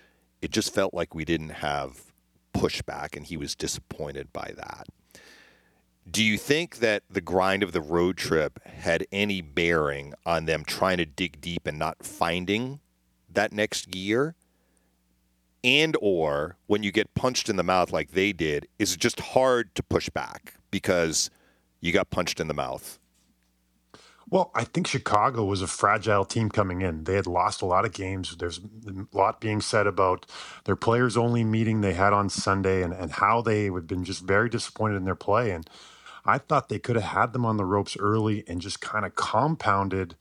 it 0.43 0.51
just 0.51 0.75
felt 0.75 0.93
like 0.93 1.15
we 1.15 1.25
didn't 1.25 1.51
have 1.51 2.13
pushback, 2.53 3.17
and 3.17 3.27
he 3.27 3.37
was 3.37 3.55
disappointed 3.55 4.33
by 4.33 4.53
that. 4.57 4.89
Do 6.09 6.23
you 6.23 6.39
think 6.39 6.77
that 6.77 7.03
the 7.11 7.21
grind 7.21 7.65
of 7.65 7.73
the 7.73 7.81
road 7.81 8.17
trip 8.17 8.65
had 8.65 9.07
any 9.11 9.41
bearing 9.41 10.15
on 10.25 10.45
them 10.45 10.65
trying 10.65 10.99
to 10.99 11.05
dig 11.05 11.41
deep 11.41 11.67
and 11.67 11.79
not 11.79 12.05
finding 12.05 12.79
that 13.29 13.53
next 13.53 13.91
gear? 13.91 14.37
And 15.65 15.97
or 16.01 16.59
when 16.69 16.85
you 16.85 16.93
get 16.93 17.13
punched 17.15 17.49
in 17.49 17.57
the 17.57 17.65
mouth 17.65 17.93
like 17.93 18.13
they 18.13 18.33
did, 18.33 18.69
is 18.79 18.95
it 18.95 19.01
just 19.01 19.19
hard 19.19 19.75
to 19.75 19.83
push 19.83 20.09
back 20.09 20.55
because 20.71 21.29
you 21.81 21.93
got 21.93 22.11
punched 22.11 22.39
in 22.39 22.47
the 22.47 22.55
mouth? 22.55 23.01
Well, 24.31 24.53
I 24.55 24.63
think 24.63 24.87
Chicago 24.87 25.45
was 25.45 25.61
a 25.61 25.67
fragile 25.67 26.25
team 26.25 26.51
coming 26.51 26.83
in. 26.83 27.05
They 27.05 27.15
had 27.15 27.27
lost 27.27 27.63
a 27.63 27.67
lot 27.67 27.85
of 27.85 27.93
games. 27.93 28.37
There's 28.37 28.61
a 28.87 29.07
lot 29.17 29.41
being 29.41 29.61
said 29.61 29.89
about 29.89 30.27
their 30.65 30.77
players 30.77 31.17
only 31.17 31.43
meeting 31.43 31.81
they 31.81 31.95
had 31.95 32.13
on 32.13 32.29
Sunday 32.29 32.83
and, 32.83 32.93
and 32.93 33.11
how 33.11 33.41
they 33.41 33.65
had 33.65 33.89
been 33.89 34.05
just 34.05 34.23
very 34.23 34.49
disappointed 34.49 34.97
in 34.97 35.05
their 35.05 35.17
play. 35.17 35.51
And 35.51 35.69
I 36.27 36.39
thought 36.39 36.69
they 36.69 36.79
could 36.81 36.97
have 36.97 37.05
had 37.17 37.33
them 37.35 37.47
on 37.47 37.59
the 37.59 37.65
ropes 37.67 37.97
early 37.99 38.45
and 38.49 38.61
just 38.61 38.81
kind 38.81 39.07
of 39.07 39.17
compounded 39.17 40.17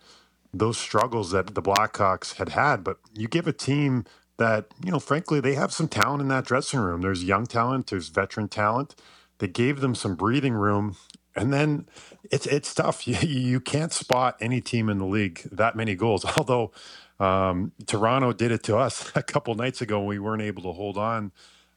those 0.53 0.77
struggles 0.77 1.31
that 1.31 1.55
the 1.55 1.61
Blackhawks 1.61 2.35
had 2.35 2.49
had. 2.49 2.83
But 2.83 2.97
you 3.13 3.27
give 3.27 3.47
a 3.47 3.53
team 3.53 4.05
that, 4.37 4.67
you 4.83 4.91
know, 4.91 4.99
frankly, 4.99 5.39
they 5.41 5.55
have 5.55 5.73
some 5.73 5.87
talent 5.87 6.21
in 6.21 6.27
that 6.29 6.45
dressing 6.45 6.79
room. 6.79 7.01
There's 7.01 7.23
young 7.23 7.45
talent, 7.47 7.87
there's 7.87 8.09
veteran 8.09 8.47
talent. 8.49 8.95
They 9.39 9.47
gave 9.47 9.81
them 9.81 9.95
some 9.95 10.15
breathing 10.15 10.53
room. 10.53 10.97
And 11.35 11.53
then 11.53 11.87
it's 12.31 12.47
it's 12.47 12.73
tough. 12.73 13.07
You, 13.07 13.17
you 13.27 13.59
can't 13.61 13.93
spot 13.93 14.37
any 14.41 14.61
team 14.61 14.89
in 14.89 14.99
the 14.99 15.05
league 15.05 15.41
that 15.51 15.75
many 15.75 15.95
goals. 15.95 16.25
Although 16.37 16.71
um, 17.19 17.73
Toronto 17.87 18.33
did 18.33 18.51
it 18.51 18.63
to 18.63 18.77
us 18.77 19.11
a 19.15 19.23
couple 19.23 19.55
nights 19.55 19.81
ago, 19.81 20.03
we 20.03 20.19
weren't 20.19 20.41
able 20.43 20.63
to 20.63 20.73
hold 20.73 20.97
on 20.97 21.31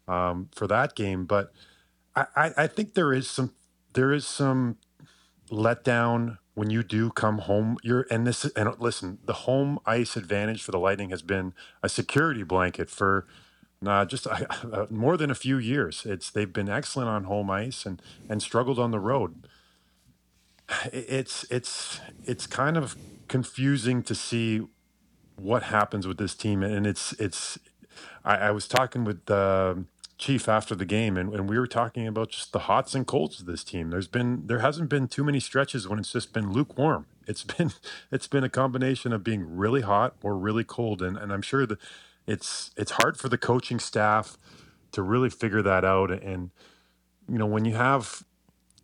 um, 0.08 0.48
for 0.54 0.66
that 0.68 0.96
game. 0.96 1.26
But 1.26 1.52
I, 2.16 2.26
I, 2.36 2.52
I 2.58 2.66
think 2.66 2.94
there 2.94 3.12
is 3.12 3.28
some 3.30 3.52
there 3.94 4.12
is 4.12 4.26
some 4.26 4.76
letdown 5.50 6.38
when 6.54 6.70
you 6.70 6.82
do 6.82 7.10
come 7.10 7.38
home. 7.38 7.76
You're 7.82 8.06
and 8.10 8.26
this 8.26 8.44
and 8.44 8.74
listen, 8.78 9.18
the 9.24 9.32
home 9.32 9.78
ice 9.86 10.16
advantage 10.16 10.62
for 10.62 10.72
the 10.72 10.78
Lightning 10.78 11.10
has 11.10 11.22
been 11.22 11.54
a 11.82 11.88
security 11.88 12.42
blanket 12.42 12.90
for 12.90 13.26
Nah, 13.80 14.04
just 14.04 14.26
uh, 14.26 14.44
uh, 14.72 14.86
more 14.90 15.16
than 15.16 15.30
a 15.30 15.34
few 15.34 15.58
years. 15.58 16.04
It's 16.04 16.30
they've 16.30 16.52
been 16.52 16.68
excellent 16.68 17.08
on 17.08 17.24
home 17.24 17.50
ice 17.50 17.86
and 17.86 18.02
and 18.28 18.42
struggled 18.42 18.78
on 18.78 18.90
the 18.90 19.00
road. 19.00 19.46
It's 20.92 21.44
it's 21.50 22.00
it's 22.24 22.46
kind 22.46 22.76
of 22.76 22.96
confusing 23.28 24.02
to 24.02 24.14
see 24.14 24.62
what 25.36 25.64
happens 25.64 26.06
with 26.06 26.18
this 26.18 26.34
team, 26.34 26.62
and 26.62 26.86
it's 26.86 27.12
it's. 27.14 27.58
I, 28.24 28.36
I 28.36 28.50
was 28.50 28.68
talking 28.68 29.04
with 29.04 29.26
the 29.26 29.84
chief 30.18 30.48
after 30.48 30.74
the 30.74 30.84
game, 30.84 31.16
and, 31.16 31.32
and 31.32 31.48
we 31.48 31.58
were 31.58 31.66
talking 31.66 32.06
about 32.06 32.30
just 32.30 32.52
the 32.52 32.60
hots 32.60 32.94
and 32.94 33.06
colds 33.06 33.40
of 33.40 33.46
this 33.46 33.62
team. 33.62 33.90
There's 33.90 34.08
been 34.08 34.46
there 34.46 34.58
hasn't 34.58 34.90
been 34.90 35.06
too 35.06 35.24
many 35.24 35.40
stretches 35.40 35.88
when 35.88 35.98
it's 35.98 36.12
just 36.12 36.32
been 36.32 36.52
lukewarm. 36.52 37.06
It's 37.26 37.44
been 37.56 37.72
it's 38.10 38.26
been 38.26 38.44
a 38.44 38.48
combination 38.48 39.12
of 39.12 39.24
being 39.24 39.56
really 39.56 39.82
hot 39.82 40.16
or 40.22 40.36
really 40.36 40.64
cold, 40.64 41.00
and 41.00 41.16
and 41.16 41.32
I'm 41.32 41.42
sure 41.42 41.64
that 41.66 41.78
it's 42.26 42.72
it's 42.76 42.92
hard 42.92 43.16
for 43.16 43.28
the 43.28 43.38
coaching 43.38 43.78
staff 43.78 44.36
to 44.92 45.02
really 45.02 45.30
figure 45.30 45.62
that 45.62 45.84
out 45.84 46.10
and 46.10 46.50
you 47.28 47.38
know 47.38 47.46
when 47.46 47.64
you 47.64 47.74
have 47.74 48.24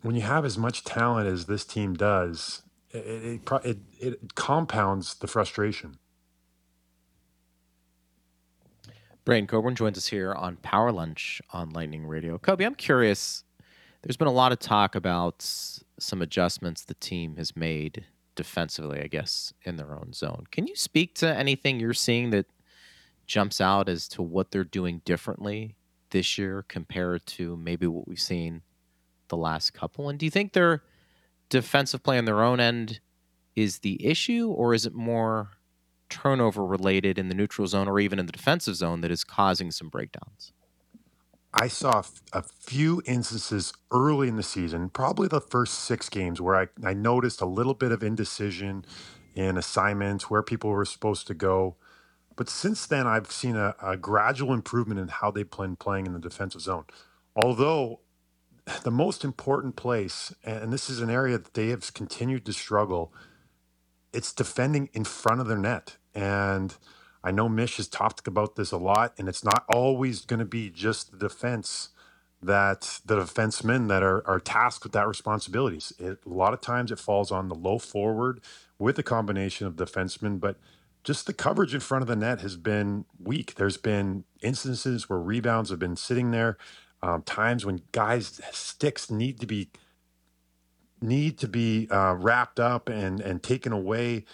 when 0.02 0.14
you 0.14 0.22
have 0.22 0.44
as 0.44 0.58
much 0.58 0.84
talent 0.84 1.26
as 1.26 1.46
this 1.46 1.64
team 1.64 1.94
does, 1.94 2.62
it 2.90 3.40
it, 3.44 3.50
it, 3.64 3.78
it 3.98 4.34
compounds 4.34 5.14
the 5.14 5.26
frustration. 5.26 5.98
Braydon 9.24 9.46
Coburn 9.46 9.74
joins 9.74 9.96
us 9.96 10.06
here 10.06 10.34
on 10.34 10.56
Power 10.56 10.92
Lunch 10.92 11.40
on 11.50 11.70
Lightning 11.70 12.06
Radio. 12.06 12.36
Kobe, 12.36 12.64
I'm 12.64 12.74
curious. 12.74 13.42
There's 14.02 14.18
been 14.18 14.28
a 14.28 14.32
lot 14.32 14.52
of 14.52 14.58
talk 14.58 14.94
about 14.94 15.42
some 15.98 16.20
adjustments 16.20 16.84
the 16.84 16.94
team 16.94 17.36
has 17.36 17.56
made 17.56 18.04
defensively, 18.34 19.00
I 19.00 19.06
guess, 19.06 19.54
in 19.62 19.76
their 19.76 19.94
own 19.94 20.12
zone. 20.12 20.44
Can 20.52 20.66
you 20.66 20.76
speak 20.76 21.14
to 21.16 21.34
anything 21.34 21.80
you're 21.80 21.94
seeing 21.94 22.30
that 22.30 22.46
jumps 23.26 23.62
out 23.62 23.88
as 23.88 24.08
to 24.08 24.20
what 24.20 24.50
they're 24.50 24.62
doing 24.62 25.00
differently 25.06 25.74
this 26.10 26.36
year 26.36 26.62
compared 26.68 27.24
to 27.26 27.56
maybe 27.56 27.86
what 27.86 28.06
we've 28.06 28.20
seen 28.20 28.60
the 29.28 29.38
last 29.38 29.72
couple? 29.72 30.10
And 30.10 30.18
do 30.18 30.26
you 30.26 30.30
think 30.30 30.52
their 30.52 30.82
defensive 31.48 32.02
play 32.02 32.18
on 32.18 32.26
their 32.26 32.42
own 32.42 32.60
end 32.60 33.00
is 33.56 33.78
the 33.78 34.04
issue, 34.04 34.48
or 34.48 34.74
is 34.74 34.84
it 34.84 34.92
more 34.92 35.48
turnover 36.08 36.64
related 36.64 37.18
in 37.18 37.28
the 37.28 37.34
neutral 37.34 37.66
zone 37.66 37.88
or 37.88 37.98
even 38.00 38.18
in 38.18 38.26
the 38.26 38.32
defensive 38.32 38.76
zone 38.76 39.00
that 39.00 39.10
is 39.10 39.24
causing 39.24 39.70
some 39.70 39.88
breakdowns? 39.88 40.52
I 41.52 41.68
saw 41.68 42.02
a 42.32 42.42
few 42.42 43.00
instances 43.06 43.72
early 43.92 44.26
in 44.26 44.36
the 44.36 44.42
season, 44.42 44.88
probably 44.88 45.28
the 45.28 45.40
first 45.40 45.74
six 45.74 46.08
games, 46.08 46.40
where 46.40 46.56
I, 46.56 46.66
I 46.84 46.94
noticed 46.94 47.40
a 47.40 47.46
little 47.46 47.74
bit 47.74 47.92
of 47.92 48.02
indecision 48.02 48.84
in 49.36 49.56
assignments, 49.56 50.28
where 50.28 50.42
people 50.42 50.70
were 50.70 50.84
supposed 50.84 51.28
to 51.28 51.34
go. 51.34 51.76
But 52.34 52.48
since 52.48 52.86
then, 52.86 53.06
I've 53.06 53.30
seen 53.30 53.54
a, 53.54 53.76
a 53.80 53.96
gradual 53.96 54.52
improvement 54.52 54.98
in 54.98 55.06
how 55.06 55.30
they've 55.30 55.48
been 55.48 55.76
playing 55.76 56.06
in 56.06 56.12
the 56.12 56.18
defensive 56.18 56.60
zone. 56.60 56.86
Although 57.36 58.00
the 58.82 58.90
most 58.90 59.24
important 59.24 59.76
place, 59.76 60.34
and 60.44 60.72
this 60.72 60.90
is 60.90 61.00
an 61.00 61.10
area 61.10 61.38
that 61.38 61.54
they 61.54 61.68
have 61.68 61.94
continued 61.94 62.44
to 62.46 62.52
struggle, 62.52 63.12
it's 64.14 64.32
defending 64.32 64.88
in 64.92 65.04
front 65.04 65.40
of 65.40 65.46
their 65.46 65.58
net. 65.58 65.96
And 66.14 66.74
I 67.22 67.30
know 67.30 67.48
Mish 67.48 67.78
has 67.78 67.88
talked 67.88 68.26
about 68.26 68.56
this 68.56 68.70
a 68.70 68.76
lot, 68.76 69.14
and 69.18 69.28
it's 69.28 69.44
not 69.44 69.64
always 69.68 70.24
going 70.24 70.38
to 70.38 70.44
be 70.46 70.70
just 70.70 71.10
the 71.10 71.18
defense 71.18 71.90
that 72.42 73.00
the 73.04 73.16
defensemen 73.16 73.88
that 73.88 74.02
are, 74.02 74.26
are 74.28 74.38
tasked 74.38 74.84
with 74.84 74.92
that 74.92 75.08
responsibilities. 75.08 75.92
It, 75.98 76.18
a 76.26 76.28
lot 76.28 76.52
of 76.52 76.60
times 76.60 76.92
it 76.92 76.98
falls 76.98 77.32
on 77.32 77.48
the 77.48 77.54
low 77.54 77.78
forward 77.78 78.40
with 78.78 78.98
a 78.98 79.02
combination 79.02 79.66
of 79.66 79.76
defensemen, 79.76 80.38
but 80.38 80.58
just 81.02 81.26
the 81.26 81.32
coverage 81.32 81.74
in 81.74 81.80
front 81.80 82.02
of 82.02 82.08
the 82.08 82.16
net 82.16 82.40
has 82.42 82.56
been 82.56 83.06
weak. 83.18 83.54
There's 83.54 83.78
been 83.78 84.24
instances 84.42 85.08
where 85.08 85.18
rebounds 85.18 85.70
have 85.70 85.78
been 85.78 85.96
sitting 85.96 86.30
there, 86.30 86.58
um, 87.02 87.22
times 87.22 87.64
when 87.64 87.82
guys' 87.92 88.40
sticks 88.52 89.10
need 89.10 89.40
to 89.40 89.46
be 89.46 89.70
need 91.04 91.38
to 91.38 91.48
be 91.48 91.88
uh, 91.90 92.14
wrapped 92.14 92.60
up 92.60 92.88
and 92.88 93.20
and 93.20 93.42
taken 93.42 93.72
away 93.72 94.24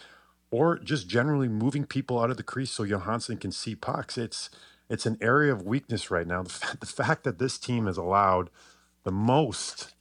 or 0.50 0.78
just 0.78 1.08
generally 1.08 1.48
moving 1.48 1.84
people 1.84 2.20
out 2.20 2.30
of 2.30 2.36
the 2.36 2.42
crease 2.42 2.70
so 2.72 2.84
Johansson 2.84 3.36
can 3.38 3.52
see 3.52 3.74
pucks. 3.74 4.18
It's 4.18 4.50
it's 4.88 5.06
an 5.06 5.18
area 5.20 5.52
of 5.52 5.62
weakness 5.62 6.10
right 6.10 6.26
now. 6.26 6.42
The, 6.42 6.50
fact, 6.50 6.80
the 6.80 6.86
fact 6.86 7.24
that 7.24 7.38
this 7.38 7.58
team 7.58 7.86
has 7.86 7.96
allowed 7.96 8.50
the 9.04 9.12
most 9.12 9.94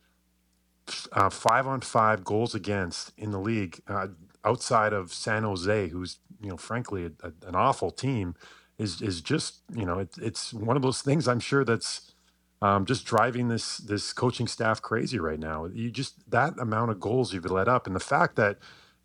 uh, 1.13 1.30
five 1.30 1.67
on 1.67 1.82
five 1.82 2.24
goals 2.24 2.55
against 2.55 3.11
in 3.17 3.32
the 3.32 3.39
league 3.39 3.82
uh, 3.88 4.07
outside 4.45 4.93
of 4.93 5.13
San 5.13 5.43
Jose, 5.43 5.89
who's 5.89 6.20
you 6.41 6.49
know 6.49 6.57
frankly 6.57 7.05
a, 7.05 7.11
a, 7.28 7.34
an 7.47 7.55
awful 7.55 7.91
team, 7.91 8.36
is 8.78 9.01
is 9.01 9.22
just 9.22 9.61
you 9.76 9.86
know 9.86 9.99
it, 9.99 10.15
it's 10.22 10.53
one 10.53 10.76
of 10.76 10.82
those 10.84 11.01
things. 11.01 11.28
I'm 11.28 11.39
sure 11.39 11.63
that's 11.63 12.09
um, 12.62 12.86
just 12.86 13.05
driving 13.05 13.47
this 13.47 13.78
this 13.78 14.12
coaching 14.14 14.47
staff 14.47 14.82
crazy 14.82 15.20
right 15.20 15.39
now. 15.39 15.66
You 15.66 15.89
just 15.91 16.30
that 16.30 16.57
amount 16.60 16.91
of 16.91 16.99
goals 16.99 17.34
you've 17.34 17.49
let 17.49 17.68
up, 17.68 17.88
and 17.88 17.95
the 17.95 18.01
fact 18.01 18.36
that 18.36 18.57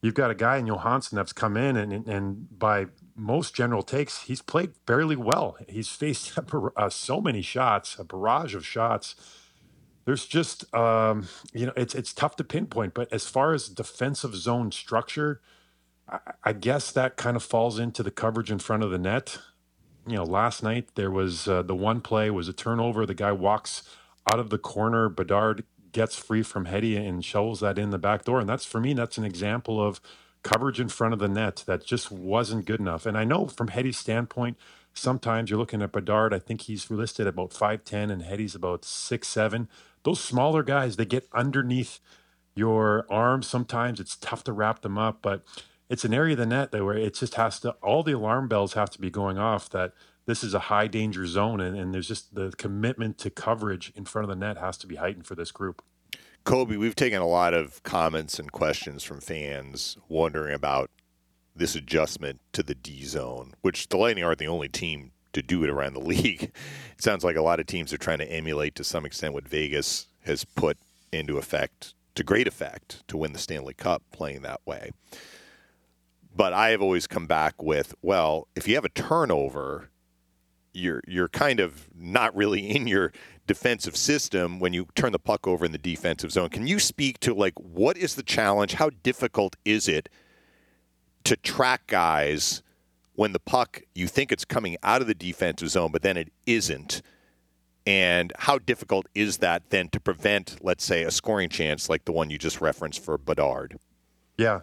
you've 0.03 0.15
got 0.15 0.31
a 0.31 0.35
guy 0.35 0.57
in 0.59 0.67
Johansson 0.67 1.17
that's 1.17 1.33
come 1.33 1.57
in 1.57 1.77
and 1.77 2.07
and 2.09 2.59
by 2.59 2.87
most 3.17 3.55
general 3.55 3.83
takes, 3.83 4.23
he's 4.23 4.43
played 4.43 4.73
fairly 4.87 5.17
well. 5.17 5.57
He's 5.69 5.89
faced 5.89 6.37
uh, 6.77 6.89
so 6.91 7.21
many 7.21 7.43
shots, 7.43 7.97
a 7.99 8.05
barrage 8.05 8.55
of 8.57 8.67
shots. 8.67 9.15
There's 10.05 10.27
just 10.27 10.73
um, 10.75 11.29
you 11.53 11.67
know 11.67 11.73
it's 11.77 11.95
it's 11.95 12.13
tough 12.13 12.37
to 12.37 12.45
pinpoint, 12.45 12.93
but 12.95 13.13
as 13.13 13.27
far 13.27 13.55
as 13.55 13.69
defensive 13.69 14.35
zone 14.35 14.73
structure, 14.73 15.41
I, 16.09 16.19
I 16.43 16.53
guess 16.53 16.91
that 16.91 17.17
kind 17.17 17.37
of 17.37 17.45
falls 17.45 17.79
into 17.79 18.03
the 18.03 18.11
coverage 18.11 18.51
in 18.51 18.59
front 18.59 18.83
of 18.83 18.91
the 18.91 18.99
net. 18.99 19.39
You 20.07 20.17
know, 20.17 20.25
last 20.25 20.63
night 20.63 20.89
there 20.97 21.11
was 21.11 21.49
uh, 21.49 21.63
the 21.63 21.75
one 21.75 22.01
play 22.01 22.31
was 22.31 22.49
a 22.49 22.53
turnover. 22.53 23.07
The 23.07 23.15
guy 23.15 23.33
walks 23.33 23.83
out 24.27 24.39
of 24.39 24.51
the 24.51 24.59
corner. 24.59 25.09
Bedard 25.09 25.65
gets 25.93 26.17
free 26.17 26.43
from 26.43 26.67
Hetty 26.67 26.97
and 26.97 27.25
shovels 27.25 27.61
that 27.61 27.79
in 27.79 27.91
the 27.91 27.99
back 27.99 28.25
door. 28.25 28.41
And 28.41 28.49
that's 28.49 28.65
for 28.67 28.81
me, 28.81 28.95
that's 28.95 29.19
an 29.19 29.25
example 29.25 29.85
of 29.85 30.01
coverage 30.43 30.81
in 30.81 30.89
front 30.89 31.15
of 31.15 31.21
the 31.21 31.29
net 31.29 31.65
that 31.67 31.85
just 31.87 32.11
wasn't 32.11 32.67
good 32.67 32.81
enough. 32.81 33.07
And 33.07 33.17
I 33.17 33.25
know 33.25 33.47
from 33.47 33.69
Hetty's 33.69 33.99
standpoint, 33.99 34.59
sometimes 34.93 35.51
you're 35.51 35.59
looking 35.59 35.83
at 35.83 35.93
Bedard. 35.93 36.35
I 36.35 36.39
think 36.39 36.63
he's 36.63 36.91
listed 36.91 37.27
about 37.27 37.51
5'10 37.51 38.11
and 38.13 38.23
Hetty's 38.23 38.55
about 38.55 38.85
six 38.85 39.29
seven. 39.29 39.69
Those 40.03 40.21
smaller 40.21 40.63
guys, 40.63 40.97
they 40.97 41.07
get 41.07 41.29
underneath 41.33 42.01
your 42.55 43.07
arms. 43.11 43.47
Sometimes 43.47 44.01
it's 44.01 44.17
tough 44.17 44.45
to 44.45 44.53
wrap 44.53 44.83
them 44.83 44.99
up, 44.99 45.21
but 45.23 45.43
it's 45.95 46.05
an 46.05 46.13
area 46.13 46.33
of 46.33 46.39
the 46.39 46.47
net 46.47 46.73
that 46.73 46.85
where 46.85 46.99
it 46.99 47.15
just 47.15 47.37
has 47.37 47.61
to 47.61 47.71
all 47.81 48.03
the 48.03 48.11
alarm 48.11 48.49
bells 48.49 48.73
have 48.73 48.91
to 48.91 49.01
be 49.01 49.11
going 49.11 49.39
off 49.39 49.71
that 49.71 49.93
this 50.27 50.43
is 50.43 50.53
a 50.53 50.59
high 50.59 50.89
danger 50.89 51.25
zone, 51.25 51.61
and, 51.61 51.77
and 51.77 51.95
there's 51.95 52.09
just 52.09 52.35
the 52.35 52.51
commitment 52.59 53.17
to 53.19 53.31
coverage 53.31 53.93
in 53.95 54.05
front 54.05 54.25
of 54.25 54.29
the 54.29 54.45
net 54.45 54.59
has 54.59 54.77
to 54.79 54.89
be 54.89 54.97
heightened 54.97 55.25
for 55.25 55.37
this 55.37 55.53
group. 55.53 55.83
Kobe, 56.43 56.77
we've 56.77 56.97
taken 56.97 57.23
a 57.23 57.29
lot 57.29 57.55
of 57.55 57.81
comments 57.85 58.41
and 58.41 58.51
questions 58.51 59.05
from 59.05 59.21
fans 59.21 59.97
wondering 60.09 60.53
about 60.53 60.91
this 61.55 61.77
adjustment 61.77 62.41
to 62.55 62.65
the 62.65 62.75
D 62.75 63.05
zone, 63.05 63.55
which 63.63 63.89
the 63.89 63.97
Lightning 63.97 64.25
aren't 64.25 64.41
the 64.41 64.49
only 64.49 64.69
team 64.69 65.13
to 65.33 65.43
do 65.43 65.63
it 65.63 65.71
around 65.71 65.95
the 65.95 66.01
league. 66.15 66.43
It 66.43 67.03
sounds 67.03 67.23
like 67.23 67.37
a 67.37 67.43
lot 67.43 67.61
of 67.61 67.67
teams 67.67 67.93
are 67.93 67.99
trying 67.99 68.19
to 68.19 68.33
emulate 68.33 68.75
to 68.75 68.85
some 68.85 69.07
extent 69.07 69.33
what 69.33 69.47
Vegas 69.47 70.09
has 70.25 70.45
put 70.45 70.77
into 71.13 71.39
effect, 71.39 71.95
to 72.17 72.25
great 72.25 72.49
effect, 72.49 73.07
to 73.07 73.17
win 73.17 73.33
the 73.33 73.39
Stanley 73.39 73.75
Cup 73.75 74.03
playing 74.11 74.43
that 74.43 74.61
way. 74.67 74.91
But 76.37 76.53
I 76.53 76.71
have 76.71 76.83
always 76.83 77.07
come 77.07 77.27
back 77.27 77.63
with, 77.63 77.95
well, 78.03 78.49
if 78.57 78.67
you 78.67 78.75
have 78.75 78.85
a 78.85 78.89
turnover, 78.89 79.91
you're 80.73 81.01
you're 81.07 81.29
kind 81.29 81.61
of 81.61 81.89
not 81.97 82.35
really 82.35 82.69
in 82.77 82.87
your 82.87 83.13
defensive 83.47 83.97
system 83.97 84.59
when 84.59 84.73
you 84.73 84.87
turn 84.95 85.13
the 85.13 85.19
puck 85.19 85.47
over 85.47 85.65
in 85.65 85.73
the 85.73 85.79
defensive 85.79 86.33
zone. 86.33 86.49
Can 86.49 86.67
you 86.67 86.79
speak 86.79 87.21
to 87.21 87.35
like 87.35 87.55
what 87.59 87.97
is 87.97 88.15
the 88.15 88.23
challenge? 88.23 88.75
How 88.75 88.91
difficult 89.03 89.57
is 89.65 89.89
it 89.89 90.09
to 91.25 91.37
track 91.37 91.87
guys 91.87 92.63
when 93.15 93.33
the 93.33 93.39
puck 93.39 93.83
you 93.95 94.09
think 94.09 94.33
it's 94.33 94.45
coming 94.45 94.77
out 94.83 95.01
of 95.01 95.07
the 95.07 95.15
defensive 95.15 95.71
zone, 95.71 95.93
but 95.93 96.03
then 96.03 96.17
it 96.17 96.33
isn't? 96.47 97.01
And 97.87 98.33
how 98.39 98.59
difficult 98.59 99.07
is 99.15 99.39
that 99.39 99.69
then 99.69 99.91
to 99.91 100.01
prevent, 100.01 100.57
let's 100.63 100.85
say, 100.85 101.03
a 101.03 101.11
scoring 101.11 101.51
chance 101.51 101.91
like 101.91 102.07
the 102.07 102.13
one 102.13 102.31
you 102.31 102.39
just 102.39 102.63
referenced 102.63 103.05
for 103.05 103.19
Bedard? 103.19 103.79
Yeah, 104.37 104.61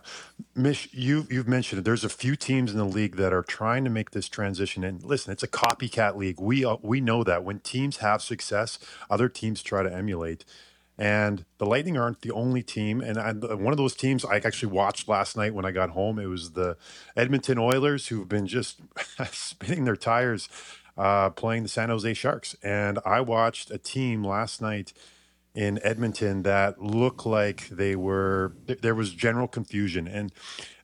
Mish, 0.54 0.90
you 0.92 1.28
you've 1.30 1.48
mentioned 1.48 1.80
it. 1.80 1.86
There's 1.86 2.04
a 2.04 2.10
few 2.10 2.36
teams 2.36 2.72
in 2.72 2.78
the 2.78 2.84
league 2.86 3.16
that 3.16 3.32
are 3.32 3.44
trying 3.44 3.86
to 3.86 3.90
make 3.90 4.12
this 4.12 4.28
transition. 4.28 4.84
And 4.84 5.02
listen, 5.04 5.32
it's 5.32 5.44
a 5.44 5.48
copycat 5.48 6.18
league. 6.18 6.42
We 6.42 6.66
uh, 6.66 6.76
we 6.82 7.00
know 7.00 7.24
that 7.24 7.46
when 7.46 7.60
teams 7.60 7.98
have 7.98 8.22
success, 8.22 8.80
other 9.10 9.30
teams 9.30 9.64
try 9.64 9.84
to 9.84 9.94
emulate. 9.94 10.44
And 10.98 11.46
the 11.58 11.66
Lightning 11.66 11.98
aren't 11.98 12.22
the 12.22 12.32
only 12.32 12.62
team. 12.62 13.02
And 13.02 13.18
I, 13.18 13.32
one 13.32 13.74
of 13.74 13.78
those 13.78 13.96
teams 13.96 14.26
I 14.26 14.36
actually 14.36 14.74
watched 14.74 15.08
last 15.08 15.38
night 15.38 15.54
when 15.54 15.66
I 15.66 15.72
got 15.72 15.92
home. 15.92 16.20
It 16.20 16.28
was 16.28 16.52
the 16.52 16.78
Edmonton 17.16 17.58
Oilers, 17.58 18.08
who've 18.08 18.30
been 18.30 18.48
just 18.48 18.82
spinning 19.32 19.86
their 19.86 19.96
tires, 19.96 20.50
uh, 20.98 21.30
playing 21.32 21.64
the 21.64 21.70
San 21.70 21.90
Jose 21.90 22.14
Sharks. 22.14 22.56
And 22.62 23.00
I 23.06 23.22
watched 23.22 23.72
a 23.72 23.78
team 23.78 24.24
last 24.24 24.62
night 24.62 24.94
in 25.54 25.80
Edmonton 25.84 26.44
that 26.44 26.82
looked 26.82 27.26
like 27.26 27.68
they 27.70 27.96
were 27.96 28.54
there 28.66 28.96
was 28.96 29.14
general 29.14 29.48
confusion 29.48 30.08
and 30.08 30.32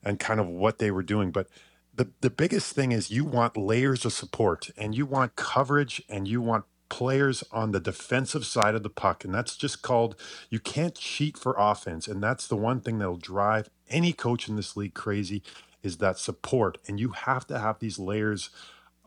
and 0.04 0.20
kind 0.20 0.40
of 0.40 0.48
what 0.48 0.80
they 0.80 0.92
were 0.92 1.04
doing. 1.04 1.32
But 1.32 1.48
the 1.94 2.10
the 2.22 2.30
biggest 2.30 2.74
thing 2.74 2.92
is 2.92 3.12
you 3.12 3.26
want 3.26 3.58
layers 3.58 4.06
of 4.06 4.14
support 4.14 4.70
and 4.78 4.96
you 4.96 5.06
want 5.06 5.36
coverage 5.36 6.02
and 6.10 6.28
you 6.28 6.42
want 6.42 6.66
players 6.90 7.44
on 7.52 7.72
the 7.72 7.80
defensive 7.80 8.46
side 8.46 8.76
of 8.76 8.84
the 8.84 8.90
puck. 8.90 9.24
And 9.24 9.34
that's 9.34 9.56
just 9.56 9.82
called 9.82 10.16
you 10.50 10.60
can't 10.60 10.96
cheat 10.96 11.38
for 11.38 11.56
offense. 11.58 12.08
And 12.08 12.22
that's 12.22 12.48
the 12.48 12.56
one 12.56 12.82
thing 12.82 13.00
that'll 13.00 13.18
drive 13.18 13.70
any 13.90 14.14
coach 14.14 14.48
in 14.48 14.56
this 14.56 14.78
league 14.78 14.94
crazy 14.94 15.44
is 15.84 15.98
that 15.98 16.18
support. 16.18 16.78
And 16.88 17.00
you 17.00 17.10
have 17.10 17.46
to 17.48 17.60
have 17.60 17.80
these 17.80 18.00
layers 18.00 18.50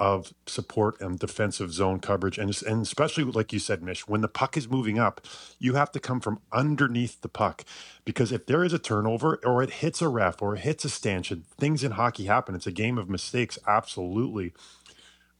of 0.00 0.32
support 0.46 0.98
and 1.00 1.18
defensive 1.18 1.72
zone 1.72 2.00
coverage. 2.00 2.38
And, 2.38 2.56
and 2.66 2.82
especially, 2.82 3.24
like 3.24 3.52
you 3.52 3.58
said, 3.58 3.82
Mish, 3.82 4.08
when 4.08 4.22
the 4.22 4.28
puck 4.28 4.56
is 4.56 4.68
moving 4.68 4.98
up, 4.98 5.20
you 5.58 5.74
have 5.74 5.92
to 5.92 6.00
come 6.00 6.20
from 6.20 6.40
underneath 6.52 7.20
the 7.20 7.28
puck. 7.28 7.64
Because 8.06 8.32
if 8.32 8.46
there 8.46 8.64
is 8.64 8.72
a 8.72 8.78
turnover 8.78 9.38
or 9.44 9.62
it 9.62 9.70
hits 9.70 10.00
a 10.00 10.08
ref 10.08 10.40
or 10.40 10.56
it 10.56 10.60
hits 10.60 10.86
a 10.86 10.88
stanchion, 10.88 11.44
things 11.58 11.84
in 11.84 11.92
hockey 11.92 12.24
happen. 12.24 12.54
It's 12.54 12.66
a 12.66 12.72
game 12.72 12.96
of 12.96 13.10
mistakes, 13.10 13.58
absolutely. 13.68 14.54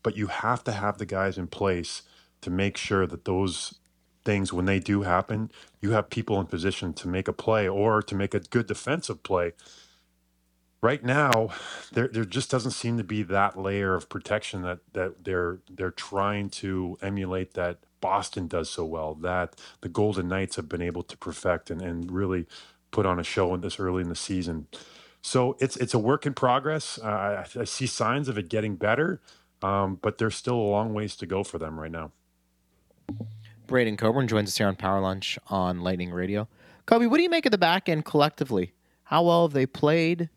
But 0.03 0.17
you 0.17 0.27
have 0.27 0.63
to 0.65 0.73
have 0.73 0.99
the 0.99 1.07
guys 1.07 1.39
in 1.39 1.47
place 1.47 2.03
to 2.43 2.51
make 2.51 2.77
sure 2.77 3.07
that 3.07 3.25
those 3.25 3.79
things 4.27 4.53
when 4.53 4.67
they 4.67 4.79
do 4.79 5.03
happen, 5.03 5.51
you 5.81 5.93
have 5.93 6.11
people 6.11 6.39
in 6.39 6.47
position 6.47 6.93
to 6.93 7.09
make 7.09 7.29
a 7.29 7.33
play 7.33 7.67
or 7.67 8.03
to 8.03 8.15
make 8.15 8.35
a 8.35 8.41
good 8.41 8.67
defensive 8.67 9.23
play. 9.23 9.53
Right 10.83 11.05
now, 11.05 11.51
there 11.93 12.09
there 12.09 12.25
just 12.25 12.51
doesn't 12.51 12.71
seem 12.71 12.97
to 12.97 13.05
be 13.05 13.23
that 13.25 13.59
layer 13.59 13.95
of 13.95 14.09
protection 14.09 14.63
that 14.63 14.79
that 14.95 15.25
they're 15.25 15.59
they're 15.71 15.91
trying 15.91 16.49
to 16.51 16.97
emulate 17.03 17.53
that 17.55 17.81
Boston 18.01 18.47
does 18.47 18.71
so 18.71 18.85
well, 18.85 19.15
that 19.17 19.57
the 19.83 19.89
Golden 19.89 20.29
Knights 20.29 20.57
have 20.57 20.69
been 20.69 20.83
able 20.83 21.03
to 21.03 21.17
perfect 21.17 21.71
and, 21.71 21.83
and 21.83 22.11
really 22.11 22.47
put 22.91 23.07
on 23.07 23.21
a 23.21 23.23
show 23.23 23.55
in 23.55 23.61
this 23.61 23.79
early 23.79 24.03
in 24.03 24.09
the 24.09 24.17
season. 24.17 24.67
So 25.23 25.57
it's 25.61 25.77
it's 25.77 25.95
a 25.95 25.99
work 25.99 26.25
in 26.25 26.35
progress. 26.35 26.99
Uh, 27.03 27.45
I, 27.57 27.61
I 27.61 27.65
see 27.65 27.87
signs 27.87 28.29
of 28.29 28.39
it 28.39 28.49
getting 28.49 28.77
better, 28.77 29.21
um, 29.63 29.99
but 30.01 30.19
there's 30.19 30.35
still 30.35 30.57
a 30.57 30.71
long 30.71 30.95
ways 30.95 31.15
to 31.17 31.27
go 31.27 31.45
for 31.45 31.59
them 31.59 31.79
right 31.79 31.91
now. 31.91 32.13
Braydon 33.67 33.97
Coburn 33.97 34.27
joins 34.29 34.49
us 34.49 34.57
here 34.57 34.67
on 34.67 34.77
Power 34.77 35.01
Lunch 35.01 35.39
on 35.49 35.83
Lightning 35.83 36.11
Radio. 36.11 36.49
Kobe, 36.87 37.07
what 37.07 37.19
do 37.19 37.23
you 37.23 37.31
make 37.31 37.47
of 37.47 37.53
the 37.53 37.59
back 37.59 37.89
end 37.89 38.05
collectively? 38.05 38.73
How 39.05 39.23
well 39.23 39.47
have 39.47 39.53
they 39.53 39.67
played? 39.67 40.31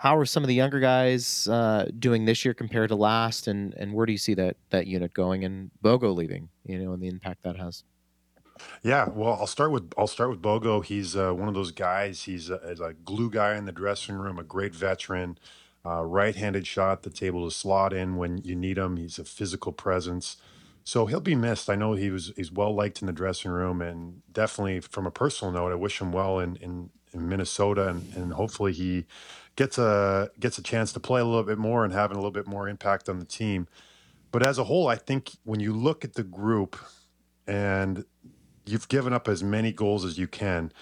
How 0.00 0.16
are 0.16 0.24
some 0.24 0.42
of 0.42 0.48
the 0.48 0.54
younger 0.54 0.80
guys 0.80 1.46
uh, 1.46 1.84
doing 1.98 2.24
this 2.24 2.42
year 2.42 2.54
compared 2.54 2.88
to 2.88 2.94
last? 2.94 3.46
And 3.46 3.74
and 3.74 3.92
where 3.92 4.06
do 4.06 4.12
you 4.12 4.18
see 4.18 4.32
that 4.32 4.56
that 4.70 4.86
unit 4.86 5.12
going? 5.12 5.44
And 5.44 5.70
Bogo 5.84 6.14
leaving, 6.14 6.48
you 6.64 6.78
know, 6.78 6.94
and 6.94 7.02
the 7.02 7.08
impact 7.08 7.42
that 7.42 7.56
has. 7.58 7.84
Yeah, 8.82 9.10
well, 9.10 9.34
I'll 9.34 9.46
start 9.46 9.72
with 9.72 9.92
I'll 9.98 10.06
start 10.06 10.30
with 10.30 10.40
Bogo. 10.40 10.82
He's 10.82 11.16
uh, 11.16 11.32
one 11.32 11.48
of 11.48 11.54
those 11.54 11.70
guys. 11.70 12.22
He's 12.22 12.48
a, 12.48 12.76
a 12.82 12.94
glue 12.94 13.28
guy 13.28 13.56
in 13.56 13.66
the 13.66 13.72
dressing 13.72 14.14
room, 14.14 14.38
a 14.38 14.42
great 14.42 14.74
veteran, 14.74 15.38
uh, 15.84 16.02
right-handed 16.02 16.66
shot 16.66 17.02
that's 17.02 17.22
able 17.22 17.46
to 17.46 17.54
slot 17.54 17.92
in 17.92 18.16
when 18.16 18.38
you 18.38 18.56
need 18.56 18.78
him. 18.78 18.96
He's 18.96 19.18
a 19.18 19.24
physical 19.24 19.70
presence, 19.70 20.38
so 20.82 21.04
he'll 21.04 21.20
be 21.20 21.34
missed. 21.34 21.68
I 21.68 21.74
know 21.74 21.92
he 21.92 22.10
was 22.10 22.32
he's 22.36 22.50
well 22.50 22.74
liked 22.74 23.02
in 23.02 23.06
the 23.06 23.12
dressing 23.12 23.50
room, 23.50 23.82
and 23.82 24.22
definitely 24.32 24.80
from 24.80 25.06
a 25.06 25.10
personal 25.10 25.52
note, 25.52 25.72
I 25.72 25.74
wish 25.74 26.00
him 26.00 26.10
well 26.10 26.38
in 26.38 26.56
in, 26.56 26.88
in 27.12 27.28
Minnesota, 27.28 27.88
and, 27.88 28.14
and 28.14 28.32
hopefully 28.32 28.72
he 28.72 29.04
gets 29.60 29.76
a 29.76 30.30
gets 30.40 30.56
a 30.56 30.62
chance 30.62 30.90
to 30.90 30.98
play 30.98 31.20
a 31.20 31.24
little 31.24 31.42
bit 31.42 31.58
more 31.58 31.84
and 31.84 31.92
having 31.92 32.16
a 32.16 32.18
little 32.18 32.30
bit 32.30 32.46
more 32.46 32.66
impact 32.66 33.10
on 33.10 33.18
the 33.18 33.26
team. 33.26 33.68
But 34.32 34.42
as 34.42 34.56
a 34.56 34.64
whole, 34.64 34.88
I 34.88 34.96
think 34.96 35.32
when 35.44 35.60
you 35.60 35.74
look 35.74 36.02
at 36.02 36.14
the 36.14 36.22
group 36.22 36.78
and 37.46 38.06
you've 38.64 38.88
given 38.88 39.12
up 39.12 39.28
as 39.28 39.42
many 39.42 39.70
goals 39.70 40.02
as 40.02 40.16
you 40.16 40.26
can. 40.26 40.72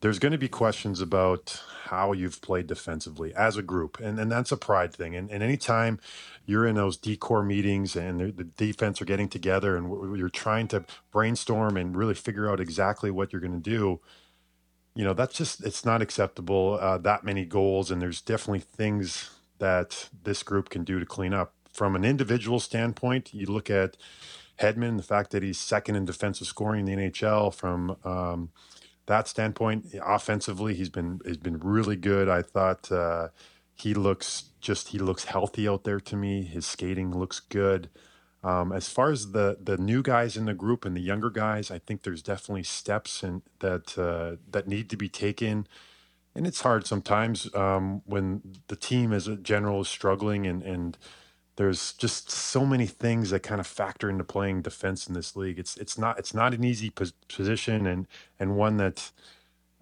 There's 0.00 0.18
going 0.18 0.32
to 0.32 0.38
be 0.38 0.48
questions 0.48 1.00
about 1.02 1.62
how 1.84 2.12
you've 2.12 2.40
played 2.40 2.66
defensively 2.66 3.34
as 3.34 3.58
a 3.58 3.62
group, 3.62 4.00
and 4.00 4.18
and 4.18 4.32
that's 4.32 4.52
a 4.52 4.56
pride 4.56 4.94
thing. 4.94 5.14
And 5.14 5.30
and 5.30 5.42
anytime 5.42 6.00
you're 6.46 6.66
in 6.66 6.76
those 6.76 6.96
decor 6.96 7.42
meetings 7.42 7.96
and 7.96 8.20
the, 8.20 8.32
the 8.32 8.44
defense 8.44 9.02
are 9.02 9.06
getting 9.06 9.28
together 9.28 9.76
and 9.76 10.18
you're 10.18 10.30
trying 10.30 10.68
to 10.68 10.84
brainstorm 11.10 11.76
and 11.76 11.96
really 11.96 12.14
figure 12.14 12.48
out 12.50 12.60
exactly 12.60 13.10
what 13.10 13.32
you're 13.32 13.46
going 13.46 13.60
to 13.60 13.70
do, 13.70 14.00
you 14.96 15.04
know 15.04 15.14
that's 15.14 15.34
just 15.34 15.64
it's 15.64 15.84
not 15.84 16.02
acceptable. 16.02 16.78
Uh, 16.80 16.98
that 16.98 17.24
many 17.24 17.44
goals, 17.44 17.92
and 17.92 18.02
there's 18.02 18.22
definitely 18.22 18.60
things 18.60 19.30
that 19.58 20.08
this 20.24 20.42
group 20.42 20.70
can 20.70 20.84
do 20.84 20.98
to 20.98 21.06
clean 21.06 21.34
up. 21.34 21.54
From 21.72 21.94
an 21.94 22.04
individual 22.04 22.60
standpoint, 22.60 23.34
you 23.34 23.46
look 23.46 23.70
at 23.70 23.98
Hedman, 24.60 24.96
the 24.96 25.02
fact 25.02 25.32
that 25.32 25.42
he's 25.42 25.58
second 25.58 25.96
in 25.96 26.06
defensive 26.06 26.46
scoring 26.46 26.88
in 26.88 26.98
the 26.98 27.10
NHL 27.10 27.54
from 27.54 27.96
um, 28.04 28.50
that 29.06 29.28
standpoint, 29.28 29.94
offensively, 30.02 30.74
he's 30.74 30.88
been 30.88 31.20
he's 31.26 31.36
been 31.36 31.58
really 31.58 31.96
good. 31.96 32.28
I 32.30 32.42
thought 32.42 32.90
uh, 32.90 33.28
he 33.74 33.94
looks 33.94 34.44
just 34.62 34.88
he 34.88 34.98
looks 34.98 35.24
healthy 35.24 35.68
out 35.68 35.84
there 35.84 36.00
to 36.00 36.16
me. 36.16 36.42
His 36.42 36.66
skating 36.66 37.16
looks 37.16 37.40
good. 37.40 37.90
Um, 38.46 38.72
as 38.72 38.88
far 38.88 39.10
as 39.12 39.32
the 39.32 39.58
the 39.62 39.78
new 39.78 40.02
guys 40.02 40.38
in 40.38 40.46
the 40.46 40.54
group 40.54 40.86
and 40.86 40.96
the 40.96 41.02
younger 41.02 41.30
guys, 41.30 41.70
I 41.72 41.80
think 41.80 42.04
there's 42.04 42.22
definitely 42.22 42.64
steps 42.64 43.24
and 43.24 43.42
that 43.60 43.98
uh, 43.98 44.36
that 44.50 44.68
need 44.68 44.90
to 44.90 44.98
be 44.98 45.10
taken. 45.10 45.68
And 46.34 46.46
it's 46.46 46.62
hard 46.62 46.86
sometimes 46.86 47.54
um, 47.54 48.02
when 48.06 48.42
the 48.68 48.76
team 48.76 49.12
as 49.12 49.28
a 49.28 49.36
general 49.36 49.82
is 49.82 49.88
struggling 49.88 50.46
and 50.46 50.62
and 50.62 50.98
there's 51.56 51.94
just 51.94 52.30
so 52.30 52.66
many 52.66 52.86
things 52.86 53.30
that 53.30 53.42
kind 53.42 53.60
of 53.60 53.66
factor 53.68 54.10
into 54.10 54.24
playing 54.24 54.62
defense 54.62 55.08
in 55.08 55.14
this 55.14 55.36
league. 55.36 55.58
It's 55.58 55.76
it's 55.78 55.98
not 55.98 56.18
it's 56.18 56.34
not 56.34 56.54
an 56.54 56.64
easy 56.64 56.90
pos- 56.90 57.12
position 57.28 57.86
and 57.86 58.08
and 58.40 58.56
one 58.56 58.78
that 58.78 59.12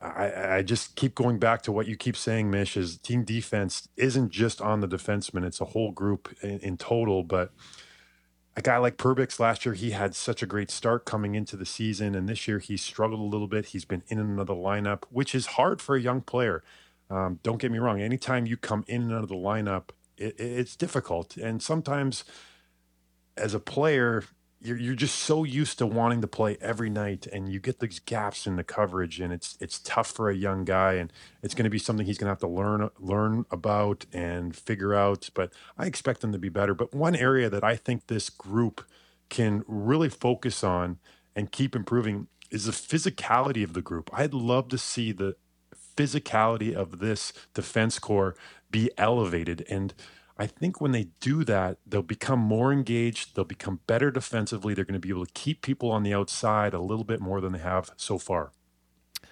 I, 0.03 0.57
I 0.59 0.63
just 0.63 0.97
keep 0.97 1.15
going 1.15 1.39
back 1.39 1.63
to 1.63 1.73
what 1.73 1.89
you 1.89 1.97
keep 1.97 2.17
saying, 2.17 2.51
Mish, 2.51 2.77
is 2.77 2.99
team 2.99 3.25
defense 3.25 3.89
isn't 3.97 4.31
just 4.31 4.61
on 4.63 4.81
the 4.81 4.89
defenseman. 4.89 5.45
It's 5.45 5.61
a 5.61 5.67
whole 5.67 5.93
group 5.93 6.35
in, 6.43 6.61
in 6.61 6.77
total. 6.79 7.25
But 7.25 7.53
a 8.57 8.63
guy 8.63 8.77
like 8.79 8.97
Perbix 8.97 9.41
last 9.41 9.67
year, 9.67 9.75
he 9.75 9.91
had 9.91 10.15
such 10.15 10.43
a 10.43 10.47
great 10.47 10.71
start 10.71 11.05
coming 11.05 11.35
into 11.35 11.57
the 11.57 11.67
season. 11.67 12.15
And 12.15 12.29
this 12.29 12.47
year 12.47 12.59
he 12.59 12.77
struggled 12.77 13.21
a 13.21 13.25
little 13.25 13.49
bit. 13.49 13.67
He's 13.67 13.85
been 13.85 14.05
in 14.09 14.19
another 14.19 14.55
lineup, 14.55 15.05
which 15.11 15.35
is 15.35 15.47
hard 15.47 15.81
for 15.81 15.97
a 15.97 16.01
young 16.01 16.21
player. 16.21 16.63
Um, 17.11 17.41
don't 17.43 17.59
get 17.59 17.73
me 17.73 17.79
wrong. 17.79 18.01
Anytime 18.01 18.47
you 18.47 18.57
come 18.57 18.85
in 18.87 19.03
and 19.03 19.13
out 19.13 19.23
of 19.25 19.29
the 19.29 19.35
lineup, 19.35 19.91
it, 20.17 20.39
it's 20.39 20.77
difficult. 20.77 21.37
And 21.37 21.63
sometimes 21.63 22.25
as 23.37 23.55
a 23.55 23.61
player, 23.61 24.25
you're, 24.65 24.79
you're 24.79 24.95
just 24.95 25.17
so 25.17 25.45
used 25.45 25.79
to 25.79 25.87
wanting 25.87 26.21
to 26.23 26.27
play 26.27 26.57
every 26.61 26.91
night 26.91 27.27
and 27.27 27.49
you 27.49 27.61
get 27.61 27.81
these 27.81 28.01
gaps 28.01 28.47
in 28.47 28.57
the 28.57 28.65
coverage 28.65 29.21
and 29.21 29.33
it's 29.33 29.57
it's 29.61 29.79
tough 29.81 30.11
for 30.11 30.31
a 30.31 30.35
young 30.35 30.65
guy 30.65 30.95
and 30.95 31.13
it's 31.43 31.55
going 31.55 31.65
to 31.65 31.71
be 31.71 31.79
something 31.79 32.07
he's 32.07 32.19
going 32.19 32.27
to 32.27 32.31
have 32.31 32.39
to 32.39 32.49
learn 32.49 32.91
learn 32.99 33.45
about 33.51 34.07
and 34.13 34.57
figure 34.57 34.95
out 34.95 35.29
but 35.35 35.53
I 35.79 35.87
expect 35.87 36.23
them 36.23 36.33
to 36.33 36.39
be 36.39 36.49
better 36.49 36.75
but 36.75 36.95
one 36.95 37.15
area 37.15 37.51
that 37.51 37.63
I 37.63 37.77
think 37.77 38.07
this 38.07 38.31
group 38.31 38.85
can 39.29 39.65
really 39.67 40.09
focus 40.09 40.65
on 40.65 40.99
and 41.37 41.51
keep 41.51 41.75
improving 41.75 42.29
is 42.51 42.67
the 42.67 42.73
physicality 42.73 43.65
of 43.65 43.73
the 43.73 43.83
group. 43.83 44.11
I'd 44.13 44.35
love 44.35 44.69
to 44.69 44.79
see 44.79 45.13
the 45.13 45.37
physicality 45.97 46.73
of 46.73 46.99
this 46.99 47.33
defense 47.53 47.99
core 47.99 48.37
be 48.71 48.91
elevated. 48.97 49.65
And 49.69 49.95
I 50.37 50.47
think 50.47 50.81
when 50.81 50.93
they 50.93 51.09
do 51.21 51.45
that, 51.45 51.79
they'll 51.87 52.03
become 52.03 52.41
more 52.41 52.73
engaged. 52.73 53.37
They'll 53.37 53.45
become 53.45 53.81
better 53.87 54.11
defensively. 54.11 54.75
They're 54.75 54.85
going 54.85 55.01
to 55.01 55.01
be 55.01 55.11
able 55.11 55.27
to 55.27 55.33
keep 55.33 55.63
people 55.63 55.91
on 55.91 56.03
the 56.03 56.13
outside 56.13 56.75
a 56.75 56.81
little 56.81 57.05
bit 57.05 57.21
more 57.21 57.41
than 57.41 57.53
they 57.53 57.61
have 57.61 57.91
so 57.97 58.19
far. 58.19 58.51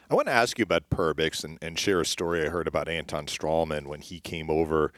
I 0.08 0.14
want 0.14 0.28
to 0.28 0.32
ask 0.32 0.58
you 0.58 0.62
about 0.62 0.90
Perbix 0.90 1.42
and, 1.42 1.58
and 1.60 1.78
share 1.78 2.00
a 2.00 2.06
story 2.06 2.44
I 2.44 2.50
heard 2.50 2.68
about 2.68 2.88
Anton 2.88 3.26
Stralman 3.26 3.86
when 3.86 4.00
he 4.00 4.20
came 4.20 4.50
over 4.50 4.92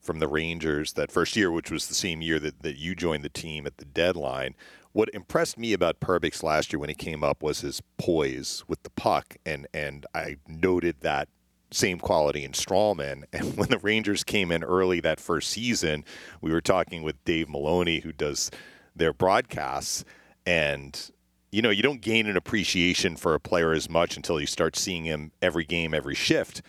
from 0.00 0.20
the 0.20 0.28
Rangers 0.28 0.92
that 0.92 1.10
first 1.10 1.36
year, 1.36 1.50
which 1.50 1.70
was 1.70 1.88
the 1.88 1.94
same 1.94 2.22
year 2.22 2.38
that, 2.38 2.62
that 2.62 2.78
you 2.78 2.94
joined 2.94 3.24
the 3.24 3.28
team 3.28 3.66
at 3.66 3.78
the 3.78 3.84
deadline. 3.84 4.54
What 4.92 5.10
impressed 5.12 5.58
me 5.58 5.72
about 5.72 6.00
Perbix 6.00 6.42
last 6.42 6.72
year 6.72 6.78
when 6.80 6.88
he 6.88 6.94
came 6.94 7.24
up 7.24 7.42
was 7.42 7.60
his 7.60 7.82
poise 7.96 8.62
with 8.68 8.82
the 8.82 8.90
puck, 8.90 9.36
and 9.44 9.66
and 9.74 10.06
I 10.14 10.36
noted 10.46 11.00
that 11.00 11.28
same 11.70 11.98
quality 11.98 12.44
in 12.44 12.52
Stralman. 12.52 13.24
And 13.32 13.56
when 13.56 13.68
the 13.68 13.78
Rangers 13.78 14.24
came 14.24 14.50
in 14.50 14.64
early 14.64 15.00
that 15.00 15.20
first 15.20 15.50
season, 15.50 16.04
we 16.40 16.52
were 16.52 16.60
talking 16.60 17.02
with 17.02 17.22
Dave 17.24 17.48
Maloney, 17.48 18.00
who 18.00 18.12
does 18.12 18.50
their 18.96 19.12
broadcasts, 19.12 20.04
and 20.44 21.10
you 21.50 21.62
know, 21.62 21.70
you 21.70 21.82
don't 21.82 22.02
gain 22.02 22.26
an 22.26 22.36
appreciation 22.36 23.16
for 23.16 23.34
a 23.34 23.40
player 23.40 23.72
as 23.72 23.88
much 23.88 24.16
until 24.16 24.38
you 24.38 24.46
start 24.46 24.76
seeing 24.76 25.04
him 25.04 25.32
every 25.40 25.64
game, 25.64 25.94
every 25.94 26.14
shift. 26.14 26.60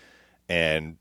And 0.47 0.97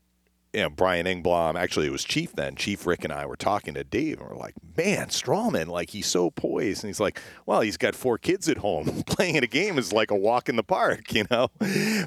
you 0.53 0.61
know, 0.61 0.69
Brian 0.69 1.05
Engblom, 1.05 1.55
actually 1.55 1.87
it 1.87 1.91
was 1.91 2.03
Chief 2.03 2.33
then, 2.33 2.55
Chief 2.55 2.85
Rick 2.87 3.03
and 3.03 3.13
I 3.13 3.25
were 3.25 3.35
talking 3.35 3.75
to 3.75 3.83
Dave 3.83 4.19
and 4.19 4.29
we're 4.29 4.35
like, 4.35 4.55
man, 4.75 5.07
Stralman, 5.07 5.67
like 5.67 5.91
he's 5.91 6.07
so 6.07 6.31
poised. 6.31 6.83
And 6.83 6.89
he's 6.89 6.99
like, 6.99 7.19
well, 7.45 7.61
he's 7.61 7.77
got 7.77 7.93
four 7.95 8.17
kids 8.17 8.49
at 8.49 8.57
home. 8.57 9.03
Playing 9.05 9.35
in 9.35 9.43
a 9.43 9.47
game 9.47 9.77
is 9.77 9.93
like 9.93 10.09
a 10.09 10.15
walk 10.15 10.49
in 10.49 10.55
the 10.55 10.63
park, 10.63 11.13
you 11.13 11.25
know? 11.29 11.49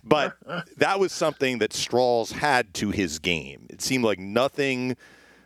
But 0.05 0.37
that 0.77 0.99
was 0.99 1.13
something 1.13 1.59
that 1.59 1.73
Stralls 1.73 2.33
had 2.33 2.75
to 2.75 2.91
his 2.91 3.19
game. 3.19 3.67
It 3.71 3.81
seemed 3.81 4.05
like 4.05 4.19
nothing 4.19 4.97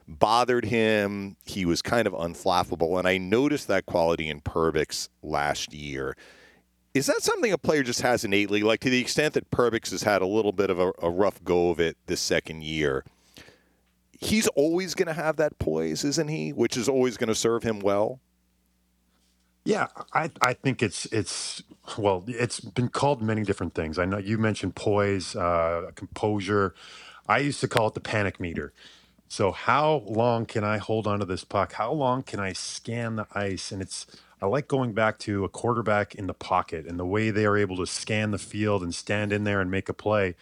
bothered 0.08 0.64
him. 0.64 1.36
He 1.44 1.64
was 1.64 1.82
kind 1.82 2.06
of 2.06 2.14
unflappable. 2.14 2.98
And 2.98 3.06
I 3.06 3.18
noticed 3.18 3.68
that 3.68 3.86
quality 3.86 4.28
in 4.28 4.40
Perbix 4.40 5.08
last 5.22 5.74
year. 5.74 6.16
Is 6.96 7.06
that 7.06 7.22
something 7.22 7.52
a 7.52 7.58
player 7.58 7.82
just 7.82 8.00
has 8.00 8.24
innately? 8.24 8.62
Like 8.62 8.80
to 8.80 8.90
the 8.90 9.00
extent 9.00 9.34
that 9.34 9.50
Perbix 9.50 9.90
has 9.90 10.02
had 10.02 10.22
a 10.22 10.26
little 10.26 10.52
bit 10.52 10.70
of 10.70 10.78
a, 10.78 10.92
a 11.02 11.10
rough 11.10 11.44
go 11.44 11.68
of 11.68 11.78
it 11.78 11.98
this 12.06 12.22
second 12.22 12.64
year, 12.64 13.04
he's 14.18 14.48
always 14.48 14.94
going 14.94 15.08
to 15.08 15.12
have 15.12 15.36
that 15.36 15.58
poise, 15.58 16.04
isn't 16.04 16.28
he? 16.28 16.54
Which 16.54 16.74
is 16.74 16.88
always 16.88 17.18
going 17.18 17.28
to 17.28 17.34
serve 17.34 17.62
him 17.64 17.80
well. 17.80 18.20
Yeah, 19.64 19.88
I 20.14 20.30
I 20.40 20.54
think 20.54 20.82
it's 20.82 21.04
it's 21.06 21.62
well, 21.98 22.24
it's 22.28 22.60
been 22.60 22.88
called 22.88 23.20
many 23.20 23.42
different 23.42 23.74
things. 23.74 23.98
I 23.98 24.06
know 24.06 24.18
you 24.18 24.38
mentioned 24.38 24.74
poise, 24.74 25.36
uh, 25.36 25.90
composure. 25.96 26.74
I 27.28 27.38
used 27.38 27.60
to 27.60 27.68
call 27.68 27.88
it 27.88 27.94
the 27.94 28.00
panic 28.00 28.40
meter. 28.40 28.72
So 29.28 29.50
how 29.50 30.04
long 30.06 30.46
can 30.46 30.64
I 30.64 30.78
hold 30.78 31.06
onto 31.06 31.26
this 31.26 31.44
puck? 31.44 31.72
How 31.72 31.92
long 31.92 32.22
can 32.22 32.38
I 32.38 32.52
scan 32.52 33.16
the 33.16 33.26
ice? 33.34 33.72
And 33.72 33.82
it's 33.82 34.06
I 34.40 34.46
like 34.46 34.68
going 34.68 34.92
back 34.92 35.18
to 35.20 35.44
a 35.44 35.48
quarterback 35.48 36.14
in 36.14 36.26
the 36.26 36.34
pocket 36.34 36.86
and 36.86 36.98
the 36.98 37.06
way 37.06 37.30
they 37.30 37.46
are 37.46 37.56
able 37.56 37.76
to 37.78 37.86
scan 37.86 38.32
the 38.32 38.38
field 38.38 38.82
and 38.82 38.94
stand 38.94 39.32
in 39.32 39.44
there 39.44 39.60
and 39.60 39.70
make 39.70 39.88
a 39.88 39.94
play. 39.94 40.34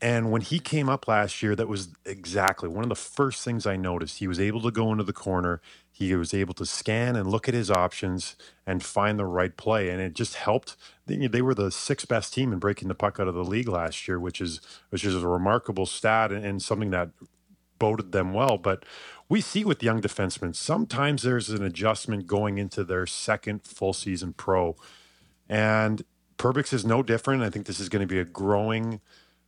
And 0.00 0.30
when 0.30 0.42
he 0.42 0.60
came 0.60 0.88
up 0.88 1.08
last 1.08 1.42
year, 1.42 1.56
that 1.56 1.66
was 1.66 1.88
exactly 2.04 2.68
one 2.68 2.84
of 2.84 2.88
the 2.88 2.94
first 2.94 3.44
things 3.44 3.66
I 3.66 3.76
noticed. 3.76 4.18
He 4.18 4.28
was 4.28 4.38
able 4.38 4.60
to 4.60 4.70
go 4.70 4.92
into 4.92 5.02
the 5.02 5.12
corner. 5.12 5.60
He 5.90 6.14
was 6.14 6.32
able 6.32 6.54
to 6.54 6.66
scan 6.66 7.16
and 7.16 7.28
look 7.28 7.48
at 7.48 7.54
his 7.54 7.70
options 7.70 8.36
and 8.64 8.84
find 8.84 9.18
the 9.18 9.24
right 9.24 9.56
play. 9.56 9.88
And 9.88 10.00
it 10.00 10.12
just 10.12 10.34
helped. 10.34 10.76
They, 11.06 11.42
were 11.42 11.54
the 11.54 11.72
sixth 11.72 12.06
best 12.06 12.32
team 12.32 12.52
in 12.52 12.60
breaking 12.60 12.88
the 12.88 12.94
puck 12.94 13.18
out 13.18 13.26
of 13.26 13.34
the 13.34 13.44
league 13.44 13.68
last 13.68 14.06
year, 14.06 14.20
which 14.20 14.40
is 14.40 14.60
which 14.90 15.04
is 15.04 15.16
a 15.16 15.26
remarkable 15.26 15.86
stat 15.86 16.30
and, 16.30 16.44
and 16.44 16.62
something 16.62 16.90
that 16.90 17.10
boded 17.78 18.12
them 18.12 18.32
well. 18.34 18.56
But 18.58 18.84
we 19.28 19.40
see 19.40 19.64
with 19.64 19.82
young 19.82 20.00
defensemen, 20.00 20.54
sometimes 20.54 21.22
there's 21.22 21.50
an 21.50 21.62
adjustment 21.62 22.26
going 22.26 22.58
into 22.58 22.82
their 22.82 23.06
second 23.06 23.62
full 23.64 23.92
season 23.92 24.32
pro. 24.32 24.76
And 25.48 26.04
Perbix 26.38 26.72
is 26.72 26.84
no 26.84 27.02
different. 27.02 27.42
I 27.42 27.50
think 27.50 27.66
this 27.66 27.80
is 27.80 27.88
going 27.88 28.00
to 28.00 28.06
be 28.06 28.20
a 28.20 28.24
growing 28.24 29.00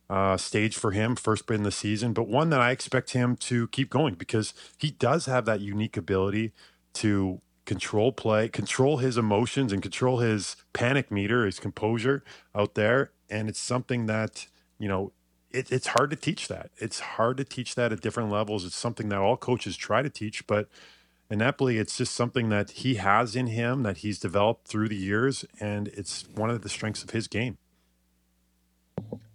uh, 0.09 0.37
stage 0.37 0.75
for 0.75 0.91
him, 0.91 1.15
first 1.15 1.49
in 1.49 1.63
the 1.63 1.71
season, 1.71 2.11
but 2.13 2.27
one 2.27 2.49
that 2.49 2.59
I 2.59 2.71
expect 2.71 3.11
him 3.11 3.37
to 3.37 3.69
keep 3.69 3.89
going 3.89 4.15
because 4.15 4.53
he 4.77 4.91
does 4.91 5.25
have 5.25 5.45
that 5.45 5.61
unique 5.61 5.95
ability 5.95 6.51
to 6.95 7.39
control 7.65 8.11
play, 8.11 8.49
control 8.49 8.97
his 8.97 9.17
emotions, 9.17 9.71
and 9.71 9.81
control 9.81 10.19
his 10.19 10.57
panic 10.73 11.09
meter, 11.11 11.45
his 11.45 11.59
composure 11.59 12.23
out 12.53 12.75
there. 12.75 13.11
And 13.29 13.47
it's 13.47 13.61
something 13.61 14.07
that, 14.07 14.47
you 14.77 14.89
know, 14.89 15.13
it, 15.53 15.71
it's 15.71 15.87
hard 15.87 16.09
to 16.11 16.15
teach 16.15 16.47
that. 16.47 16.71
It's 16.77 16.99
hard 16.99 17.37
to 17.37 17.43
teach 17.43 17.75
that 17.75 17.91
at 17.91 18.01
different 18.01 18.29
levels. 18.29 18.65
It's 18.65 18.75
something 18.75 19.09
that 19.09 19.19
all 19.19 19.37
coaches 19.37 19.77
try 19.77 20.01
to 20.01 20.09
teach, 20.09 20.45
but 20.47 20.67
ineptly, 21.29 21.77
it's 21.77 21.97
just 21.97 22.13
something 22.13 22.49
that 22.49 22.71
he 22.71 22.95
has 22.95 23.35
in 23.35 23.47
him 23.47 23.83
that 23.83 23.97
he's 23.97 24.19
developed 24.19 24.67
through 24.67 24.89
the 24.89 24.95
years, 24.95 25.45
and 25.59 25.87
it's 25.89 26.25
one 26.35 26.49
of 26.49 26.61
the 26.61 26.69
strengths 26.69 27.03
of 27.03 27.11
his 27.11 27.27
game. 27.27 27.57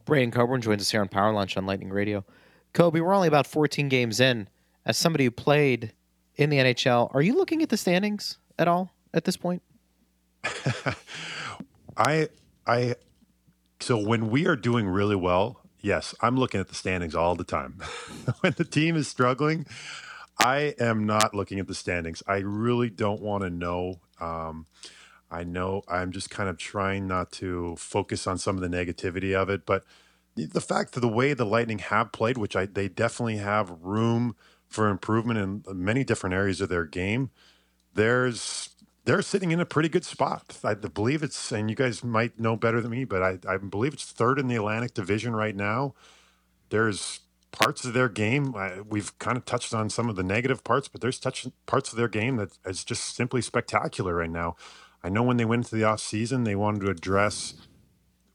Braydon 0.04 0.30
Coburn 0.30 0.60
joins 0.60 0.82
us 0.82 0.90
here 0.90 1.00
on 1.00 1.08
Power 1.08 1.32
Lunch 1.32 1.56
on 1.56 1.66
Lightning 1.66 1.90
Radio. 1.90 2.24
Kobe, 2.72 3.00
we're 3.00 3.14
only 3.14 3.28
about 3.28 3.46
14 3.46 3.88
games 3.88 4.20
in. 4.20 4.48
As 4.84 4.96
somebody 4.96 5.24
who 5.24 5.32
played 5.32 5.92
in 6.36 6.48
the 6.50 6.58
NHL, 6.58 7.12
are 7.12 7.22
you 7.22 7.34
looking 7.34 7.60
at 7.62 7.70
the 7.70 7.76
standings 7.76 8.38
at 8.58 8.68
all 8.68 8.92
at 9.12 9.24
this 9.24 9.36
point? 9.36 9.62
I, 11.96 12.28
I, 12.66 12.94
so 13.80 13.98
when 13.98 14.30
we 14.30 14.46
are 14.46 14.54
doing 14.54 14.86
really 14.86 15.16
well, 15.16 15.65
yes, 15.86 16.14
I'm 16.20 16.36
looking 16.36 16.60
at 16.60 16.68
the 16.68 16.74
standings 16.74 17.14
all 17.14 17.36
the 17.36 17.44
time. 17.44 17.80
when 18.40 18.52
the 18.56 18.64
team 18.64 18.96
is 18.96 19.06
struggling, 19.08 19.66
I 20.38 20.74
am 20.78 21.06
not 21.06 21.32
looking 21.32 21.60
at 21.60 21.68
the 21.68 21.74
standings. 21.74 22.22
I 22.26 22.38
really 22.38 22.90
don't 22.90 23.22
want 23.22 23.44
to 23.44 23.50
know. 23.50 24.00
Um, 24.20 24.66
I 25.30 25.44
know 25.44 25.82
I'm 25.88 26.12
just 26.12 26.28
kind 26.28 26.48
of 26.48 26.58
trying 26.58 27.06
not 27.06 27.30
to 27.32 27.76
focus 27.76 28.26
on 28.26 28.36
some 28.36 28.56
of 28.56 28.62
the 28.62 28.76
negativity 28.76 29.34
of 29.34 29.48
it, 29.48 29.64
but 29.64 29.84
the 30.34 30.60
fact 30.60 30.92
that 30.92 31.00
the 31.00 31.08
way 31.08 31.32
the 31.32 31.46
Lightning 31.46 31.78
have 31.78 32.12
played, 32.12 32.36
which 32.36 32.56
I 32.56 32.66
they 32.66 32.88
definitely 32.88 33.38
have 33.38 33.70
room 33.80 34.36
for 34.68 34.88
improvement 34.88 35.64
in 35.66 35.84
many 35.84 36.04
different 36.04 36.34
areas 36.34 36.60
of 36.60 36.68
their 36.68 36.84
game, 36.84 37.30
there's 37.94 38.75
they're 39.06 39.22
sitting 39.22 39.52
in 39.52 39.60
a 39.60 39.64
pretty 39.64 39.88
good 39.88 40.04
spot. 40.04 40.58
I 40.64 40.74
believe 40.74 41.22
it's, 41.22 41.52
and 41.52 41.70
you 41.70 41.76
guys 41.76 42.04
might 42.04 42.38
know 42.38 42.56
better 42.56 42.80
than 42.80 42.90
me, 42.90 43.04
but 43.04 43.22
I, 43.22 43.38
I 43.48 43.56
believe 43.56 43.94
it's 43.94 44.04
third 44.04 44.38
in 44.38 44.48
the 44.48 44.56
Atlantic 44.56 44.94
Division 44.94 45.34
right 45.34 45.54
now. 45.54 45.94
There's 46.70 47.20
parts 47.52 47.84
of 47.84 47.94
their 47.94 48.08
game. 48.08 48.54
we've 48.88 49.16
kind 49.18 49.36
of 49.36 49.44
touched 49.44 49.72
on 49.72 49.88
some 49.88 50.08
of 50.08 50.16
the 50.16 50.24
negative 50.24 50.64
parts, 50.64 50.88
but 50.88 51.00
there's 51.00 51.20
touch, 51.20 51.46
parts 51.66 51.90
of 51.92 51.96
their 51.96 52.08
game 52.08 52.36
that 52.36 52.58
is 52.66 52.84
just 52.84 53.14
simply 53.14 53.40
spectacular 53.40 54.16
right 54.16 54.30
now. 54.30 54.56
I 55.04 55.08
know 55.08 55.22
when 55.22 55.36
they 55.36 55.44
went 55.44 55.64
into 55.64 55.76
the 55.76 55.84
off 55.84 56.00
season, 56.00 56.42
they 56.42 56.56
wanted 56.56 56.80
to 56.80 56.90
address 56.90 57.54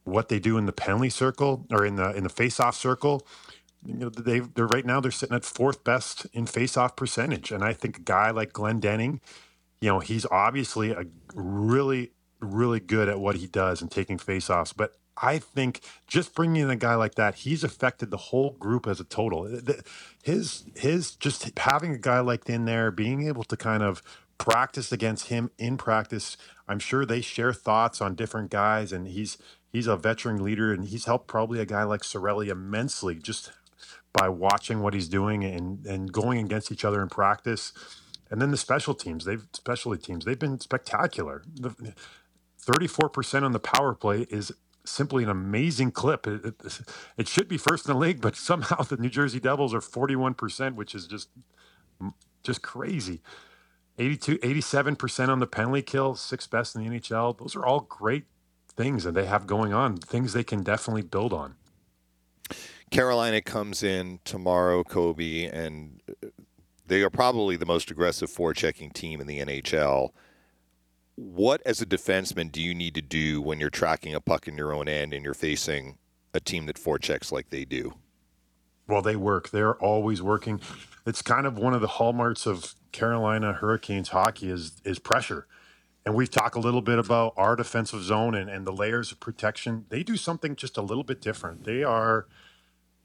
what 0.06 0.30
they 0.30 0.40
do 0.40 0.58
in 0.58 0.66
the 0.66 0.72
penalty 0.72 1.10
circle 1.10 1.68
or 1.70 1.86
in 1.86 1.98
the 1.98 2.16
in 2.16 2.24
the 2.24 2.30
face-off 2.30 2.76
circle. 2.76 3.28
You 3.86 3.96
know, 3.96 4.10
they 4.10 4.40
they're 4.40 4.68
right 4.68 4.86
now 4.86 5.02
they're 5.02 5.12
sitting 5.12 5.36
at 5.36 5.44
fourth 5.44 5.84
best 5.84 6.26
in 6.34 6.46
face-off 6.46 6.96
percentage, 6.96 7.52
and 7.52 7.64
I 7.64 7.74
think 7.74 7.98
a 7.98 8.02
guy 8.02 8.32
like 8.32 8.54
Glendening, 8.54 9.20
you 9.82 9.90
know, 9.90 10.00
he's 10.00 10.26
obviously 10.28 10.92
a 10.92 11.06
really 11.34 12.12
really 12.40 12.80
good 12.80 13.08
at 13.08 13.20
what 13.20 13.36
he 13.36 13.48
does 13.48 13.82
and 13.82 13.92
taking 13.92 14.18
face-offs, 14.18 14.74
but 14.74 14.96
I 15.22 15.38
think 15.38 15.82
just 16.08 16.34
bringing 16.34 16.64
in 16.64 16.70
a 16.70 16.76
guy 16.76 16.96
like 16.96 17.16
that, 17.16 17.36
he's 17.36 17.64
affected 17.64 18.10
the 18.10 18.18
whole 18.18 18.52
group 18.52 18.88
as 18.88 19.00
a 19.00 19.04
total. 19.04 19.48
His 20.24 20.66
his 20.76 21.16
just 21.16 21.58
having 21.60 21.94
a 21.94 21.98
guy 21.98 22.20
like 22.22 22.50
in 22.50 22.66
there, 22.66 22.90
being 22.92 23.28
able 23.28 23.44
to 23.44 23.58
kind 23.58 23.84
of 23.84 24.02
practice 24.38 24.92
against 24.92 25.28
him 25.28 25.52
in 25.60 25.78
practice. 25.78 26.38
I'm 26.68 26.80
sure 26.80 27.06
they 27.06 27.22
share 27.22 27.54
thoughts 27.54 28.02
on 28.02 28.16
different 28.16 28.50
guys, 28.50 28.92
and 28.92 29.08
he's 29.08 29.38
he's 29.72 29.86
a 29.86 29.98
veteran 29.98 30.44
leader, 30.44 30.74
and 30.74 30.86
he's 30.86 31.06
helped 31.06 31.28
probably 31.28 31.60
a 31.60 31.66
guy 31.66 31.84
like 31.84 32.02
Cirelli 32.02 32.48
immensely 32.48 33.16
just 33.16 33.52
by 34.14 34.28
watching 34.28 34.80
what 34.82 34.94
he's 34.96 35.10
doing 35.10 35.44
and 35.44 35.86
and 35.86 36.12
going 36.12 36.40
against 36.40 36.72
each 36.72 36.86
other 36.86 37.02
in 37.02 37.10
practice. 37.10 37.74
And 38.32 38.42
then 38.42 38.50
the 38.50 38.58
special 38.58 38.96
teams, 38.96 39.26
they've 39.26 39.46
specialty 39.54 40.02
teams, 40.02 40.26
they've 40.26 40.40
been 40.40 40.60
spectacular. 40.60 41.44
The, 41.54 41.94
34% 42.66 43.44
on 43.44 43.52
the 43.52 43.60
power 43.60 43.94
play 43.94 44.28
is 44.30 44.52
simply 44.86 45.24
an 45.24 45.30
amazing 45.30 45.92
clip. 45.92 46.26
It, 46.28 46.46
it, 46.46 46.82
it, 47.18 47.28
should 47.28 47.48
be 47.48 47.58
first 47.58 47.88
in 47.88 47.94
the 47.94 48.00
league, 48.00 48.22
but 48.22 48.36
somehow 48.50 48.84
the 48.84 48.98
New 48.98 49.10
Jersey 49.10 49.40
Devils 49.40 49.74
are 49.74 49.80
41%, 49.80 50.76
which 50.76 50.96
is 50.96 51.08
just 51.08 51.30
just 52.44 52.64
crazy. 52.64 53.22
82, 54.00 54.40
87% 54.40 55.30
on 55.30 55.40
the 55.40 55.46
penalty 55.46 55.84
kill, 55.84 56.16
sixth 56.16 56.50
best 56.50 56.76
in 56.76 56.84
the 56.84 57.00
NHL. 57.00 57.38
Those 57.38 57.56
are 57.56 57.64
all 57.64 57.82
great 57.82 58.26
things 58.76 59.04
that 59.04 59.14
they 59.14 59.26
have 59.26 59.46
going 59.46 59.74
on, 59.74 59.98
things 59.98 60.34
they 60.34 60.44
can 60.44 60.64
definitely 60.64 61.04
build 61.04 61.34
on. 61.34 61.56
Carolina 62.90 63.42
comes 63.42 63.84
in 63.84 64.20
tomorrow, 64.26 64.84
Kobe, 64.84 65.46
and 65.46 66.02
uh, 66.10 66.28
they 66.92 67.04
are 67.04 67.10
probably 67.10 67.56
the 67.56 67.66
most 67.66 67.90
aggressive 67.90 68.30
forechecking 68.30 68.92
team 68.92 69.22
in 69.22 69.28
the 69.28 69.40
NHL. 69.40 70.10
What, 71.16 71.62
as 71.66 71.82
a 71.82 71.86
defenseman, 71.86 72.52
do 72.52 72.62
you 72.62 72.76
need 72.76 72.96
to 72.96 73.02
do 73.02 73.42
when 73.42 73.62
you're 73.62 73.70
tracking 73.70 74.14
a 74.14 74.20
puck 74.20 74.46
in 74.46 74.58
your 74.58 74.74
own 74.74 74.90
end 74.90 75.14
and 75.14 75.24
you're 75.24 75.34
facing 75.34 75.98
a 76.34 76.42
team 76.42 76.66
that 76.66 76.76
forechecks 76.76 77.32
like 77.32 77.50
they 77.50 77.64
do? 77.64 77.94
Well, 78.90 79.02
they 79.02 79.16
work. 79.16 79.52
They're 79.52 79.76
always 79.76 80.22
working. 80.22 80.60
It's 81.06 81.22
kind 81.22 81.48
of 81.48 81.58
one 81.58 81.74
of 81.74 81.80
the 81.80 81.88
hallmarks 81.88 82.46
of 82.46 82.76
Carolina 82.92 83.54
Hurricanes 83.54 84.10
hockey 84.10 84.50
is 84.50 84.82
is 84.84 85.00
pressure. 85.00 85.48
And 86.06 86.14
we've 86.14 86.30
talked 86.30 86.58
a 86.58 86.60
little 86.60 86.82
bit 86.82 87.00
about 87.00 87.34
our 87.38 87.56
defensive 87.56 88.04
zone 88.04 88.36
and, 88.36 88.50
and 88.50 88.68
the 88.68 88.74
layers 88.74 89.14
of 89.14 89.22
protection. 89.22 89.86
They 89.88 90.04
do 90.04 90.18
something 90.18 90.58
just 90.58 90.76
a 90.76 90.82
little 90.82 91.06
bit 91.06 91.22
different. 91.22 91.64
They 91.64 91.86
are 91.86 92.28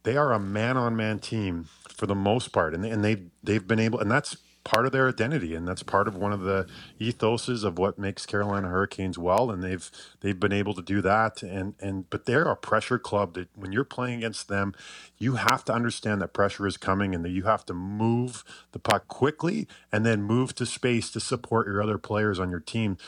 they 0.07 0.17
are 0.19 0.33
a 0.33 0.41
man 0.41 0.79
on 0.79 0.97
man 0.97 1.21
team 1.21 1.69
for 1.97 2.07
the 2.07 2.17
most 2.17 2.53
part. 2.53 2.75
And, 2.75 2.85
they, 2.85 2.91
and 2.91 3.05
they 3.05 3.25
they've 3.45 3.69
been 3.69 3.81
able 3.81 4.01
and 4.01 4.11
that's 4.11 4.39
part 4.65 4.87
of 4.87 4.93
their 4.93 5.09
identity 5.09 5.57
and 5.57 5.69
that's 5.69 5.83
part 5.85 6.09
of 6.09 6.17
one 6.17 6.33
of 6.33 6.43
the 6.43 6.69
ethoses 7.01 7.65
of 7.65 7.79
what 7.79 7.99
makes 7.99 8.27
Carolina 8.27 8.69
Hurricanes 8.69 9.19
well 9.19 9.51
and 9.51 9.65
they've 9.65 9.91
they've 10.23 10.41
been 10.41 10.53
able 10.55 10.75
to 10.75 10.83
do 10.83 11.03
that 11.03 11.43
and 11.43 11.75
and 11.81 12.11
but 12.11 12.27
they're 12.27 12.45
a 12.49 12.57
pressure 12.57 12.99
club 13.01 13.35
that 13.35 13.49
when 13.57 13.73
you're 13.73 13.85
playing 13.85 14.21
against 14.21 14.49
them 14.49 14.75
you 15.19 15.37
have 15.37 15.65
to 15.67 15.75
understand 15.75 16.23
that 16.23 16.35
pressure 16.35 16.67
is 16.69 16.79
coming 16.79 17.15
and 17.15 17.25
that 17.25 17.31
you 17.31 17.45
have 17.45 17.67
to 17.67 17.75
move 17.75 18.45
the 18.73 18.81
puck 18.81 19.09
quickly 19.09 19.69
and 19.93 20.07
then 20.07 20.23
move 20.23 20.55
to 20.57 20.67
space 20.67 21.11
to 21.13 21.21
support 21.21 21.69
your 21.69 21.83
other 21.83 21.99
players 21.99 22.41
on 22.41 22.51
your 22.51 22.61
team 22.61 22.99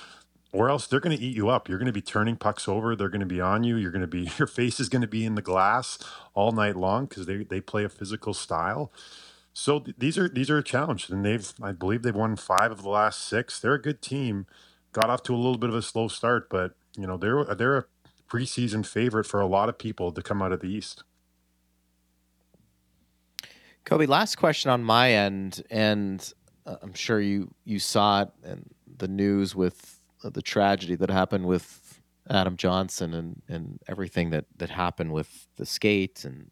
or 0.52 0.70
else 0.70 0.86
they're 0.86 1.00
going 1.00 1.16
to 1.16 1.22
eat 1.22 1.36
you 1.36 1.48
up. 1.48 1.68
You're 1.68 1.78
going 1.78 1.86
to 1.86 1.92
be 1.92 2.00
turning 2.00 2.36
pucks 2.36 2.68
over. 2.68 2.96
They're 2.96 3.08
going 3.08 3.20
to 3.20 3.26
be 3.26 3.40
on 3.40 3.64
you. 3.64 3.76
You're 3.76 3.90
going 3.90 4.00
to 4.00 4.06
be 4.06 4.30
your 4.38 4.48
face 4.48 4.80
is 4.80 4.88
going 4.88 5.02
to 5.02 5.08
be 5.08 5.24
in 5.24 5.34
the 5.34 5.42
glass 5.42 5.98
all 6.34 6.52
night 6.52 6.76
long 6.76 7.06
because 7.06 7.26
they 7.26 7.44
they 7.44 7.60
play 7.60 7.84
a 7.84 7.88
physical 7.88 8.34
style. 8.34 8.92
So 9.52 9.80
th- 9.80 9.96
these 9.98 10.16
are 10.16 10.28
these 10.28 10.50
are 10.50 10.58
a 10.58 10.62
challenge, 10.62 11.10
and 11.10 11.24
they've 11.24 11.52
I 11.62 11.72
believe 11.72 12.02
they've 12.02 12.14
won 12.14 12.36
five 12.36 12.70
of 12.70 12.82
the 12.82 12.88
last 12.88 13.26
six. 13.26 13.58
They're 13.60 13.74
a 13.74 13.82
good 13.82 14.00
team. 14.00 14.46
Got 14.92 15.10
off 15.10 15.22
to 15.24 15.34
a 15.34 15.36
little 15.36 15.58
bit 15.58 15.70
of 15.70 15.76
a 15.76 15.82
slow 15.82 16.08
start, 16.08 16.48
but 16.48 16.72
you 16.96 17.06
know 17.06 17.16
they're 17.16 17.44
they're 17.54 17.78
a 17.78 17.84
preseason 18.28 18.86
favorite 18.86 19.24
for 19.24 19.40
a 19.40 19.46
lot 19.46 19.68
of 19.68 19.78
people 19.78 20.12
to 20.12 20.22
come 20.22 20.42
out 20.42 20.52
of 20.52 20.60
the 20.60 20.68
East. 20.68 21.04
Kobe, 23.84 24.06
last 24.06 24.36
question 24.36 24.70
on 24.70 24.84
my 24.84 25.12
end, 25.12 25.62
and 25.70 26.32
uh, 26.66 26.76
I'm 26.82 26.94
sure 26.94 27.20
you 27.20 27.54
you 27.64 27.78
saw 27.78 28.22
it 28.22 28.30
in 28.44 28.66
the 28.98 29.08
news 29.08 29.54
with 29.54 29.97
Uh, 30.22 30.30
the 30.30 30.42
tragedy 30.42 30.96
that 30.96 31.10
happened 31.10 31.46
with 31.46 32.00
Adam 32.30 32.56
Johnson 32.56 33.14
and 33.14 33.42
and 33.48 33.78
everything 33.88 34.30
that 34.30 34.44
that 34.56 34.70
happened 34.70 35.12
with 35.12 35.46
the 35.56 35.66
skate 35.66 36.24
and 36.24 36.50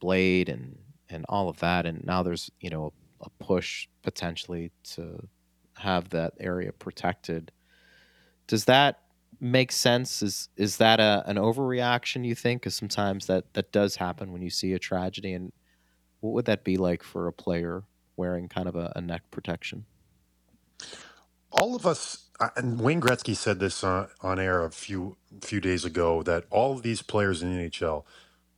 blade 0.00 0.48
and 0.48 0.78
and 1.08 1.24
all 1.28 1.48
of 1.48 1.58
that. 1.60 1.86
And 1.86 2.04
now 2.04 2.22
there's 2.22 2.50
you 2.60 2.70
know 2.70 2.92
a 3.20 3.30
push 3.42 3.88
potentially 4.02 4.70
to 4.94 5.26
have 5.78 6.10
that 6.10 6.34
area 6.38 6.72
protected. 6.72 7.52
Does 8.46 8.64
that 8.66 9.00
make 9.40 9.72
sense? 9.72 10.22
Is 10.22 10.48
is 10.56 10.76
that 10.78 11.00
a, 11.00 11.24
an 11.26 11.36
overreaction? 11.36 12.26
You 12.26 12.34
think? 12.34 12.62
Because 12.62 12.74
sometimes 12.74 13.26
that 13.26 13.54
that 13.54 13.72
does 13.72 13.96
happen 13.96 14.32
when 14.32 14.42
you 14.42 14.50
see 14.50 14.72
a 14.72 14.78
tragedy. 14.78 15.32
And 15.32 15.52
what 16.20 16.32
would 16.34 16.44
that 16.46 16.64
be 16.64 16.76
like 16.76 17.02
for 17.02 17.26
a 17.26 17.32
player 17.32 17.84
wearing 18.16 18.48
kind 18.48 18.68
of 18.68 18.76
a, 18.76 18.92
a 18.96 19.00
neck 19.00 19.22
protection? 19.30 19.84
All 21.50 21.74
of 21.74 21.86
us 21.86 22.27
and 22.56 22.80
Wayne 22.80 23.00
Gretzky 23.00 23.36
said 23.36 23.58
this 23.58 23.82
on, 23.82 24.08
on 24.20 24.38
air 24.38 24.64
a 24.64 24.70
few 24.70 25.16
few 25.40 25.60
days 25.60 25.84
ago 25.84 26.22
that 26.22 26.44
all 26.50 26.72
of 26.72 26.82
these 26.82 27.02
players 27.02 27.42
in 27.42 27.56
the 27.56 27.68
NHL 27.68 28.04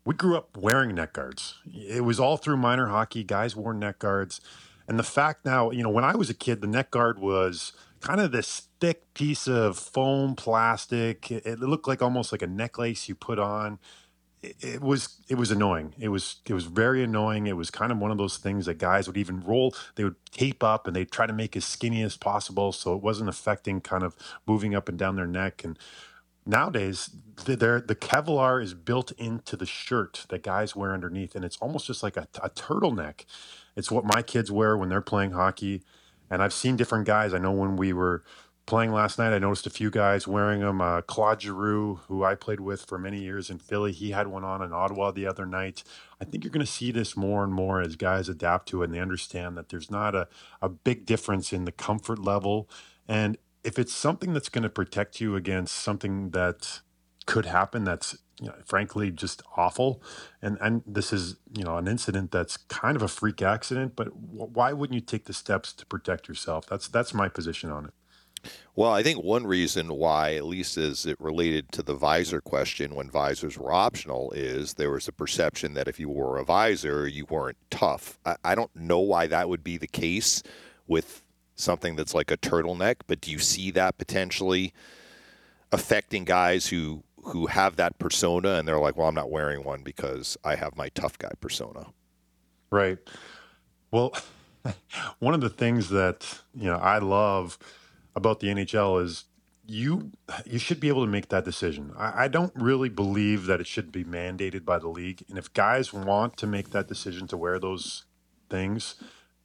we 0.04 0.14
grew 0.14 0.36
up 0.36 0.56
wearing 0.56 0.94
neck 0.94 1.12
guards. 1.12 1.54
It 1.72 2.04
was 2.04 2.18
all 2.18 2.36
through 2.36 2.56
minor 2.56 2.88
hockey. 2.88 3.22
Guys 3.22 3.54
wore 3.54 3.74
neck 3.74 3.98
guards. 3.98 4.40
And 4.88 4.98
the 4.98 5.04
fact 5.04 5.44
now, 5.44 5.70
you 5.70 5.82
know, 5.82 5.90
when 5.90 6.04
I 6.04 6.16
was 6.16 6.30
a 6.30 6.34
kid, 6.34 6.60
the 6.60 6.66
neck 6.66 6.90
guard 6.90 7.18
was 7.18 7.72
kind 8.00 8.20
of 8.20 8.32
this 8.32 8.68
thick 8.80 9.12
piece 9.14 9.46
of 9.46 9.78
foam 9.78 10.34
plastic. 10.34 11.30
It, 11.30 11.46
it 11.46 11.60
looked 11.60 11.86
like 11.86 12.02
almost 12.02 12.32
like 12.32 12.42
a 12.42 12.46
necklace 12.46 13.08
you 13.08 13.14
put 13.14 13.38
on. 13.38 13.78
It, 14.42 14.80
was 14.80 15.18
it 15.28 15.34
was 15.34 15.50
annoying. 15.50 15.94
It 15.98 16.08
was 16.08 16.36
it 16.46 16.54
was 16.54 16.64
very 16.64 17.04
annoying. 17.04 17.46
It 17.46 17.56
was 17.56 17.70
kind 17.70 17.92
of 17.92 17.98
one 17.98 18.10
of 18.10 18.16
those 18.16 18.38
things 18.38 18.66
that 18.66 18.78
guys 18.78 19.06
would 19.06 19.18
even 19.18 19.40
roll. 19.40 19.74
They 19.96 20.04
would 20.04 20.16
tape 20.32 20.64
up 20.64 20.86
and 20.86 20.96
they'd 20.96 21.10
try 21.10 21.26
to 21.26 21.32
make 21.32 21.56
as 21.56 21.64
skinny 21.66 22.02
as 22.02 22.16
possible 22.16 22.72
so 22.72 22.94
it 22.94 23.02
wasn't 23.02 23.28
affecting 23.28 23.82
kind 23.82 24.02
of 24.02 24.16
moving 24.46 24.74
up 24.74 24.88
and 24.88 24.98
down 24.98 25.16
their 25.16 25.26
neck. 25.26 25.62
And 25.62 25.78
nowadays 26.46 27.10
the, 27.44 27.56
the 27.56 27.94
Kevlar 27.94 28.62
is 28.62 28.72
built 28.74 29.12
into 29.12 29.56
the 29.56 29.66
shirt 29.66 30.24
that 30.30 30.42
guys 30.42 30.74
wear 30.74 30.92
underneath, 30.92 31.34
and 31.34 31.44
it's 31.44 31.58
almost 31.58 31.86
just 31.86 32.02
like 32.02 32.16
a, 32.16 32.26
a 32.42 32.50
turtleneck. 32.50 33.24
It's 33.76 33.90
what 33.90 34.04
my 34.04 34.22
kids 34.22 34.50
wear 34.50 34.76
when 34.76 34.88
they're 34.88 35.00
playing 35.02 35.32
hockey, 35.32 35.82
and 36.30 36.42
I've 36.42 36.52
seen 36.52 36.76
different 36.76 37.06
guys. 37.06 37.34
I 37.34 37.38
know 37.38 37.52
when 37.52 37.76
we 37.76 37.92
were 37.92 38.24
playing 38.70 38.92
last 38.92 39.18
night, 39.18 39.32
I 39.32 39.40
noticed 39.40 39.66
a 39.66 39.70
few 39.70 39.90
guys 39.90 40.28
wearing 40.28 40.60
them. 40.60 40.80
Uh, 40.80 41.00
Claude 41.02 41.42
Giroux, 41.42 41.96
who 42.06 42.22
I 42.22 42.36
played 42.36 42.60
with 42.60 42.84
for 42.84 42.98
many 42.98 43.20
years 43.20 43.50
in 43.50 43.58
Philly, 43.58 43.90
he 43.90 44.12
had 44.12 44.28
one 44.28 44.44
on 44.44 44.62
in 44.62 44.72
Ottawa 44.72 45.10
the 45.10 45.26
other 45.26 45.44
night. 45.44 45.82
I 46.20 46.24
think 46.24 46.44
you're 46.44 46.52
going 46.52 46.64
to 46.64 46.70
see 46.70 46.92
this 46.92 47.16
more 47.16 47.42
and 47.42 47.52
more 47.52 47.80
as 47.80 47.96
guys 47.96 48.28
adapt 48.28 48.68
to 48.68 48.82
it 48.82 48.84
and 48.84 48.94
they 48.94 49.00
understand 49.00 49.56
that 49.56 49.70
there's 49.70 49.90
not 49.90 50.14
a, 50.14 50.28
a 50.62 50.68
big 50.68 51.04
difference 51.04 51.52
in 51.52 51.64
the 51.64 51.72
comfort 51.72 52.20
level. 52.20 52.70
And 53.08 53.38
if 53.64 53.76
it's 53.76 53.92
something 53.92 54.32
that's 54.32 54.48
going 54.48 54.62
to 54.62 54.70
protect 54.70 55.20
you 55.20 55.34
against 55.34 55.74
something 55.74 56.30
that 56.30 56.80
could 57.26 57.46
happen 57.46 57.82
that's 57.82 58.18
you 58.40 58.46
know, 58.46 58.54
frankly 58.64 59.10
just 59.10 59.42
awful 59.56 60.02
and 60.40 60.56
and 60.62 60.82
this 60.86 61.12
is 61.12 61.36
you 61.52 61.62
know 61.62 61.76
an 61.76 61.86
incident 61.86 62.30
that's 62.30 62.56
kind 62.56 62.96
of 62.96 63.02
a 63.02 63.08
freak 63.08 63.42
accident 63.42 63.94
but 63.94 64.16
why 64.16 64.72
wouldn't 64.72 64.94
you 64.94 65.00
take 65.00 65.26
the 65.26 65.34
steps 65.34 65.74
to 65.74 65.84
protect 65.84 66.26
yourself 66.26 66.66
that's 66.66 66.88
that's 66.88 67.12
my 67.12 67.28
position 67.28 67.70
on 67.70 67.84
it 67.84 67.92
well, 68.74 68.92
I 68.92 69.02
think 69.02 69.22
one 69.22 69.46
reason 69.46 69.88
why, 69.88 70.34
at 70.34 70.44
least 70.44 70.76
as 70.76 71.06
it 71.06 71.20
related 71.20 71.70
to 71.72 71.82
the 71.82 71.94
visor 71.94 72.40
question 72.40 72.94
when 72.94 73.10
visors 73.10 73.58
were 73.58 73.72
optional, 73.72 74.32
is 74.32 74.74
there 74.74 74.90
was 74.90 75.08
a 75.08 75.12
perception 75.12 75.74
that 75.74 75.88
if 75.88 75.98
you 76.00 76.08
wore 76.08 76.38
a 76.38 76.44
visor, 76.44 77.06
you 77.06 77.26
weren't 77.26 77.58
tough. 77.70 78.18
I, 78.24 78.36
I 78.44 78.54
don't 78.54 78.74
know 78.74 79.00
why 79.00 79.26
that 79.26 79.48
would 79.48 79.64
be 79.64 79.76
the 79.76 79.86
case 79.86 80.42
with 80.86 81.22
something 81.56 81.96
that's 81.96 82.14
like 82.14 82.30
a 82.30 82.36
turtleneck, 82.36 82.96
but 83.06 83.20
do 83.20 83.30
you 83.30 83.38
see 83.38 83.70
that 83.72 83.98
potentially 83.98 84.72
affecting 85.72 86.24
guys 86.24 86.68
who 86.68 87.02
who 87.22 87.46
have 87.46 87.76
that 87.76 87.98
persona 87.98 88.54
and 88.54 88.66
they're 88.66 88.78
like, 88.78 88.96
"Well, 88.96 89.08
I'm 89.08 89.14
not 89.14 89.30
wearing 89.30 89.62
one 89.62 89.82
because 89.82 90.38
I 90.42 90.54
have 90.54 90.76
my 90.76 90.88
tough 90.90 91.18
guy 91.18 91.32
persona." 91.40 91.86
Right. 92.70 92.98
Well, 93.90 94.14
one 95.18 95.34
of 95.34 95.40
the 95.40 95.50
things 95.50 95.90
that, 95.90 96.40
you 96.54 96.66
know, 96.66 96.76
I 96.76 96.98
love 96.98 97.58
about 98.14 98.40
the 98.40 98.48
NHL 98.48 99.02
is 99.02 99.24
you 99.66 100.10
you 100.44 100.58
should 100.58 100.80
be 100.80 100.88
able 100.88 101.04
to 101.04 101.10
make 101.10 101.28
that 101.28 101.44
decision. 101.44 101.92
I, 101.96 102.24
I, 102.24 102.28
don't 102.28 102.52
really 102.56 102.88
believe 102.88 103.46
that 103.46 103.60
it 103.60 103.68
should 103.68 103.92
be 103.92 104.02
mandated 104.02 104.64
by 104.64 104.78
the 104.78 104.88
league. 104.88 105.22
And 105.28 105.38
if 105.38 105.52
guys 105.52 105.92
want 105.92 106.36
to 106.38 106.46
make 106.46 106.70
that 106.70 106.88
decision 106.88 107.28
to 107.28 107.36
wear 107.36 107.58
those 107.60 108.04
things, 108.48 108.96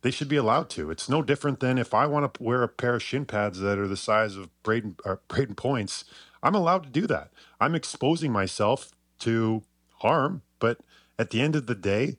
they 0.01 0.09
should 0.09 0.29
be 0.29 0.35
allowed 0.35 0.69
to. 0.71 0.89
It's 0.89 1.09
no 1.09 1.21
different 1.21 1.59
than 1.59 1.77
if 1.77 1.93
I 1.93 2.07
want 2.07 2.33
to 2.33 2.43
wear 2.43 2.63
a 2.63 2.67
pair 2.67 2.95
of 2.95 3.03
shin 3.03 3.25
pads 3.25 3.59
that 3.59 3.77
are 3.77 3.87
the 3.87 3.97
size 3.97 4.35
of 4.35 4.49
Brayden, 4.63 4.95
uh, 5.05 5.17
Brayden 5.29 5.55
Points, 5.55 6.05
I'm 6.41 6.55
allowed 6.55 6.83
to 6.83 6.89
do 6.89 7.07
that. 7.07 7.31
I'm 7.59 7.75
exposing 7.75 8.31
myself 8.31 8.91
to 9.19 9.63
harm, 9.99 10.41
but 10.59 10.79
at 11.17 11.29
the 11.29 11.41
end 11.41 11.55
of 11.55 11.67
the 11.67 11.75
day, 11.75 12.17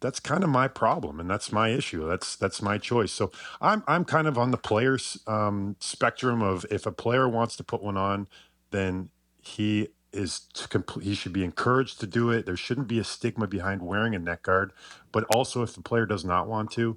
that's 0.00 0.20
kind 0.20 0.44
of 0.44 0.50
my 0.50 0.68
problem 0.68 1.20
and 1.20 1.28
that's 1.28 1.50
my 1.52 1.68
issue. 1.68 2.06
That's 2.06 2.36
that's 2.36 2.62
my 2.62 2.78
choice. 2.78 3.12
So 3.12 3.30
I'm 3.60 3.82
I'm 3.86 4.04
kind 4.04 4.26
of 4.26 4.38
on 4.38 4.50
the 4.50 4.56
players 4.56 5.18
um, 5.26 5.76
spectrum 5.80 6.42
of 6.42 6.64
if 6.70 6.86
a 6.86 6.92
player 6.92 7.28
wants 7.28 7.56
to 7.56 7.64
put 7.64 7.82
one 7.82 7.96
on, 7.96 8.28
then 8.70 9.10
he 9.40 9.88
is 10.12 10.40
to 10.54 10.68
complete, 10.68 11.04
he 11.04 11.14
should 11.14 11.32
be 11.32 11.44
encouraged 11.44 12.00
to 12.00 12.06
do 12.06 12.30
it. 12.30 12.46
There 12.46 12.56
shouldn't 12.56 12.88
be 12.88 12.98
a 12.98 13.04
stigma 13.04 13.46
behind 13.46 13.82
wearing 13.82 14.14
a 14.14 14.18
neck 14.18 14.42
guard, 14.44 14.72
but 15.12 15.24
also 15.24 15.62
if 15.62 15.74
the 15.74 15.82
player 15.82 16.06
does 16.06 16.24
not 16.24 16.48
want 16.48 16.70
to, 16.72 16.96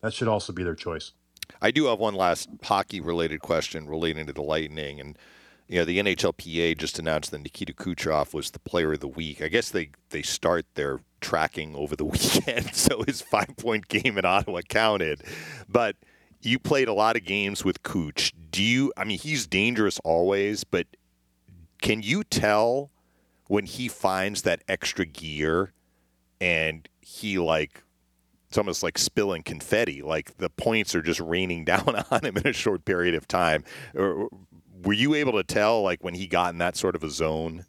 that 0.00 0.12
should 0.12 0.28
also 0.28 0.52
be 0.52 0.64
their 0.64 0.74
choice. 0.74 1.12
I 1.60 1.70
do 1.70 1.86
have 1.86 1.98
one 1.98 2.14
last 2.14 2.48
hockey 2.62 3.00
related 3.00 3.40
question 3.40 3.86
relating 3.86 4.26
to 4.26 4.32
the 4.32 4.42
Lightning 4.42 5.00
and 5.00 5.18
you 5.68 5.78
know 5.78 5.84
the 5.84 6.00
NHLPA 6.00 6.76
just 6.78 6.98
announced 6.98 7.30
that 7.30 7.42
Nikita 7.42 7.72
Kucherov 7.72 8.34
was 8.34 8.50
the 8.50 8.58
player 8.58 8.94
of 8.94 9.00
the 9.00 9.06
week. 9.06 9.40
I 9.40 9.46
guess 9.46 9.70
they 9.70 9.90
they 10.08 10.22
start 10.22 10.66
their 10.74 11.00
tracking 11.20 11.74
over 11.74 11.96
the 11.96 12.04
weekend, 12.06 12.74
so 12.74 13.02
his 13.06 13.20
five 13.20 13.56
point 13.56 13.88
game 13.88 14.18
in 14.18 14.24
Ottawa 14.24 14.60
counted. 14.68 15.22
But 15.68 15.96
you 16.42 16.58
played 16.58 16.88
a 16.88 16.92
lot 16.94 17.16
of 17.16 17.24
games 17.24 17.64
with 17.64 17.82
Cooch. 17.82 18.32
Do 18.50 18.62
you? 18.62 18.92
I 18.96 19.04
mean, 19.04 19.18
he's 19.18 19.46
dangerous 19.46 20.00
always, 20.04 20.64
but 20.64 20.86
can 21.80 22.02
you 22.02 22.24
tell 22.24 22.90
when 23.48 23.64
he 23.64 23.88
finds 23.88 24.42
that 24.42 24.62
extra 24.68 25.04
gear 25.04 25.72
and 26.40 26.88
he 27.00 27.38
like 27.38 27.82
it's 28.48 28.58
almost 28.58 28.82
like 28.82 28.96
spilling 28.98 29.42
confetti 29.42 30.02
like 30.02 30.36
the 30.38 30.50
points 30.50 30.94
are 30.94 31.02
just 31.02 31.20
raining 31.20 31.64
down 31.72 32.02
on 32.10 32.24
him 32.24 32.36
in 32.36 32.46
a 32.46 32.52
short 32.52 32.84
period 32.84 33.14
of 33.14 33.26
time 33.26 33.64
or, 33.94 34.28
were 34.84 34.92
you 34.92 35.14
able 35.14 35.32
to 35.32 35.42
tell 35.42 35.82
like 35.82 36.02
when 36.02 36.14
he 36.14 36.26
got 36.26 36.52
in 36.52 36.58
that 36.58 36.76
sort 36.76 36.94
of 36.94 37.04
a 37.04 37.10
zone 37.10 37.66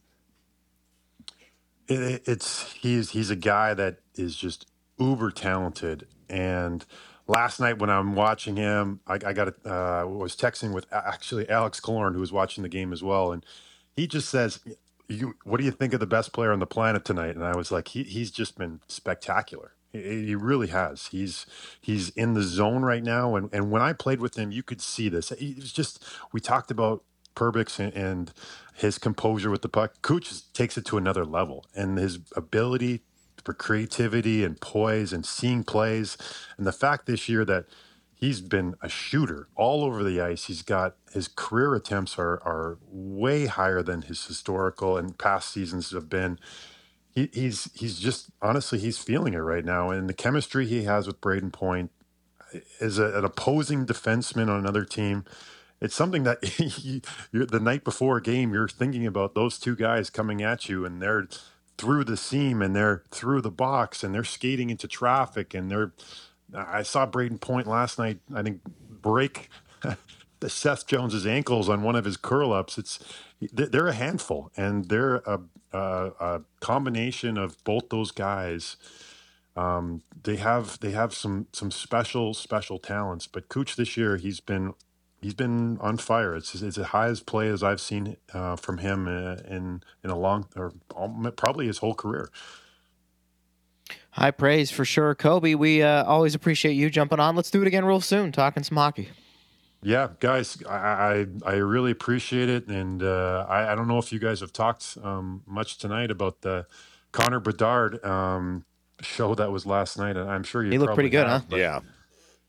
it, 1.91 2.23
it's 2.27 2.73
he's 2.73 3.11
he's 3.11 3.29
a 3.29 3.35
guy 3.35 3.73
that 3.73 3.99
is 4.15 4.35
just 4.35 4.67
uber 4.99 5.31
talented 5.31 6.07
and 6.29 6.85
last 7.27 7.59
night 7.59 7.79
when 7.79 7.89
I'm 7.89 8.15
watching 8.15 8.55
him, 8.57 8.99
I, 9.07 9.15
I 9.15 9.33
got 9.33 9.49
uh, 9.65 10.05
was 10.07 10.35
texting 10.35 10.73
with 10.73 10.87
actually 10.91 11.49
Alex 11.49 11.79
Killorn, 11.79 12.13
who 12.13 12.19
was 12.19 12.31
watching 12.33 12.63
the 12.63 12.69
game 12.69 12.93
as 12.93 13.03
well, 13.03 13.31
and 13.31 13.45
he 13.93 14.07
just 14.07 14.29
says, 14.29 14.59
"You, 15.07 15.35
what 15.43 15.59
do 15.59 15.65
you 15.65 15.71
think 15.71 15.93
of 15.93 15.99
the 15.99 16.07
best 16.07 16.33
player 16.33 16.51
on 16.51 16.59
the 16.59 16.67
planet 16.67 17.05
tonight?" 17.05 17.35
And 17.35 17.45
I 17.45 17.55
was 17.55 17.71
like, 17.71 17.89
he, 17.89 18.03
"He's 18.03 18.31
just 18.31 18.57
been 18.57 18.81
spectacular. 18.87 19.73
He, 19.93 20.27
he 20.27 20.35
really 20.35 20.67
has. 20.67 21.07
He's 21.07 21.45
he's 21.81 22.09
in 22.11 22.33
the 22.33 22.43
zone 22.43 22.83
right 22.83 23.03
now, 23.03 23.35
and 23.35 23.49
and 23.53 23.71
when 23.71 23.81
I 23.81 23.93
played 23.93 24.19
with 24.21 24.37
him, 24.37 24.51
you 24.51 24.63
could 24.63 24.81
see 24.81 25.09
this. 25.09 25.31
It 25.31 25.57
was 25.57 25.71
just 25.71 26.03
we 26.33 26.39
talked 26.41 26.71
about 26.71 27.03
Perbix 27.35 27.79
and, 27.79 27.93
and 27.93 28.33
his 28.75 28.97
composure 28.97 29.49
with 29.51 29.61
the 29.61 29.69
puck. 29.69 29.95
Cooch 30.01 30.51
takes 30.53 30.77
it 30.77 30.85
to 30.85 30.97
another 30.97 31.25
level, 31.25 31.65
and 31.75 31.97
his 31.97 32.19
ability 32.35 33.01
for 33.43 33.53
creativity 33.53 34.43
and 34.43 34.61
poise 34.61 35.13
and 35.13 35.25
seeing 35.25 35.63
plays, 35.63 36.17
and 36.57 36.67
the 36.67 36.71
fact 36.71 37.05
this 37.05 37.27
year 37.29 37.45
that 37.45 37.65
he's 38.15 38.41
been 38.41 38.75
a 38.81 38.89
shooter 38.89 39.47
all 39.55 39.83
over 39.83 40.03
the 40.03 40.21
ice. 40.21 40.45
He's 40.45 40.61
got 40.61 40.95
his 41.13 41.27
career 41.27 41.73
attempts 41.75 42.17
are 42.19 42.41
are 42.43 42.77
way 42.87 43.47
higher 43.47 43.81
than 43.81 44.03
his 44.03 44.25
historical 44.25 44.97
and 44.97 45.17
past 45.17 45.51
seasons 45.51 45.91
have 45.91 46.09
been. 46.09 46.39
He, 47.13 47.29
he's 47.33 47.69
he's 47.73 47.99
just 47.99 48.31
honestly 48.41 48.79
he's 48.79 48.97
feeling 48.97 49.33
it 49.33 49.39
right 49.39 49.65
now, 49.65 49.89
and 49.91 50.07
the 50.09 50.13
chemistry 50.13 50.67
he 50.67 50.83
has 50.83 51.07
with 51.07 51.21
Brayden 51.21 51.51
Point 51.51 51.91
is 52.79 52.99
a, 52.99 53.17
an 53.17 53.25
opposing 53.25 53.85
defenseman 53.85 54.49
on 54.49 54.59
another 54.59 54.85
team. 54.85 55.25
It's 55.81 55.95
something 55.95 56.23
that 56.23 56.59
you, 56.83 57.01
the 57.45 57.59
night 57.59 57.83
before 57.83 58.17
a 58.17 58.21
game 58.21 58.53
you're 58.53 58.67
thinking 58.67 59.07
about 59.07 59.35
those 59.35 59.59
two 59.59 59.75
guys 59.75 60.09
coming 60.09 60.41
at 60.43 60.69
you, 60.69 60.85
and 60.85 61.01
they're 61.01 61.27
through 61.77 62.03
the 62.03 62.17
seam 62.17 62.61
and 62.61 62.75
they're 62.75 63.03
through 63.11 63.41
the 63.41 63.51
box 63.51 64.03
and 64.03 64.13
they're 64.13 64.23
skating 64.23 64.69
into 64.69 64.87
traffic 64.87 65.55
and 65.55 65.71
they're 65.71 65.93
I 66.53 66.83
saw 66.83 67.07
Brayden 67.07 67.39
Point 67.39 67.67
last 67.67 67.97
night. 67.97 68.19
I 68.33 68.43
think 68.43 68.61
break 68.89 69.49
Seth 70.47 70.87
Jones's 70.87 71.25
ankles 71.25 71.69
on 71.69 71.83
one 71.83 71.95
of 71.95 72.05
his 72.05 72.17
curl 72.17 72.53
ups. 72.53 72.77
It's 72.77 72.99
they're 73.51 73.87
a 73.87 73.93
handful, 73.93 74.51
and 74.57 74.89
they're 74.89 75.17
a, 75.17 75.39
a, 75.73 76.11
a 76.19 76.41
combination 76.59 77.37
of 77.37 77.63
both 77.63 77.89
those 77.89 78.11
guys. 78.11 78.77
Um, 79.55 80.03
they 80.23 80.37
have 80.37 80.79
they 80.79 80.91
have 80.91 81.13
some 81.13 81.47
some 81.53 81.71
special 81.71 82.33
special 82.33 82.79
talents. 82.79 83.27
But 83.27 83.49
Cooch 83.49 83.75
this 83.75 83.97
year, 83.97 84.17
he's 84.17 84.39
been 84.39 84.73
he's 85.21 85.33
been 85.33 85.77
on 85.79 85.97
fire. 85.97 86.35
It's 86.35 86.61
it's 86.61 86.77
the 86.77 86.85
highest 86.85 87.25
play 87.25 87.47
as 87.47 87.63
I've 87.63 87.81
seen 87.81 88.17
uh, 88.33 88.55
from 88.55 88.79
him 88.79 89.07
uh, 89.07 89.35
in 89.47 89.83
in 90.03 90.09
a 90.09 90.17
long 90.17 90.47
or 90.55 90.73
probably 91.35 91.67
his 91.67 91.77
whole 91.77 91.93
career. 91.93 92.29
High 94.11 94.31
praise 94.31 94.71
for 94.71 94.83
sure, 94.83 95.15
Kobe. 95.15 95.53
We 95.53 95.81
uh, 95.81 96.03
always 96.03 96.35
appreciate 96.35 96.73
you 96.73 96.89
jumping 96.89 97.19
on. 97.19 97.35
Let's 97.35 97.49
do 97.49 97.61
it 97.61 97.67
again 97.67 97.85
real 97.85 98.01
soon, 98.01 98.31
talking 98.31 98.63
some 98.63 98.77
hockey. 98.77 99.09
Yeah, 99.83 100.09
guys, 100.19 100.61
I 100.69 100.75
I, 100.75 101.25
I 101.45 101.53
really 101.55 101.91
appreciate 101.91 102.49
it, 102.49 102.67
and 102.67 103.01
uh, 103.01 103.45
I 103.47 103.71
I 103.71 103.75
don't 103.75 103.87
know 103.87 103.99
if 103.99 104.11
you 104.11 104.19
guys 104.19 104.41
have 104.41 104.51
talked 104.51 104.97
um, 105.01 105.43
much 105.45 105.77
tonight 105.77 106.11
about 106.11 106.41
the 106.41 106.67
Connor 107.11 107.39
Bedard 107.39 108.03
um, 108.05 108.65
show 109.01 109.33
that 109.35 109.51
was 109.51 109.65
last 109.65 109.97
night, 109.97 110.17
and 110.17 110.29
I'm 110.29 110.43
sure 110.43 110.63
you. 110.63 110.71
He 110.71 110.77
looked 110.77 110.93
pretty 110.93 111.09
good, 111.09 111.27
have, 111.27 111.45
huh? 111.49 111.57
Yeah. 111.57 111.79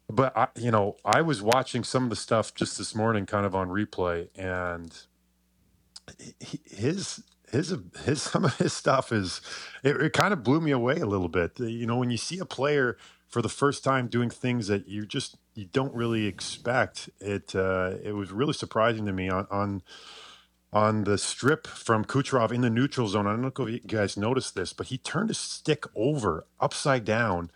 But 0.08 0.36
I, 0.36 0.48
you 0.56 0.70
know, 0.70 0.96
I 1.04 1.22
was 1.22 1.42
watching 1.42 1.84
some 1.84 2.04
of 2.04 2.10
the 2.10 2.16
stuff 2.16 2.54
just 2.54 2.78
this 2.78 2.94
morning, 2.94 3.26
kind 3.26 3.46
of 3.46 3.54
on 3.54 3.68
replay, 3.68 4.28
and 4.36 4.94
his 6.40 7.22
his 7.50 7.74
his 8.04 8.22
some 8.30 8.44
of 8.44 8.56
his 8.58 8.72
stuff 8.72 9.12
is 9.12 9.40
it, 9.84 10.00
it 10.00 10.12
kind 10.12 10.32
of 10.32 10.42
blew 10.42 10.60
me 10.60 10.70
away 10.70 10.98
a 10.98 11.06
little 11.06 11.28
bit. 11.28 11.58
You 11.58 11.86
know, 11.86 11.96
when 11.96 12.10
you 12.10 12.16
see 12.16 12.38
a 12.38 12.46
player 12.46 12.96
for 13.28 13.42
the 13.42 13.48
first 13.48 13.84
time 13.84 14.08
doing 14.08 14.30
things 14.30 14.68
that 14.68 14.88
you 14.88 15.06
just 15.06 15.36
you 15.54 15.66
don't 15.66 15.94
really 15.94 16.26
expect, 16.26 17.10
it 17.20 17.54
uh, 17.54 17.94
it 18.02 18.12
was 18.12 18.32
really 18.32 18.54
surprising 18.54 19.06
to 19.06 19.12
me 19.12 19.28
on 19.28 19.46
on 19.50 19.82
on 20.72 21.04
the 21.04 21.18
strip 21.18 21.66
from 21.66 22.04
Kucherov 22.04 22.52
in 22.52 22.62
the 22.62 22.70
neutral 22.70 23.08
zone. 23.08 23.26
I 23.26 23.32
don't 23.32 23.42
know 23.42 23.66
if 23.66 23.70
you 23.70 23.80
guys 23.80 24.16
noticed 24.16 24.54
this, 24.54 24.72
but 24.72 24.86
he 24.86 24.98
turned 24.98 25.28
his 25.30 25.38
stick 25.38 25.84
over 25.94 26.46
upside 26.60 27.04
down, 27.04 27.50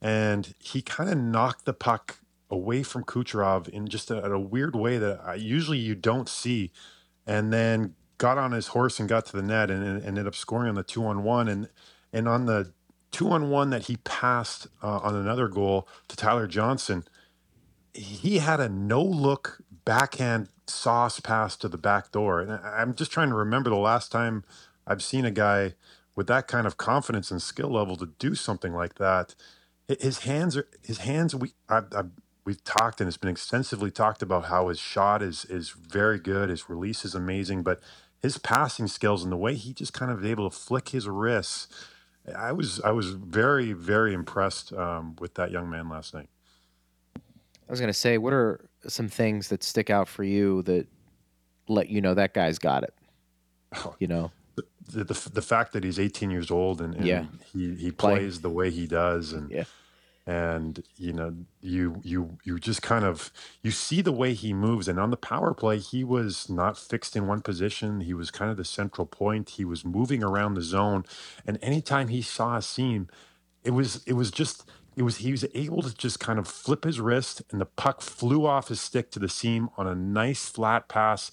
and 0.00 0.54
he 0.58 0.82
kind 0.82 1.10
of 1.10 1.18
knocked 1.18 1.64
the 1.64 1.72
puck 1.72 2.18
away 2.50 2.82
from 2.82 3.04
Kucherov 3.04 3.68
in 3.68 3.88
just 3.88 4.10
a, 4.10 4.24
a 4.24 4.38
weird 4.38 4.74
way 4.74 4.98
that 4.98 5.20
I, 5.24 5.34
usually 5.34 5.78
you 5.78 5.94
don't 5.94 6.28
see, 6.28 6.70
and 7.26 7.52
then 7.52 7.94
got 8.16 8.38
on 8.38 8.52
his 8.52 8.68
horse 8.68 8.98
and 8.98 9.08
got 9.08 9.26
to 9.26 9.36
the 9.36 9.42
net 9.42 9.70
and, 9.70 9.84
and 9.84 10.04
ended 10.04 10.26
up 10.26 10.34
scoring 10.34 10.68
on 10.68 10.74
the 10.74 10.82
two 10.82 11.04
on 11.04 11.22
one 11.22 11.48
and 11.48 11.68
and 12.12 12.28
on 12.28 12.46
the 12.46 12.72
two 13.10 13.30
on 13.30 13.50
one 13.50 13.70
that 13.70 13.82
he 13.82 13.96
passed 13.98 14.66
uh, 14.82 14.98
on 14.98 15.14
another 15.14 15.48
goal 15.48 15.88
to 16.08 16.16
Tyler 16.16 16.46
Johnson. 16.46 17.04
He 17.94 18.38
had 18.38 18.60
a 18.60 18.68
no 18.68 19.02
look 19.02 19.62
backhand 19.84 20.48
sauce 20.66 21.20
pass 21.20 21.56
to 21.56 21.68
the 21.68 21.78
back 21.78 22.12
door. 22.12 22.40
And 22.40 22.52
I'm 22.52 22.94
just 22.94 23.10
trying 23.10 23.30
to 23.30 23.34
remember 23.34 23.70
the 23.70 23.76
last 23.76 24.12
time 24.12 24.44
I've 24.86 25.02
seen 25.02 25.24
a 25.24 25.30
guy 25.30 25.74
with 26.14 26.26
that 26.26 26.48
kind 26.48 26.66
of 26.66 26.76
confidence 26.76 27.30
and 27.30 27.40
skill 27.40 27.70
level 27.70 27.96
to 27.96 28.06
do 28.18 28.34
something 28.34 28.74
like 28.74 28.96
that. 28.96 29.34
Hi- 29.88 29.96
His 30.00 30.20
hands 30.20 30.56
are 30.56 30.68
his 30.82 30.98
hands. 30.98 31.34
We 31.34 31.52
I, 31.68 31.78
I, 31.92 32.02
we've 32.44 32.62
talked 32.64 33.00
and 33.00 33.08
it's 33.08 33.16
been 33.16 33.30
extensively 33.30 33.90
talked 33.90 34.22
about 34.22 34.46
how 34.46 34.68
his 34.68 34.78
shot 34.78 35.22
is 35.22 35.44
is 35.46 35.70
very 35.70 36.18
good. 36.18 36.48
His 36.50 36.68
release 36.68 37.04
is 37.04 37.14
amazing, 37.14 37.62
but 37.62 37.80
his 38.20 38.38
passing 38.38 38.86
skills 38.88 39.22
and 39.22 39.32
the 39.32 39.36
way 39.36 39.54
he 39.54 39.72
just 39.72 39.92
kind 39.92 40.10
of 40.10 40.24
able 40.24 40.48
to 40.50 40.56
flick 40.56 40.90
his 40.90 41.08
wrists. 41.08 41.68
I 42.36 42.52
was 42.52 42.80
I 42.82 42.90
was 42.90 43.10
very 43.10 43.72
very 43.72 44.12
impressed 44.14 44.72
um, 44.72 45.16
with 45.20 45.34
that 45.34 45.50
young 45.50 45.70
man 45.70 45.88
last 45.88 46.12
night. 46.14 46.28
I 47.16 47.70
was 47.70 47.80
going 47.80 47.92
to 47.92 47.98
say, 47.98 48.16
what 48.16 48.32
are 48.32 48.60
some 48.86 49.08
things 49.08 49.48
that 49.48 49.62
stick 49.62 49.90
out 49.90 50.08
for 50.08 50.24
you 50.24 50.62
that 50.62 50.86
let 51.68 51.90
you 51.90 52.00
know 52.00 52.14
that 52.14 52.32
guy's 52.32 52.58
got 52.58 52.82
it? 52.82 52.94
Oh, 53.76 53.94
You 53.98 54.06
know, 54.08 54.30
the, 54.88 55.04
the, 55.04 55.30
the 55.34 55.42
fact 55.42 55.72
that 55.74 55.84
he's 55.84 56.00
18 56.00 56.30
years 56.30 56.50
old 56.50 56.80
and, 56.80 56.94
and 56.94 57.06
Yeah. 57.06 57.24
he, 57.52 57.74
he 57.76 57.92
Play. 57.92 58.14
plays 58.18 58.40
the 58.42 58.50
way 58.50 58.70
he 58.70 58.86
does 58.86 59.32
and 59.32 59.52
Yeah. 59.52 59.64
and 60.26 60.84
you 60.96 61.12
know 61.12 61.34
you 61.60 62.00
you 62.04 62.38
you 62.44 62.58
just 62.58 62.82
kind 62.82 63.04
of 63.04 63.32
you 63.62 63.70
see 63.72 64.02
the 64.02 64.12
way 64.12 64.34
he 64.34 64.54
moves 64.54 64.88
and 64.88 64.98
on 65.00 65.10
the 65.10 65.16
power 65.16 65.54
play 65.54 65.78
he 65.78 66.04
was 66.04 66.48
not 66.50 66.78
fixed 66.78 67.16
in 67.16 67.26
one 67.26 67.42
position 67.42 68.00
he 68.02 68.14
was 68.14 68.30
kind 68.30 68.50
of 68.50 68.56
the 68.56 68.64
central 68.64 69.06
point 69.06 69.50
he 69.50 69.64
was 69.66 69.84
moving 69.84 70.24
around 70.24 70.54
the 70.54 70.62
zone 70.62 71.04
and 71.46 71.58
anytime 71.62 72.08
he 72.08 72.22
saw 72.22 72.56
a 72.56 72.62
seam 72.62 73.08
it 73.64 73.72
was 73.72 74.02
it 74.06 74.14
was 74.14 74.30
just 74.30 74.70
it 74.96 75.02
was 75.02 75.18
he 75.18 75.32
was 75.32 75.44
able 75.54 75.82
to 75.82 75.94
just 75.94 76.20
kind 76.20 76.38
of 76.38 76.48
flip 76.48 76.84
his 76.84 77.00
wrist 77.00 77.42
and 77.50 77.60
the 77.60 77.66
puck 77.66 78.02
flew 78.02 78.46
off 78.46 78.68
his 78.68 78.80
stick 78.80 79.10
to 79.10 79.18
the 79.18 79.28
seam 79.28 79.68
on 79.76 79.86
a 79.86 79.94
nice 79.94 80.48
flat 80.48 80.88
pass 80.88 81.32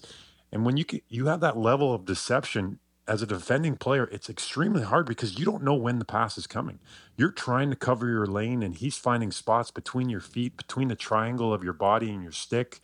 and 0.52 0.66
when 0.66 0.76
you 0.76 0.84
you 1.08 1.26
have 1.26 1.40
that 1.40 1.56
level 1.56 1.94
of 1.94 2.04
deception 2.06 2.80
as 3.08 3.22
a 3.22 3.26
defending 3.26 3.76
player 3.76 4.08
it's 4.12 4.30
extremely 4.30 4.82
hard 4.82 5.06
because 5.06 5.38
you 5.38 5.44
don't 5.46 5.64
know 5.64 5.74
when 5.74 5.98
the 5.98 6.06
pass 6.06 6.38
is 6.38 6.46
coming. 6.46 6.80
You're 7.16 7.32
trying 7.32 7.70
to 7.70 7.76
cover 7.76 8.08
your 8.08 8.26
lane 8.26 8.62
and 8.62 8.76
he's 8.76 8.96
finding 8.98 9.32
spots 9.32 9.70
between 9.70 10.08
your 10.10 10.20
feet 10.20 10.56
between 10.56 10.88
the 10.88 10.96
triangle 10.96 11.54
of 11.54 11.64
your 11.64 11.74
body 11.74 12.10
and 12.10 12.22
your 12.22 12.32
stick. 12.32 12.80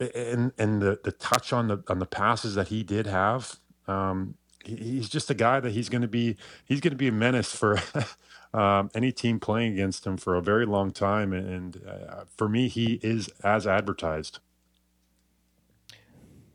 And 0.00 0.52
and 0.58 0.82
the 0.82 1.00
the 1.04 1.12
touch 1.12 1.52
on 1.52 1.68
the 1.68 1.82
on 1.88 2.00
the 2.00 2.06
passes 2.06 2.54
that 2.56 2.68
he 2.68 2.84
did 2.84 3.06
have 3.06 3.56
um 3.88 4.36
he- 4.64 4.76
he's 4.76 5.08
just 5.08 5.30
a 5.30 5.34
guy 5.34 5.60
that 5.60 5.72
he's 5.72 5.88
going 5.90 6.02
to 6.02 6.08
be 6.08 6.36
he's 6.66 6.80
going 6.80 6.92
to 6.92 6.96
be 6.98 7.08
a 7.08 7.12
menace 7.12 7.54
for 7.54 7.80
um, 8.54 8.90
any 8.94 9.12
team 9.12 9.40
playing 9.40 9.74
against 9.74 10.06
him 10.06 10.16
for 10.18 10.36
a 10.36 10.42
very 10.42 10.66
long 10.66 10.92
time. 10.92 11.32
And 11.32 11.82
uh, 11.88 12.24
for 12.36 12.48
me 12.48 12.68
he 12.68 12.94
is 13.02 13.28
as 13.44 13.66
advertised 13.66 14.40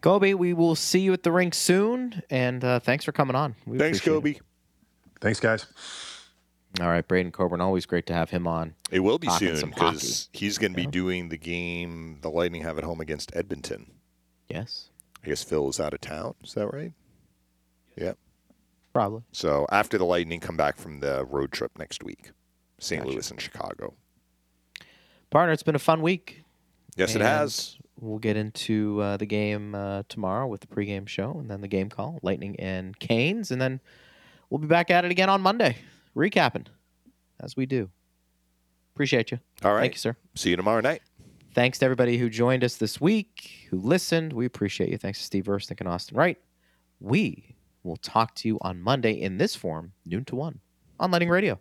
Kobe, 0.04 0.34
we 0.34 0.54
will 0.54 0.76
see 0.76 1.00
you 1.00 1.14
at 1.14 1.24
the 1.24 1.32
rink 1.32 1.54
soon, 1.56 2.22
and 2.30 2.62
uh, 2.64 2.80
thanks 2.82 3.06
for 3.06 3.14
coming 3.14 3.38
on. 3.38 3.56
We 3.66 3.78
Thanks, 3.78 4.00
appreciate 4.00 4.14
Kobe. 4.14 4.40
thanks 5.22 5.40
guys. 5.40 5.66
All 6.82 6.88
right, 6.90 7.08
Braydon 7.08 7.32
Coburn, 7.32 7.62
always 7.62 7.86
great 7.86 8.06
to 8.08 8.14
have 8.14 8.30
him 8.30 8.46
on. 8.46 8.76
It 8.92 9.00
will 9.00 9.18
be 9.18 9.30
soon 9.30 9.70
because 9.70 10.28
he's 10.34 10.58
going 10.58 10.74
to 10.74 10.76
be 10.76 10.84
Yeah. 10.84 10.90
doing 10.90 11.30
the 11.30 11.38
game 11.38 12.18
the 12.22 12.30
Lightning 12.30 12.64
have 12.64 12.78
at 12.78 12.84
home 12.84 13.00
against 13.00 13.34
Edmonton. 13.34 13.92
Yes, 14.50 14.90
I 15.24 15.28
guess 15.28 15.42
Phil 15.42 15.70
is 15.70 15.80
out 15.80 15.94
of 15.94 16.02
town. 16.02 16.36
Is 16.44 16.54
that 16.56 16.68
right? 16.68 16.92
Yeah. 17.96 18.14
probably. 18.92 19.22
So 19.32 19.66
after 19.72 19.98
the 19.98 20.04
Lightning 20.06 20.42
come 20.42 20.58
back 20.58 20.76
from 20.78 21.00
the 21.00 21.24
road 21.26 21.52
trip 21.54 21.72
next 21.80 22.04
week, 22.04 22.32
St. 22.78 23.02
Gotcha. 23.02 23.14
Louis 23.14 23.32
and 23.32 23.40
Chicago. 23.40 23.94
Partner, 25.30 25.54
it's 25.54 25.64
been 25.64 25.76
a 25.76 25.80
fun 25.80 26.02
week. 26.02 26.44
Yes, 26.98 27.16
it 27.16 27.22
has. 27.22 27.78
We'll 28.04 28.20
get 28.20 28.36
into 28.36 29.02
uh, 29.02 29.18
the 29.18 29.26
game 29.26 29.74
uh, 29.74 30.04
tomorrow 30.10 30.48
with 30.48 30.62
the 30.62 30.68
pregame 30.68 31.08
show 31.08 31.38
and 31.40 31.50
then 31.50 31.62
the 31.62 31.68
game 31.68 31.90
call, 31.90 32.20
Lightning 32.22 32.60
and 32.60 32.98
Canes. 33.00 33.50
And 33.50 33.62
then 33.62 33.80
we'll 34.50 34.60
be 34.60 34.68
back 34.68 34.92
at 34.92 35.06
it 35.06 35.12
again 35.12 35.30
on 35.30 35.42
Monday, 35.42 35.78
recapping 36.16 36.68
as 37.40 37.56
we 37.56 37.66
do. 37.66 37.90
Appreciate 38.94 39.32
you. 39.32 39.40
All 39.64 39.74
right. 39.74 39.82
Thank 39.82 39.94
you, 39.94 40.00
sir. 40.00 40.16
See 40.36 40.50
you 40.50 40.58
tomorrow 40.58 40.82
night. 40.82 41.02
Thanks 41.56 41.80
to 41.80 41.86
everybody 41.86 42.18
who 42.18 42.30
joined 42.30 42.64
us 42.64 42.76
this 42.76 43.00
week, 43.00 43.68
who 43.70 43.80
listened. 43.80 44.34
We 44.34 44.46
appreciate 44.46 44.90
you. 44.90 44.98
Thanks 44.98 45.20
to 45.20 45.26
Steve 45.26 45.46
Versnick 45.46 45.80
and 45.80 45.88
Austin 45.88 46.18
Wright. 46.18 46.38
We 47.00 47.56
will 47.84 47.98
talk 47.98 48.36
to 48.36 48.48
you 48.48 48.58
on 48.62 48.82
Monday 48.82 49.14
in 49.14 49.38
this 49.38 49.56
form, 49.56 49.94
noon 50.06 50.26
to 50.26 50.36
1 50.36 50.60
on 51.00 51.12
Lightning 51.12 51.30
Radio. 51.30 51.60